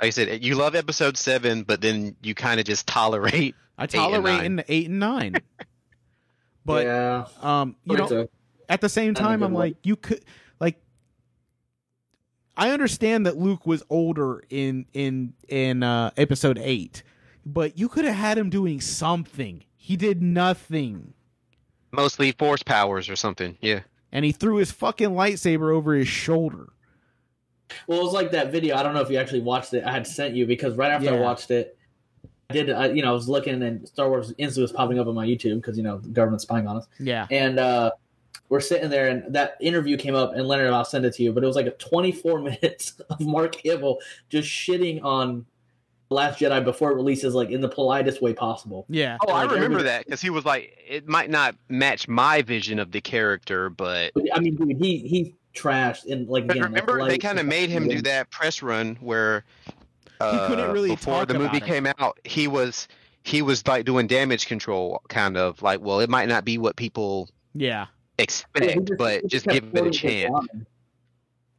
[0.01, 3.57] Like I said, you love episode seven, but then you kind of just tolerate.
[3.77, 4.45] I and tolerate nine.
[4.47, 5.35] in the eight and nine,
[6.65, 8.29] but yeah, um, you know, so,
[8.69, 9.61] at the same time, I'm one.
[9.61, 10.25] like, you could
[10.61, 10.81] like.
[12.57, 17.03] I understand that Luke was older in in in uh, episode eight,
[17.45, 19.65] but you could have had him doing something.
[19.77, 21.15] He did nothing,
[21.93, 23.59] Mostly force powers or something.
[23.61, 23.81] Yeah.
[24.13, 26.69] and he threw his fucking lightsaber over his shoulder.
[27.87, 28.77] Well, it was like that video.
[28.77, 29.85] I don't know if you actually watched it.
[29.85, 31.77] I had sent you because right after I watched it,
[32.51, 32.71] I did.
[32.71, 35.27] I, you know, I was looking and Star Wars instantly was popping up on my
[35.27, 36.87] YouTube because you know the government's spying on us.
[37.01, 37.91] Yeah, And uh,
[38.49, 40.35] we're sitting there, and that interview came up.
[40.35, 41.33] And Leonard, I'll send it to you.
[41.33, 43.99] But it was like a 24 minutes of Mark Hamill
[44.29, 45.47] just shitting on
[46.09, 48.85] the Last Jedi before it releases, like in the politest way possible.
[48.89, 52.79] yeah, Oh, I remember that because he was like, it might not match my vision
[52.79, 56.63] of the character, but But, I mean, dude, he he trashed and like again, the
[56.65, 59.45] remember, they kind of made him do that press run where
[60.21, 61.67] uh, couldn't really before talk the movie about it.
[61.67, 62.19] came out.
[62.25, 62.87] He was
[63.23, 66.77] he was like doing damage control, kind of like, well, it might not be what
[66.77, 67.87] people yeah,
[68.19, 70.47] expect, Yeah, just- but he just give it a chance.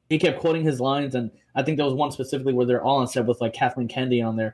[0.09, 2.97] He kept quoting his lines, and I think there was one specifically where they're all
[2.97, 4.53] on set with like Kathleen Kennedy on there,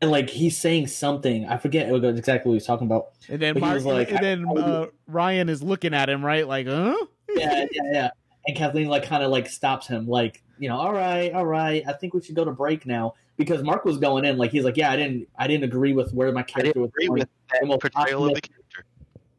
[0.00, 1.44] and like he's saying something.
[1.46, 3.08] I forget exactly what he's talking about.
[3.28, 5.92] and then But he Mar- was like, and then I- I uh, Rian is looking
[5.92, 6.94] at him right, like, huh?
[7.34, 8.10] Yeah, yeah, yeah.
[8.46, 11.82] And Kathleen like kind of like stops him, like you know, all right, all right.
[11.88, 14.62] I think we should go to break now because Mark was going in like he's
[14.64, 17.06] like, yeah, I didn't, I didn't agree with where my I character didn't was agree
[17.08, 17.18] going.
[17.20, 18.63] with The that most portrayal of the character.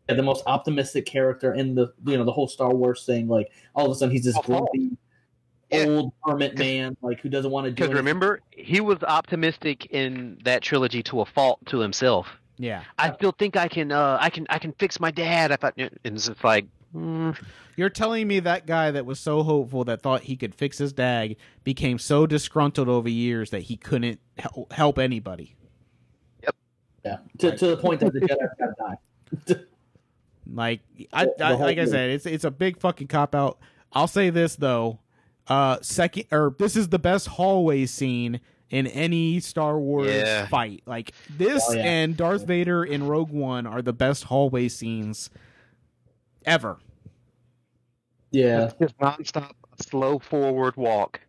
[0.07, 3.27] The most optimistic character in the you know the whole Star Wars thing.
[3.27, 4.91] Like all of a sudden he's this Oh, grumpy
[5.71, 5.85] Yeah.
[5.85, 7.97] old hermit man like who doesn't want to do Because anything.
[8.05, 12.27] remember, he was optimistic in that trilogy to a fault to himself.
[12.57, 15.51] Yeah, I still think I can, uh, I can, I can fix my dad.
[15.51, 16.65] I thought, and it's just like,
[16.95, 17.37] mm,
[17.75, 20.93] You're telling me that guy that was so hopeful that thought he could fix his
[20.93, 25.57] dag became so disgruntled over years that he couldn't hel- help anybody.
[26.43, 26.55] Yep.
[27.03, 29.55] Yeah, to, to the point that the Jedi gotta die.
[30.51, 30.81] Like
[31.13, 33.57] I, The- the I like I said, it's it's a big fucking cop out.
[33.93, 34.99] I'll say this though,
[35.47, 40.47] uh, second or this is the best hallway scene in any Star Wars Yeah.
[40.47, 40.83] fight.
[40.85, 41.83] Like this Oh, yeah.
[41.83, 45.29] and Darth Vader in Rogue One are the best hallway scenes
[46.45, 46.77] ever.
[48.31, 49.51] Yeah, just nonstop,
[49.81, 51.21] slow forward walk,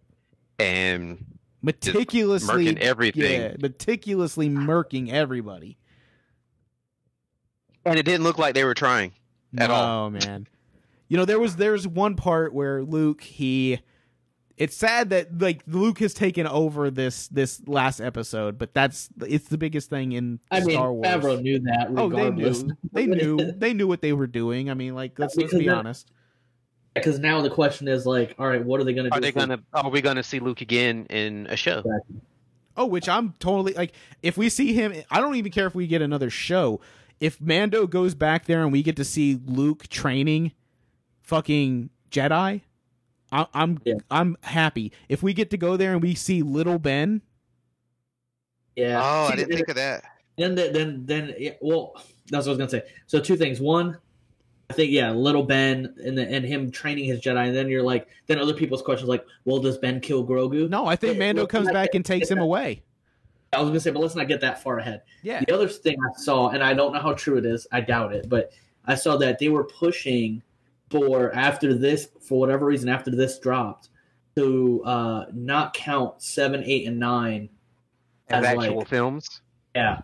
[0.59, 1.25] and
[1.63, 3.41] Meticulously, murking everything.
[3.41, 5.77] yeah, meticulously murking everybody.
[7.87, 9.13] And it didn't look like they were trying.
[9.59, 10.07] At no, all.
[10.07, 10.47] Oh man.
[11.09, 13.81] You know, there was there's one part where Luke he
[14.57, 19.49] it's sad that like Luke has taken over this this last episode, but that's it's
[19.49, 21.07] the biggest thing in I mean, Star Wars.
[21.07, 21.89] Favreau knew that.
[21.97, 22.77] oh, they knew.
[22.93, 23.53] They knew.
[23.57, 24.71] They knew what they were doing.
[24.71, 26.11] I mean, like let's let's be that- honest.
[26.95, 29.19] Because now the question is like, all right, what are they going to do?
[29.19, 29.61] Are they gonna?
[29.75, 31.85] Are we gonna see Luke again in a show?
[32.75, 33.93] Oh, which I'm totally like
[34.23, 36.81] if we see him I don't even care if we get another show.
[37.21, 40.53] If Mando goes back there and we get to see Luke training
[41.23, 42.61] fucking Jedi,
[43.33, 43.95] I, I'm Yeah.
[44.11, 44.93] I'm happy.
[45.09, 47.23] If we get to go there and we see little Ben,
[48.77, 49.01] Yeah.
[49.03, 50.05] Oh, See, I didn't then- think of that.
[50.39, 51.95] Then, then, then, then yeah, well,
[52.31, 52.83] that's what I was gonna say.
[53.07, 53.59] So two things.
[53.59, 53.97] One,
[54.69, 57.83] I think yeah, little Ben and the, and him training his Jedi, and then you're
[57.83, 60.69] like, then other people's questions like, well, does Ben kill Grogu?
[60.69, 62.83] no, I think Mando well, comes back and takes him away.
[63.57, 65.03] I was gonna say, but let's not get that far ahead.
[65.23, 65.43] Yeah.
[65.47, 68.15] The other thing I saw, and I don't know how true it is, I doubt
[68.15, 68.53] it, but
[68.85, 70.43] I saw that they were pushing
[70.91, 73.89] for after this, for whatever reason, after this dropped,
[74.37, 77.49] to uh, not count seven, eight, and nine
[78.29, 79.41] As as actual like films.
[79.75, 80.03] yeah,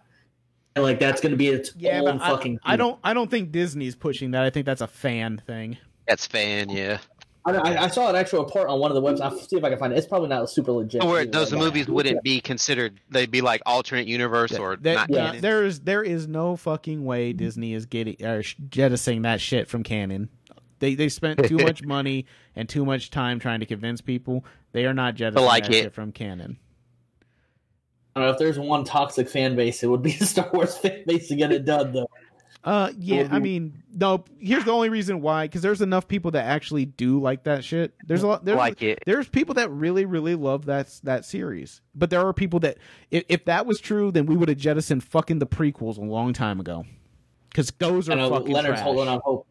[0.75, 2.73] and like that's gonna be its Yeah, own but I.
[2.73, 4.43] I don't I don't think Disney's pushing that.
[4.43, 5.77] I think that's a fan thing.
[6.09, 6.99] That's fan, yeah.
[7.45, 9.21] I, I, I saw an actual report on one of the websites.
[9.21, 9.97] I'll see if I can find it.
[9.97, 11.03] It's probably not super legit.
[11.03, 13.01] Where either, those but- movies wouldn't be considered.
[13.11, 15.41] They'd be like alternate universe or There- not yeah, canon.
[15.41, 19.69] there is there is no fucking way Disney is getting uh, or jettisoning that shit
[19.69, 20.29] from canon.
[20.79, 24.45] They they spent too much money and too much time trying to convince people.
[24.73, 25.83] They are not jettisoning like that it.
[25.83, 26.59] shit from canon.
[28.15, 30.77] I don't know if there's one toxic fan base, it would be the Star Wars
[30.77, 32.09] fan base to get it done, though.
[32.65, 34.25] Uh, yeah, Well, I mean, no.
[34.39, 37.93] Here's the only reason why, because there's enough people that actually do like that shit.
[38.07, 38.45] There's a lot.
[38.45, 39.01] There's, like it.
[39.05, 41.81] there's people that really, really love that that series.
[41.95, 42.79] But there are people that,
[43.11, 46.33] if, if that was true, then we would have jettisoned fucking the prequels a long
[46.33, 46.85] time ago.
[47.49, 48.85] Because those are I know fucking Leonard's trash.
[48.85, 49.47] holding on hope.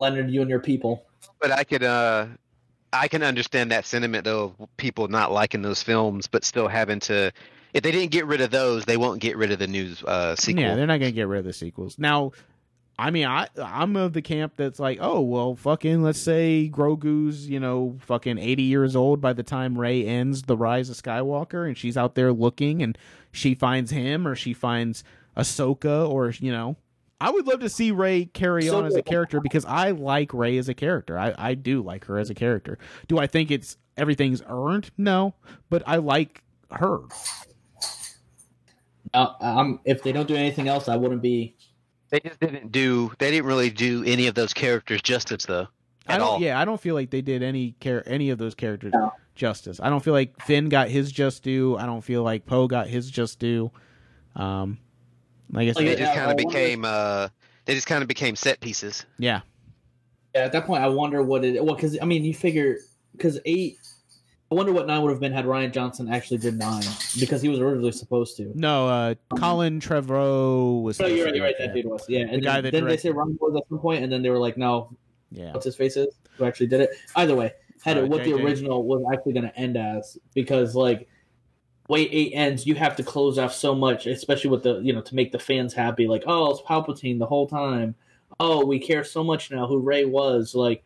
[0.00, 1.04] Leonard, you and your people.
[1.40, 2.26] But I could uh
[2.92, 7.00] I can understand that sentiment though of people not liking those films but still having
[7.00, 7.32] to
[7.74, 10.34] if they didn't get rid of those, they won't get rid of the new uh
[10.36, 10.62] sequel.
[10.62, 11.98] Yeah, they're not gonna get rid of the sequels.
[11.98, 12.32] Now,
[12.98, 17.48] I mean, I I'm of the camp that's like, oh well, fucking, let's say Grogu's,
[17.48, 21.66] you know, fucking 80 years old by the time Rey ends the Rise of Skywalker,
[21.66, 22.98] and she's out there looking, and
[23.30, 25.04] she finds him, or she finds
[25.36, 26.76] Ahsoka, or you know.
[27.20, 30.56] I would love to see Rey carry on as a character because I like Rey
[30.56, 31.18] as a character.
[31.18, 32.78] I, I do like her as a character.
[33.08, 34.92] Do I think it's everything's earned?
[34.96, 35.34] No,
[35.68, 37.00] but I like her.
[39.14, 41.56] Uh, I'm, if they don't do anything else, I wouldn't be.
[42.10, 45.68] They just didn't do they didn't really do any of those characters justice though.
[46.06, 46.26] I At don't.
[46.26, 46.40] all.
[46.40, 49.12] Yeah, I don't feel like they did any care any of those characters No.
[49.34, 49.78] justice.
[49.82, 51.76] I don't feel like Finn got his just due.
[51.76, 53.70] I don't feel like Poe got his just due.
[54.36, 54.78] Um,
[55.50, 57.28] like I said, They Yeah, just kind of wonder- became uh
[57.66, 59.04] they just kind of became set pieces.
[59.18, 59.40] yeah,
[60.34, 61.62] Yeah, at that point, I wonder what it.
[61.62, 62.78] Well, because I mean, you figure
[63.12, 63.76] because eight.
[64.50, 66.82] I wonder what nine would have been had Rian Johnson actually did nine
[67.20, 68.50] because he was originally supposed to.
[68.54, 68.88] no.
[68.88, 70.98] Uh, Colin Trevorrow was.
[70.98, 71.34] No, you're right.
[71.34, 71.54] You're right.
[71.58, 72.08] That dude was.
[72.08, 74.22] Yeah, and guy then, that then they say Ron was at some point, and then
[74.22, 74.96] they were like, "No,
[75.30, 77.52] Yeah, what's his face is who actually did it." Either way,
[77.82, 81.08] had Uh, it what the original was actually going to end as because like
[81.90, 85.02] way eight ends, you have to close off so much, especially with the you know
[85.02, 86.06] to make the fans happy.
[86.06, 87.94] Like, oh, it's Palpatine the whole time.
[88.40, 90.54] Oh, we care so much now who Rey was.
[90.54, 90.84] Like,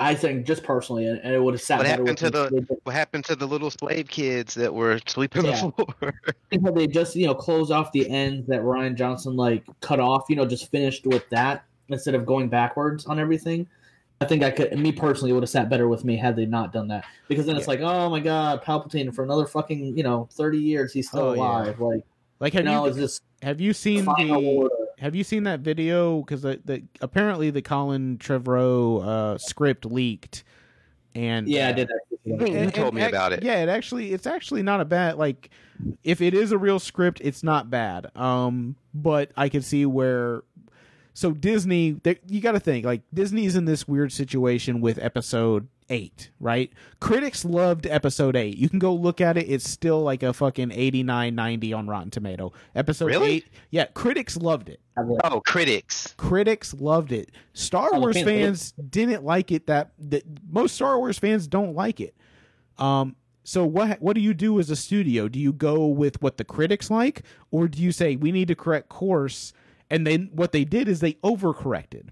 [0.00, 2.60] I think just personally, and, and it would have sat What happened to me.
[2.60, 5.52] the- What happened to the little slave kids that were sleeping Yeah.
[5.76, 6.14] the floor?
[6.50, 10.24] think they just you know close off the ends that Rian Johnson like cut off.
[10.28, 13.68] You know, just finished with that instead of going backwards on everything.
[14.22, 16.44] I think I could, me personally, it would have sat better with me had they
[16.44, 17.04] not done that.
[17.28, 20.92] Because then it's like, oh my god, Palpatine for another fucking you know thirty years
[20.92, 21.40] he's still Oh, yeah.
[21.40, 21.80] alive.
[21.80, 22.04] Like
[22.38, 24.74] like you have know, you it's just have you seen final the order.
[25.00, 26.20] Have you seen that video?
[26.20, 30.44] Because the, the apparently the Colin Trevorrow uh, script leaked,
[31.14, 32.00] and Yeah, I uh, did that.
[32.24, 33.42] You And- told and me ac- about it.
[33.42, 35.48] Yeah, it actually it's actually not a bad like
[36.04, 38.06] if it is a real script, it's not bad.
[38.14, 40.42] Um but I can see where
[41.14, 45.66] so Disney they, you got to think like Disney's in this weird situation with episode
[45.90, 46.72] 8, right?
[47.00, 48.56] Critics loved episode 8.
[48.56, 49.42] You can go look at it.
[49.48, 52.52] It's still like a fucking 89 90 on Rotten Tomato.
[52.74, 53.30] Episode Really?
[53.32, 53.44] 8.
[53.70, 54.80] Yeah, critics loved it
[55.24, 56.14] Oh, critics.
[56.16, 57.30] critics loved it.
[57.52, 59.66] Star Wars fans fans didn't like it.
[59.66, 62.14] That, that most Star Wars fans don't like it.
[62.78, 65.26] Um, so what what do you do as a studio?
[65.26, 68.54] Do you go with what the critics like, or do you say we need to
[68.54, 69.52] correct course?
[69.90, 72.10] And then what they did is they overcorrected.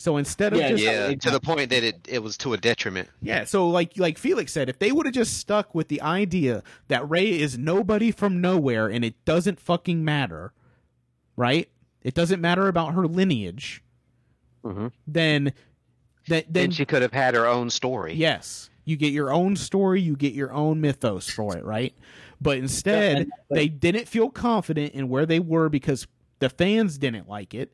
[0.00, 2.56] So instead of Yeah, just Yeah, to the point that it, it was to a
[2.56, 3.08] detriment.
[3.20, 6.62] yeah, so like like Felix said, if they would have just stuck with the idea
[6.86, 10.52] that Rey is nobody from nowhere and it doesn't fucking matter,
[11.36, 11.68] right?
[12.02, 13.82] It doesn't matter about her lineage.
[14.64, 14.92] Mhm.
[15.06, 15.52] Then
[16.28, 18.14] that Then then she could have had her own story.
[18.14, 21.92] yes, you get your own story, you get your own mythos for it, right?
[22.40, 26.06] But instead, they didn't feel confident in where they were because
[26.38, 27.72] the fans didn't like it.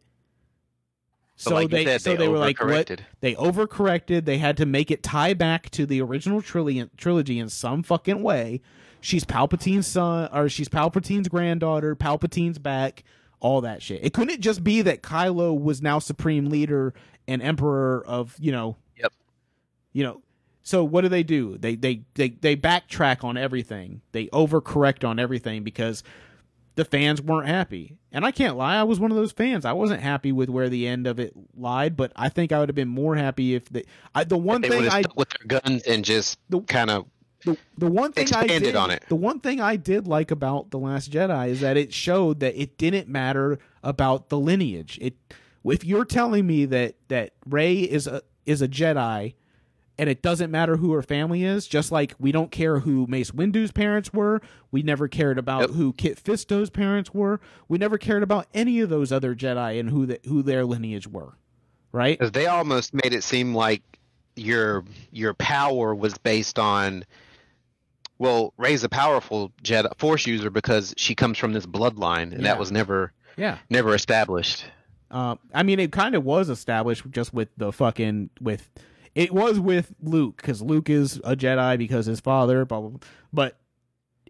[1.37, 3.01] So, like they said, so they, they were like, what, overcorrected.
[3.21, 4.25] they overcorrected.
[4.25, 8.23] They had to make it tie back to the original trilogy, trilogy in some fucking
[8.23, 8.61] way.
[9.01, 11.95] She's Palpatine's son, or she's Palpatine's granddaughter.
[11.97, 13.05] Palpatine's back.
[13.41, 14.03] All that shit.
[14.03, 16.95] It couldn't just be that Kylo was now supreme leader
[17.29, 18.77] and emperor of you know.
[18.97, 19.13] Yep.
[19.93, 20.23] You know.
[20.63, 21.59] So what do they do?
[21.59, 24.01] They they they they backtrack on everything.
[24.13, 26.03] They overcorrect on everything because
[26.77, 27.97] the fans weren't happy.
[28.13, 29.65] And I can't lie, I was one of those fans.
[29.65, 32.69] I wasn't happy with where the end of it lied, but I think I would
[32.69, 33.85] have been more happy if the
[34.15, 37.07] I, the one thing I stuck with their guns and just kind of
[37.45, 39.05] the, the one thing I did on it.
[39.09, 42.61] the one thing I did like about the Last Jedi is that it showed that
[42.61, 44.99] it didn't matter about the lineage.
[45.01, 45.15] It
[45.65, 49.35] if you're telling me that that Rey is a is a Jedi
[49.99, 53.33] and it doesn't matter who her family is, just like we don't care who Mace
[53.33, 54.41] Windu's parents were,
[54.73, 55.71] we never cared about Yep.
[55.71, 59.91] who Kit Fisto's parents were, we never cared about any of those other Jedi and
[59.91, 61.35] who the, who their lineage were,
[61.93, 62.19] right?
[62.19, 63.83] because they almost made it seem like
[64.37, 67.05] your your power was based on
[68.19, 72.49] well Rey's a powerful Jedi Force user because she comes from this bloodline and Yeah.
[72.49, 73.59] that was never Yeah.
[73.71, 74.65] never established.
[75.11, 78.69] Uh, I mean, it kind of was established just with the fucking with.
[79.15, 82.91] It was with Luke because Luke is a Jedi because his father, blah blah.
[82.91, 82.99] blah.
[83.33, 83.59] But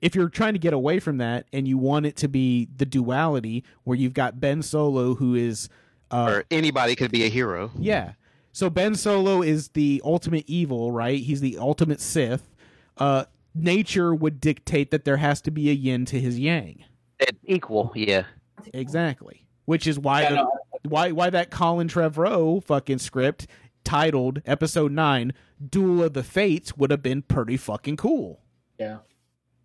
[0.02, 2.84] if you're trying to get away from that and you want it to be the
[2.84, 5.68] duality where you've got Ben Solo who is
[6.10, 7.70] uh, or anybody could be a hero.
[7.78, 8.12] yeah.
[8.52, 11.18] So Ben Solo is the ultimate evil, right?
[11.18, 12.54] He's the ultimate Sith.
[12.96, 16.84] Uh, nature would dictate that there has to be a yin to his yang.
[17.18, 18.24] It- equal, yeah.
[18.72, 19.46] Exactly.
[19.64, 20.52] Which is why Yeah, the, no,
[20.88, 23.46] why why that Colin Trevorrow fucking script
[23.84, 25.32] titled Episode Nine
[25.66, 28.40] "Duel of the Fates" would have been pretty fucking cool.
[28.78, 28.98] yeah.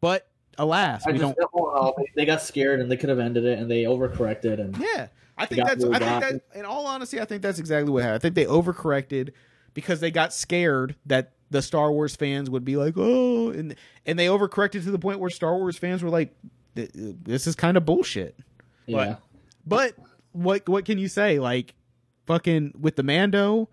[0.02, 0.28] But
[0.58, 1.38] alas, I we don't.
[1.38, 1.94] know.
[2.16, 5.46] They got scared and they could have ended it and they overcorrected and Yeah, I
[5.46, 5.84] think that's.
[5.84, 6.60] I think that.
[6.60, 8.16] In all honesty, I think that's exactly what happened.
[8.16, 9.32] I think they overcorrected
[9.74, 13.76] because they got scared that the Star Wars fans would be like, "Oh," and
[14.06, 16.34] and they overcorrected to the point where Star Wars fans were like,
[16.76, 18.38] "This is kind of bullshit."
[18.86, 19.18] yeah.
[19.66, 19.96] But
[20.32, 21.40] what what can you say?
[21.40, 21.76] Like
[22.26, 23.70] fucking with the Mando,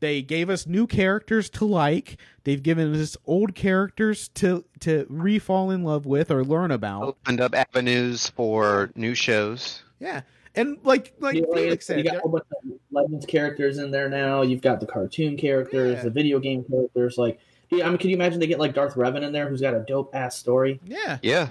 [0.00, 2.18] they gave us new characters to like.
[2.44, 7.02] They've given us old characters to to re-fall in love with or learn about.
[7.02, 9.82] Opened up avenues for new shows.
[10.00, 10.22] Yeah.
[10.54, 13.90] And like like Yeah, like, Felix you said, got a bunch of Legends characters in
[13.90, 14.42] there now.
[14.42, 16.02] You've got the cartoon characters, Yeah.
[16.04, 17.18] the video game characters.
[17.18, 17.38] Like,
[17.70, 19.74] yeah, I mean, can you imagine they get like Darth Revan in there, who's got
[19.74, 20.80] a dope ass story?
[20.84, 21.18] yeah.
[21.22, 21.48] Yeah.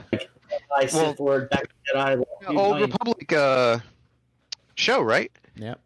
[0.76, 2.20] I Sith Lord, back Jedi.
[2.20, 3.80] Like, Old Republic uh,
[4.76, 5.30] show, right?
[5.58, 5.80] Yep.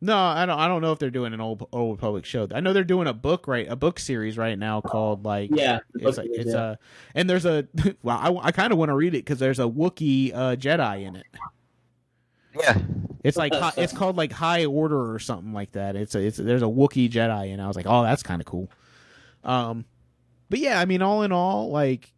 [0.00, 0.06] Huh?
[0.06, 0.58] No, I don't.
[0.58, 2.48] I don't know if they're doing an old old Republic show.
[2.52, 5.80] I know they're doing a book right, a book series right now called like yeah,
[5.94, 6.72] It's like it's yeah.
[6.72, 6.76] a
[7.14, 7.66] and there's a
[8.02, 11.06] well I, I kind of want to read it because there's a Wookiee uh, Jedi
[11.06, 11.26] in it.
[12.58, 12.78] Yeah.
[13.22, 15.96] It's like it's called like High Order or something like that.
[15.96, 18.46] It's a, it's there's a Wookiee Jedi, and I was like, oh, that's kind of
[18.46, 18.70] cool.
[19.44, 19.84] Um,
[20.48, 22.12] but yeah, I mean, all in all, like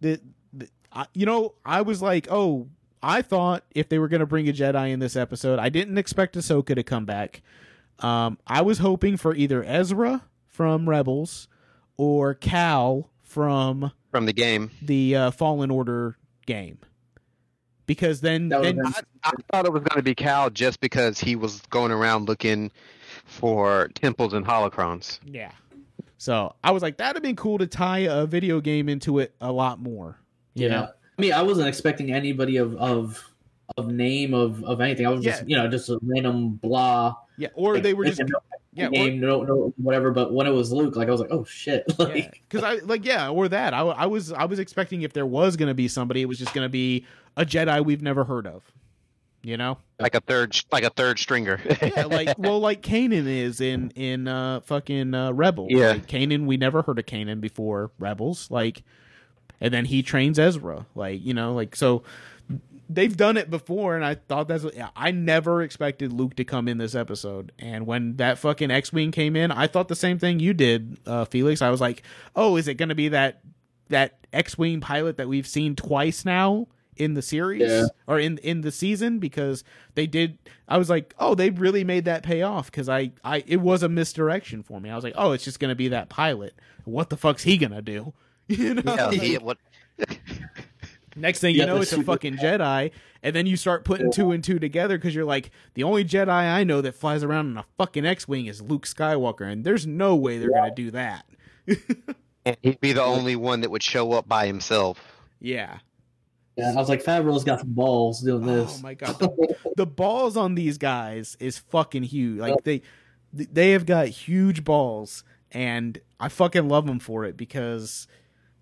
[0.00, 0.20] the,
[0.54, 2.68] the I, you know, I was like, oh,
[3.02, 6.36] I thought if they were gonna bring a Jedi in this episode, I didn't expect
[6.36, 7.42] Ahsoka to come back.
[8.00, 11.48] Um, I was hoping for either Ezra from Rebels
[11.96, 14.70] or Cal from From the game.
[14.82, 16.16] the uh, Fallen Order
[16.46, 16.78] game.
[17.86, 21.36] Because then, then I, I thought it was going to be Cal just because he
[21.36, 22.70] was going around looking
[23.24, 25.20] for temples and holocrons.
[25.24, 25.52] Yeah.
[26.18, 29.34] So I was like, that'd have been cool to tie a video game into it
[29.40, 30.18] a lot more.
[30.52, 30.72] You yeah.
[30.72, 30.88] know?
[31.18, 33.24] I mean, I wasn't expecting anybody of of
[33.76, 35.06] of name of of anything.
[35.06, 35.46] I was just Yeah.
[35.48, 37.16] you know just a random blah.
[37.36, 37.48] Yeah.
[37.54, 38.38] Or like, they were just a no
[38.78, 38.86] yeah.
[38.86, 40.12] Or, no, no, whatever.
[40.12, 43.04] But when it was Luke, like I was like, oh shit, like because I like
[43.04, 46.22] yeah, or that I, I was I was expecting if there was gonna be somebody,
[46.22, 47.04] it was just gonna be
[47.36, 48.62] a Jedi we've never heard of.
[49.42, 49.78] You know?
[50.00, 51.60] Like a third, like a third stringer.
[51.80, 55.70] Yeah, like well, like Kanan is in in uh fucking uh, Rebels.
[55.70, 55.90] Yeah.
[55.90, 56.46] like, Kanan.
[56.46, 58.50] We never heard of Kanan before Rebels.
[58.50, 58.82] Like,
[59.60, 60.86] and then he trains Ezra.
[60.94, 62.02] Like you know, like so
[62.90, 64.64] they've done it before, and I thought that's.
[64.96, 69.10] I never expected Luke to come in this episode, and when that fucking X wing
[69.10, 71.60] came in, I thought the same thing you did, uh, Felix.
[71.62, 72.02] I was like,
[72.34, 73.40] oh, is it going to be that
[73.88, 76.66] that X wing pilot that we've seen twice now?
[76.96, 77.84] in the series Yeah.
[78.08, 79.62] or in in the season because
[79.94, 80.36] they did
[80.66, 83.84] I was like, "Oh, they really made that pay off" cuz I I it was
[83.84, 84.90] a misdirection for me.
[84.90, 86.54] I was like, "Oh, it's just going to be that pilot.
[86.84, 88.14] What the fuck's he going to do?"
[88.58, 88.82] You know?
[88.86, 89.58] yeah, he, what,
[91.16, 92.92] Next thing you Yeah, know, it's a super- fucking Jedi,
[93.22, 96.28] and then you start putting two and two together because you're like, the only Jedi
[96.28, 100.14] I know that flies around in a fucking X-wing is Luke Skywalker, and there's no
[100.14, 101.26] way they're gonna do that.
[102.46, 104.98] and he'd be the only one that would show up by himself.
[105.40, 105.78] Yeah.
[106.56, 108.76] yeah, I was like, Favreau's got some balls doing this.
[108.78, 112.38] Oh my god, the, the balls on these guys is fucking huge.
[112.38, 112.82] Like they,
[113.32, 118.06] they have got huge balls, and I fucking love them for it because,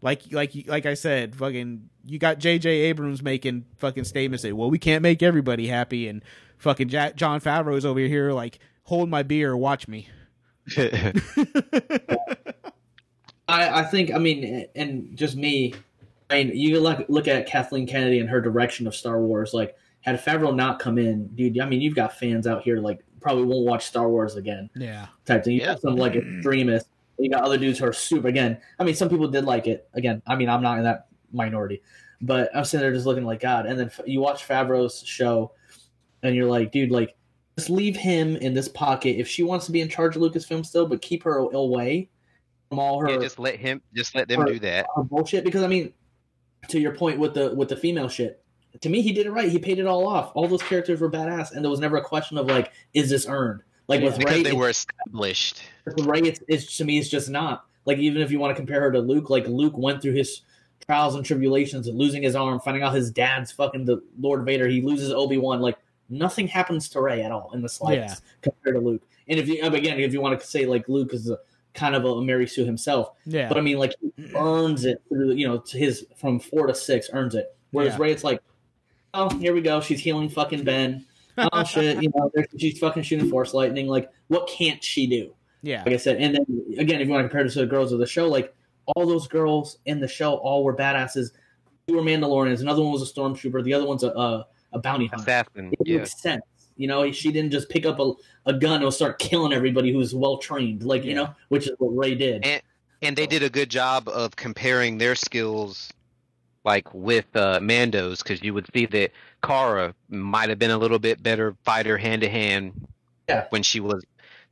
[0.02, 2.68] like, like, like I said, fucking, you got J.J.
[2.68, 6.22] Abrams making fucking statements say, "Well, we can't make everybody happy," and
[6.58, 10.08] fucking Jack, Jon Favreau's over here like, hold my beer, watch me.
[13.48, 15.74] I, I think I mean, and just me.
[16.28, 19.54] I mean, you look look at Kathleen Kennedy and her direction of Star Wars.
[19.54, 21.60] Like, had Favreau not come in, dude.
[21.60, 25.06] I mean, you've got fans out here like probably won't watch Star Wars again yeah,
[25.24, 25.54] type thing.
[25.54, 25.66] You Yeah.
[25.66, 26.90] got some like extremists.
[27.18, 28.28] You got other dudes who are super.
[28.28, 29.88] Again, I mean, some people did like it.
[29.94, 31.82] Again, I mean, I'm not in that minority,
[32.20, 33.66] but I'm sitting there just looking like God.
[33.66, 35.52] And then you watch Favreau's show,
[36.22, 37.16] and you're like, dude, like,
[37.58, 39.18] just leave him in this pocket.
[39.18, 42.10] If she wants to be in charge of Lucasfilm still, but keep her away
[42.68, 44.86] from all her Yeah, just let him, just let them Or- do that.
[45.08, 45.92] bullshit because I mean,
[46.68, 48.42] to your point with the with the female shit,
[48.80, 49.48] to me he did it right.
[49.50, 50.32] He paid it all off.
[50.34, 53.26] All those characters were badass, and there was never a question of like, is this
[53.26, 53.62] earned?
[53.88, 55.62] Like with Because Rey, they were established.
[55.84, 58.56] with Rey, it's, it's to me, it's just not like even if you want to
[58.56, 60.42] compare her to Luke, like Luke went through his
[60.84, 64.66] trials and tribulations, losing his arm, finding out his dad's fucking the Lord Vader.
[64.68, 65.60] He loses Obi Wan.
[65.60, 69.02] Like nothing happens to Rey at all in the slightest compared to Luke.
[69.28, 71.38] And if you again, if you want to say like Luke is a
[71.74, 73.10] kind of a Mary Sue himself.
[73.24, 73.48] Yeah.
[73.48, 76.74] But I mean, like he earns it through, you know, to his from four to
[76.74, 77.54] six earns it.
[77.70, 78.02] Whereas Yeah.
[78.02, 78.40] Rey, it's like,
[79.14, 79.80] oh, here we go.
[79.80, 81.04] She's healing fucking Ben.
[81.52, 83.86] Oh shit, you know, she's fucking shooting force lightning.
[83.88, 85.34] Like, what can't she do?
[85.62, 85.82] yeah.
[85.84, 87.92] Like I said, and then again, if you want to compare this to the girls
[87.92, 88.54] of the show, like
[88.94, 91.30] all those girls in the show, all were badasses.
[91.88, 92.60] Two were Mandalorians.
[92.60, 93.62] Another one was a stormtrooper.
[93.64, 95.22] The other one's a a, a bounty hunter.
[95.22, 95.72] Assassin.
[95.72, 95.98] It Yeah.
[95.98, 96.42] makes sense.
[96.76, 98.12] You know, she didn't just pick up a,
[98.44, 101.88] a gun and start killing everybody who's well trained, like you know, which is what
[101.96, 102.44] Rey did.
[102.44, 102.62] And
[103.02, 105.90] and they did a good job of comparing their skills
[106.66, 109.12] like with uh, Mando's because you would see that
[109.42, 112.88] Cara might have been a little bit better fighter hand to hand
[113.50, 114.04] when she was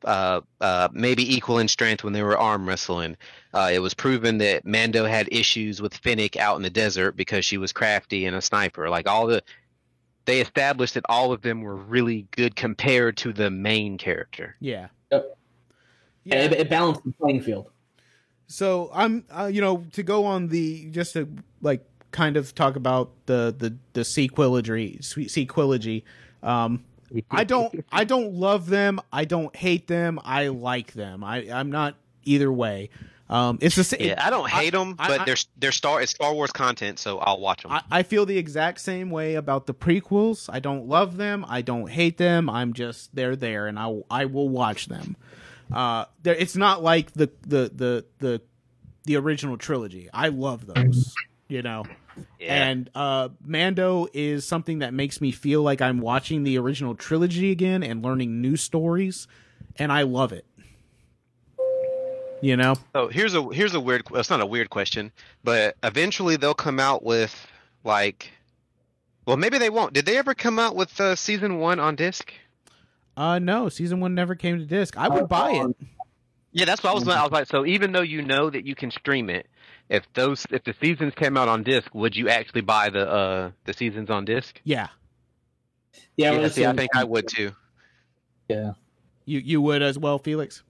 [0.05, 3.17] uh, uh, maybe equal in strength when they were arm wrestling.
[3.53, 7.45] Uh, it was proven that Mando had issues with Fennec out in the desert because
[7.45, 8.89] she was crafty and a sniper.
[8.89, 9.43] Like all the
[10.25, 14.57] they established that all of them were really good compared to the main character.
[14.61, 14.87] Yeah.
[15.11, 15.37] Yep.
[16.25, 16.35] Yeah.
[16.37, 17.71] It, it balanced the playing field.
[18.47, 21.29] So I'm, uh, you know, to go on the just to
[21.61, 21.85] like
[22.15, 26.03] kind of talk about the the the sequilogy, sequilogy.
[26.43, 26.85] Um,
[27.31, 29.01] I don't, I don't love them.
[29.13, 30.19] I don't hate them.
[30.25, 31.23] I like them.
[31.23, 32.91] I I'm not either way.
[33.29, 34.01] Um, it's the same.
[34.01, 37.19] Yeah, I don't hate them, but I- they're they're Star it's Star Wars content, so
[37.19, 37.73] I'll watch them.
[37.73, 40.49] I, I feel the exact same way about the prequels.
[40.53, 41.45] I don't love them.
[41.49, 42.51] I don't hate them.
[42.51, 45.17] I'm just they're there, and I I will watch them.
[45.73, 48.41] Uh, there, it's not like the the the the
[49.05, 50.09] the original trilogy.
[50.13, 51.15] I love those.
[51.55, 51.85] You know,
[52.41, 52.67] yeah.
[52.67, 57.53] and uh, Mando is something that makes me feel like I'm watching the original trilogy
[57.53, 59.29] again and learning new stories,
[59.77, 60.45] and I love it.
[62.43, 64.03] You know, So here's a here's a weird.
[64.15, 65.13] It's not a weird question,
[65.45, 67.47] but eventually they'll come out with
[67.85, 68.33] like,
[69.25, 69.93] well, maybe they won't.
[69.93, 72.33] Did they ever come out with uh, season one on disc?
[73.17, 74.97] uh, no, season one never came to disc.
[74.97, 75.77] I would buy it.
[76.51, 77.07] Yeah, that's what I was.
[77.07, 79.47] I was like, so even though you know that you can stream it,
[79.89, 83.51] if those if the seasons came out on disc, would you actually buy the uh
[83.65, 84.61] the seasons on disc?
[84.65, 84.89] Yeah,
[86.17, 87.53] Yeah, Yeah, see, I think I would too.
[88.49, 88.73] Yeah,
[89.25, 90.63] you you would as well, Felix.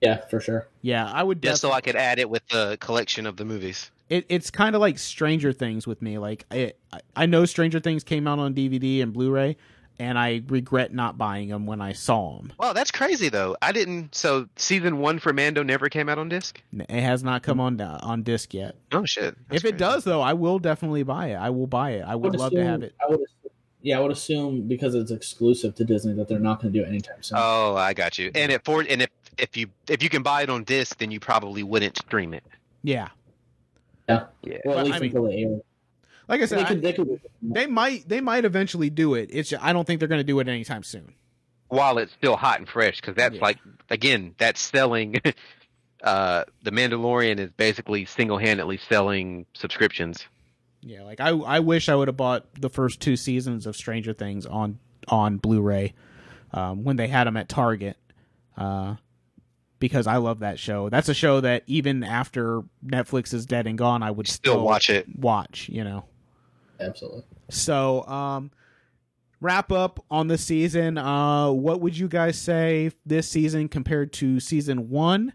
[0.00, 0.68] yeah, for sure.
[0.82, 1.42] Yeah, I would.
[1.42, 3.90] Just so I could add it with the collection of the movies.
[4.08, 6.18] it, it's kind of like Stranger Things with me.
[6.18, 9.56] Like I, I- I know Stranger Things came out on DVD and Blu-ray,
[10.00, 12.52] and I regret not buying them when I saw them.
[12.58, 13.56] Wow, that's crazy though.
[13.62, 14.14] I didn't.
[14.14, 16.60] So season one for Mando never came out on disc.
[16.72, 18.74] It has not come on uh, on disc yet.
[18.92, 19.36] Oh shit!
[19.48, 19.76] That's if it crazy.
[19.76, 21.36] does, though, I will definitely buy it.
[21.36, 22.02] I will buy it.
[22.02, 22.94] I would love to have it.
[23.00, 23.50] I would assume,
[23.82, 26.84] yeah, I would assume because it's exclusive to Disney that they're not going to do
[26.84, 27.38] it anytime soon.
[27.40, 28.30] Oh, I got you.
[28.34, 31.10] And if for and if if you if you can buy it on disc, then
[31.10, 32.44] you probably wouldn't stream it.
[32.82, 33.08] Yeah,
[34.08, 34.24] Yeah.
[34.44, 35.60] well, but at least I mean- until they air.
[36.30, 39.28] Like I said, They I- could, they could, they might they might eventually do it.
[39.32, 41.12] It's just, I don't think they're going to do it anytime soon.
[41.68, 43.42] While it's still hot and fresh, because that's Yeah.
[43.42, 43.58] like
[43.90, 45.16] again, that's selling.
[46.02, 50.24] uh, the Mandalorian is basically single handedly selling subscriptions.
[50.82, 54.12] Yeah, like I I wish I would have bought the first two seasons of Stranger
[54.14, 54.78] Things on
[55.08, 55.92] on Blu-ray
[56.52, 57.96] um, when they had them at Target,
[58.56, 58.94] uh,
[59.78, 60.88] because I love that show.
[60.88, 64.64] That's a show that even after Netflix is dead and gone, I would Still still,
[64.64, 65.06] watch it.
[65.18, 66.04] Watch, you know.
[66.80, 67.24] Absolutely.
[67.50, 68.50] So, um,
[69.40, 70.98] wrap up on the season.
[70.98, 75.32] Uh, what would you guys say this season compared to season one?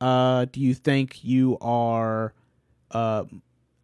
[0.00, 2.34] Uh, do you think you are,
[2.90, 3.24] uh,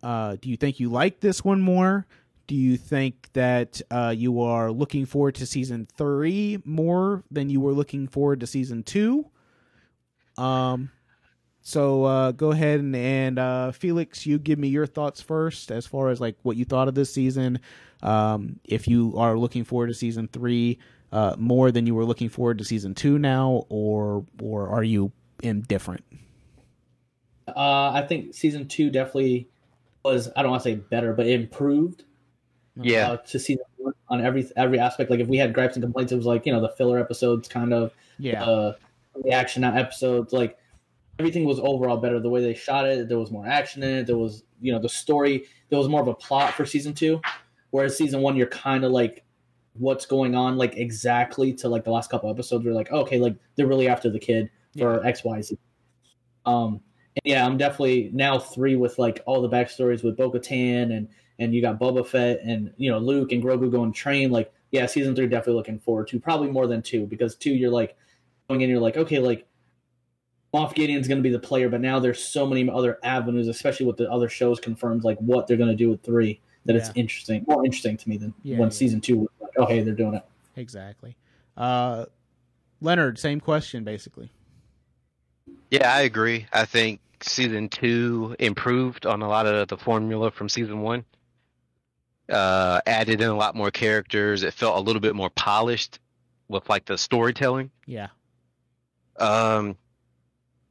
[0.02, 2.06] uh, do you think you like this one more?
[2.46, 7.60] Do you think that uh, you are looking forward to season three more than you
[7.60, 9.26] were looking forward to season two?
[10.36, 10.90] Um,
[11.68, 15.86] so uh, go ahead and, and uh, Felix, you give me your thoughts first as
[15.86, 17.60] far as like what you thought of this season.
[18.02, 20.78] Um, if you are looking forward to season three
[21.12, 25.12] uh, more than you were looking forward to season two now, or or are you
[25.42, 26.02] indifferent?
[27.46, 29.50] Uh, I think season two definitely
[30.02, 30.30] was.
[30.34, 32.04] I don't want to say better, but it improved.
[32.80, 33.10] Yeah.
[33.10, 35.10] uh, to season one on every every aspect.
[35.10, 37.46] Like if we had gripes and complaints, it was like you know the filler episodes,
[37.46, 38.74] kind of Yeah, uh,
[39.22, 40.32] the action episodes.
[40.32, 40.56] Like
[41.18, 42.20] everything was overall better.
[42.20, 44.06] The way they shot it, there was more action in it.
[44.06, 45.44] There was you know the story.
[45.70, 47.20] There was more of a plot for season two,
[47.70, 49.24] whereas season one, you're kind of like
[49.74, 52.64] what's going on like exactly to like the last couple episodes.
[52.64, 55.58] We're like okay, like they're really after the kid for X Y Z.
[56.46, 56.80] Um,
[57.14, 61.08] and yeah, I'm definitely now three with like all the backstories with Bo Katan and
[61.40, 64.30] and you got Boba Fett and you know Luke and Grogu going train.
[64.30, 67.70] Like yeah, season three definitely looking forward to probably more than two because two you're
[67.70, 67.96] like
[68.48, 69.47] going in you're like okay like
[70.54, 73.86] Moff Gideon's going to be the player, but now there's so many other avenues, especially
[73.86, 76.40] with the other shows confirmed like what they're going to do with three.
[76.64, 78.72] That it's interesting, more interesting to me than Yeah, when yeah.
[78.74, 80.24] season two was like, oh hey, they're doing it.
[80.56, 81.16] exactly.
[81.56, 82.04] Uh,
[82.82, 84.30] Leonard, same question basically.
[85.70, 86.46] Yeah, I agree.
[86.52, 91.04] I think season two improved on a lot of the formula from season one.
[92.28, 94.42] Uh, added in a lot more characters.
[94.42, 95.98] It felt a little bit more polished
[96.48, 97.70] with like the storytelling.
[97.86, 98.08] Yeah.
[99.18, 99.76] Um,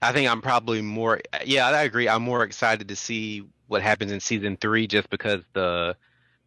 [0.01, 1.19] I think I'm probably more.
[1.45, 2.07] Yeah, I agree.
[2.07, 5.95] I'm more excited to see what happens in season three, just because the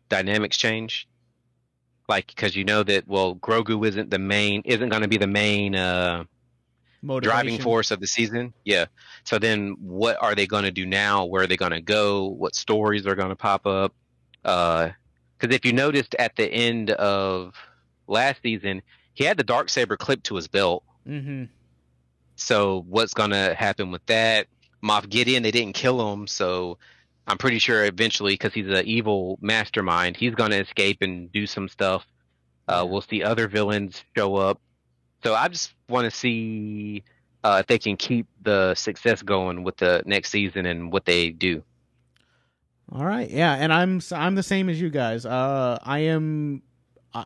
[0.09, 1.09] dynamics change.
[2.09, 5.27] Like, because you know that well, Grogu isn't the main, isn't going to be the
[5.27, 6.25] main uh,
[7.21, 8.53] driving force of the season.
[8.65, 8.87] Yeah.
[9.25, 11.25] So then, what are they going to do now?
[11.25, 12.27] Where are they going to go?
[12.27, 13.95] What stories are going to pop up?
[14.43, 14.95] Because
[15.55, 17.55] if you noticed at the end of
[18.07, 18.83] last season,
[19.15, 20.83] he had the dark saber clipped to his belt.
[21.07, 21.45] Mm-hmm.
[22.41, 24.47] So what's gonna happen with that?
[24.83, 26.79] Moff Gideon, they didn't kill him, so
[27.27, 31.69] I'm pretty sure eventually, because he's an evil mastermind, he's gonna escape and do some
[31.69, 32.07] stuff.
[32.67, 34.61] Uh, we'll see other villains show up.
[35.23, 37.05] So I just want to see
[37.45, 41.31] uh, if they can keep the success going with the next season and what they
[41.31, 41.63] do.
[42.93, 45.25] All right, yeah, and I'm I'm the same as you guys.
[45.25, 46.63] Uh, I am.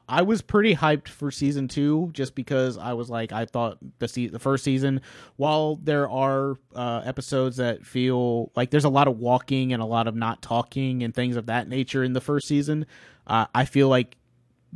[0.09, 4.09] I- was pretty hyped for season two just because I was like I thought the
[4.09, 5.01] se- the first season,
[5.37, 9.87] while there are uh, episodes that feel like there's a lot of walking and a
[9.87, 12.87] lot of not talking and things of that nature in the first season,
[13.27, 14.17] uh, I feel like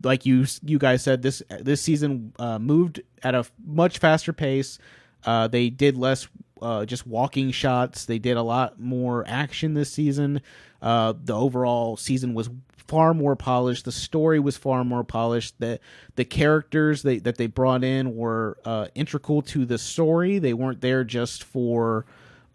[0.03, 4.79] like you you guys said this this season uh, moved at a much faster pace.
[5.25, 6.29] Uh, they did less
[6.63, 8.05] uh, just walking shots.
[8.05, 10.43] They did a lot more action this season.
[10.81, 12.51] Uh, the overall season was
[12.89, 13.85] far more polished.
[13.85, 15.55] The story was far more polished.
[15.61, 15.79] The
[16.17, 20.39] the characters they, that they brought in were uh, integral to the story.
[20.41, 22.07] They weren't there just for,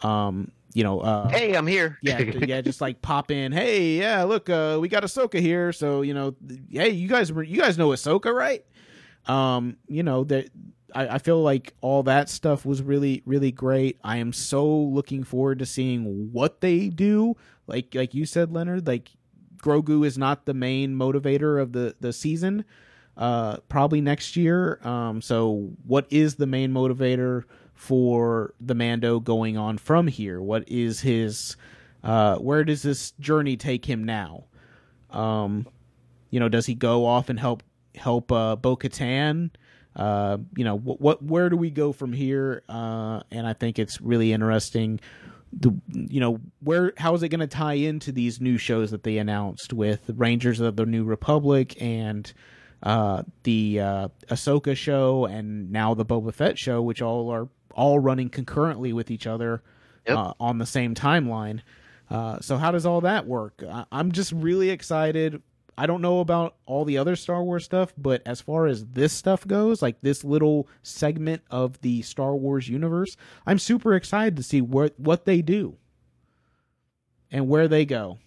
[0.01, 1.99] um, you know, uh, Hey, I'm here.
[2.01, 3.51] yeah, yeah, just like pop in.
[3.51, 6.35] Hey, yeah, look, uh, we got Ahsoka here, so you know,
[6.69, 8.65] hey, you guys, were you guys know Ahsoka, right?
[9.27, 10.49] Um, you know that
[10.93, 13.99] I, I feel like all that stuff was really, really great.
[14.03, 17.35] I am so looking forward to seeing what they do.
[17.67, 19.11] Like, like you said, Leonard, like
[19.63, 22.65] Grogu is not the main motivator of the the season.
[23.15, 24.79] Uh, probably next year.
[24.85, 27.43] Um, so what is the main motivator
[27.75, 30.41] for the Mando going on from here?
[30.41, 31.55] What is his?
[32.03, 34.45] Uh, where does this journey take him now?
[35.11, 35.67] Um,
[36.31, 37.61] you know, does he go off and help
[37.95, 39.51] help uh, Bo Katan?
[39.95, 42.63] Uh, you know, what, what where do we go from here?
[42.67, 44.99] Uh, and I think it's really interesting.
[45.59, 49.03] The you know where how is it going to tie into these new shows that
[49.03, 52.31] they announced with Rangers of the New Republic and
[52.81, 57.99] uh, the uh, Ahsoka show and now the Boba Fett show, which all are all
[57.99, 59.61] running concurrently with each other
[60.07, 60.17] Yep.
[60.17, 61.61] uh, on the same timeline.
[62.09, 63.63] Uh, so how does all that work?
[63.67, 65.41] I- I'm just really excited.
[65.77, 69.13] I don't know about all the other Star Wars stuff, but as far as this
[69.13, 74.43] stuff goes, like this little segment of the Star Wars universe, I'm super excited to
[74.43, 75.77] see what what they do
[77.31, 78.19] and where they go.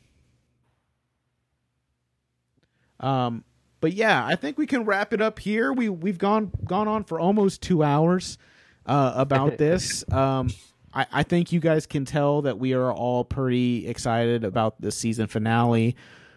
[2.98, 3.44] Um,
[3.80, 5.72] but yeah, I think we can wrap it up here.
[5.72, 8.38] We we've gone gone on for almost two hours
[8.86, 10.04] uh, about this.
[10.12, 10.50] Um,
[10.92, 14.90] I, I think you guys can tell that we are all pretty excited about the
[14.90, 15.94] season finale.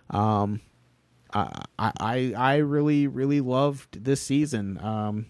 [0.10, 0.61] Um,
[1.34, 4.80] I, I I really really loved this season.
[4.84, 5.27] Um,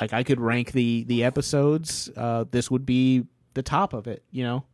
[0.00, 2.10] like I could rank the the episodes.
[2.16, 3.24] Uh, this would be
[3.54, 4.22] the top of it.
[4.30, 4.64] You know,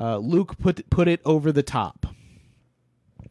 [0.00, 2.06] uh, Luke put put it over the top.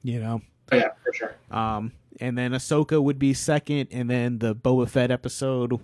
[0.03, 0.41] You know,
[0.71, 1.35] Oh, yeah, for sure.
[1.51, 5.79] um, and then Ahsoka would be second, and then the Boba Fett episode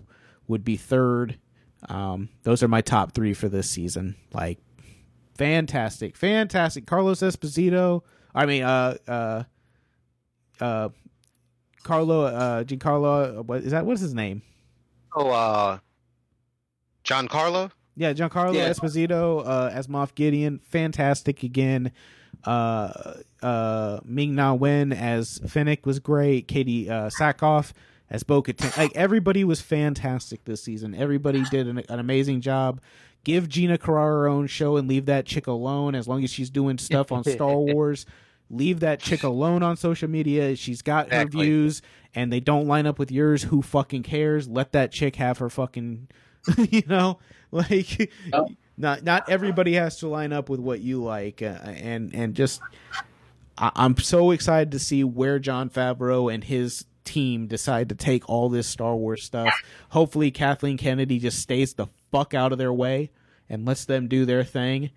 [0.48, 1.38] would be third.
[1.90, 4.16] Um, those are my top three for this season.
[4.34, 4.60] Like,
[5.36, 6.86] fantastic, fantastic.
[6.86, 8.02] Carlos Esposito.
[8.36, 9.44] I mean, uh, uh,
[10.60, 10.90] uh,
[11.84, 13.46] Carlo, uh, Giancarlo.
[13.46, 13.86] What is that?
[13.86, 14.42] What is his name?
[15.16, 15.80] Oh, uh,
[17.04, 17.72] Giancarlo.
[17.96, 18.70] Yeah, Giancarlo Yeah.
[18.70, 21.92] Esposito uh, as Moff Gideon, fantastic again.
[22.44, 26.48] Uh, uh, Ming Na Wen as Fennec was great.
[26.48, 27.72] Katee uh, Sackhoff
[28.10, 28.76] as Bo Katan.
[28.78, 30.96] Like everybody was fantastic this season.
[30.96, 32.82] Everybody did an, an amazing job.
[33.24, 35.96] Give Gina Carano her own show and leave that chick alone.
[35.96, 38.06] As long as she's doing stuff on Star Wars,
[38.50, 40.56] leave that chick alone on social media.
[40.56, 41.82] She's got her views,
[42.16, 43.44] and they don't line up with yours.
[43.44, 44.48] Who fucking cares?
[44.48, 46.08] Let that chick have her fucking.
[46.58, 47.20] you know,
[47.52, 48.50] like Oh.
[48.78, 52.62] not not everybody has to line up with what you like, uh, and and just
[53.58, 58.28] I, I'm so excited to see where Jon Favreau and his team decide to take
[58.30, 59.54] all this Star Wars stuff.
[59.90, 63.12] Hopefully, Kathleen Kennedy just stays the fuck out of their way
[63.50, 64.90] and lets them do their thing,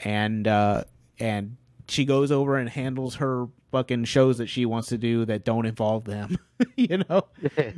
[0.00, 0.82] and uh,
[1.20, 1.56] and
[1.88, 5.66] she goes over and handles her fucking shows that she wants to do that don't
[5.66, 6.38] involve them.
[6.76, 7.26] you know,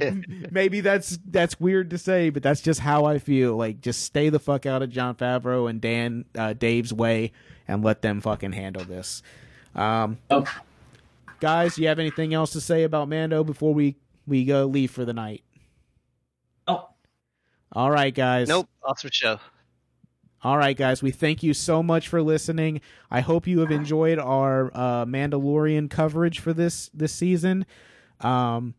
[0.50, 3.56] maybe that's that's weird to say, but that's just how I feel.
[3.56, 7.32] Like, just stay the fuck out of Jon Favreau and Dan uh, Dave's way,
[7.68, 9.22] and let them fucking handle this.
[9.74, 10.44] Um, Oh.
[11.40, 13.96] guys, you have anything else to say about Mando before we
[14.26, 15.42] we go leave for the night?
[16.66, 16.88] Oh,
[17.72, 18.48] All right, guys.
[18.48, 19.38] nope, awesome show.
[20.42, 21.02] All right, guys.
[21.02, 22.80] We thank you so much for listening.
[23.10, 27.66] I hope you have enjoyed our uh, Mandalorian coverage for this this season.
[28.20, 28.74] Um,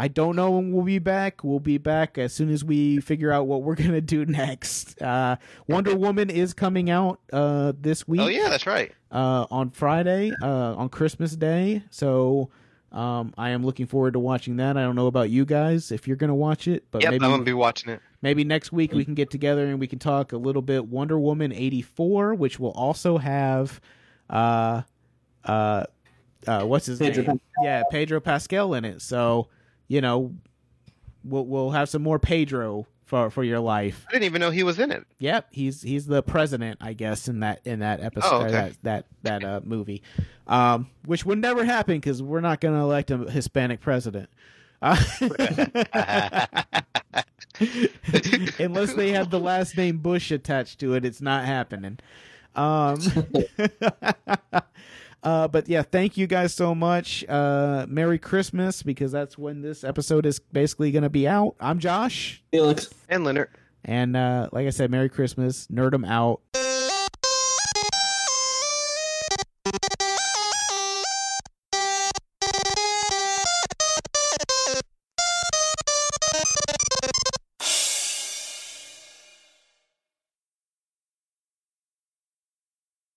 [0.00, 1.42] I don't know when we'll be back.
[1.42, 5.00] We'll be back as soon as we figure out what we're gonna do next.
[5.00, 5.36] Uh,
[5.66, 8.20] Wonder Woman is coming out uh, this week.
[8.20, 8.92] Oh yeah, that's right.
[9.10, 11.82] uh, on Friday, uh, on Christmas Day.
[11.90, 12.50] So
[12.92, 14.76] um, I am looking forward to watching that.
[14.76, 17.24] I don't know about you guys if you're going to watch it, but Yep, maybe
[17.24, 18.00] I'm gonna be watching it.
[18.22, 21.18] maybe next week we can get together and we can talk a little bit Wonder
[21.18, 23.80] Woman 84, which will also have
[24.30, 24.82] uh
[25.44, 25.84] uh
[26.46, 27.40] uh what's his Pedro name?
[27.62, 29.02] Yeah, Pedro Pascal in it.
[29.02, 29.48] So,
[29.88, 30.34] you know,
[31.24, 34.04] we'll we'll have some more Pedro for for your life.
[34.08, 35.06] I didn't even know he was in it.
[35.18, 38.50] Yep, he's he's the president, I guess, in that in that episode, Oh, okay.
[38.52, 40.02] that that that uh, movie,
[40.46, 44.28] um, which would never happen because we're not going to elect a Hispanic president,
[44.82, 44.94] uh,
[48.58, 51.04] unless they have the last name Bush attached to it.
[51.04, 51.98] It's not happening.
[52.54, 52.98] Um,
[55.22, 57.24] uh, but yeah, thank you guys so much.
[57.28, 61.54] Uh, Merry Christmas because that's when this episode is basically going to be out.
[61.60, 62.42] I'm Josh.
[62.50, 62.88] Felix.
[63.08, 63.50] And Leonard.
[63.84, 65.66] And uh, like I said, Merry Christmas.
[65.68, 66.40] Nerd 'em out.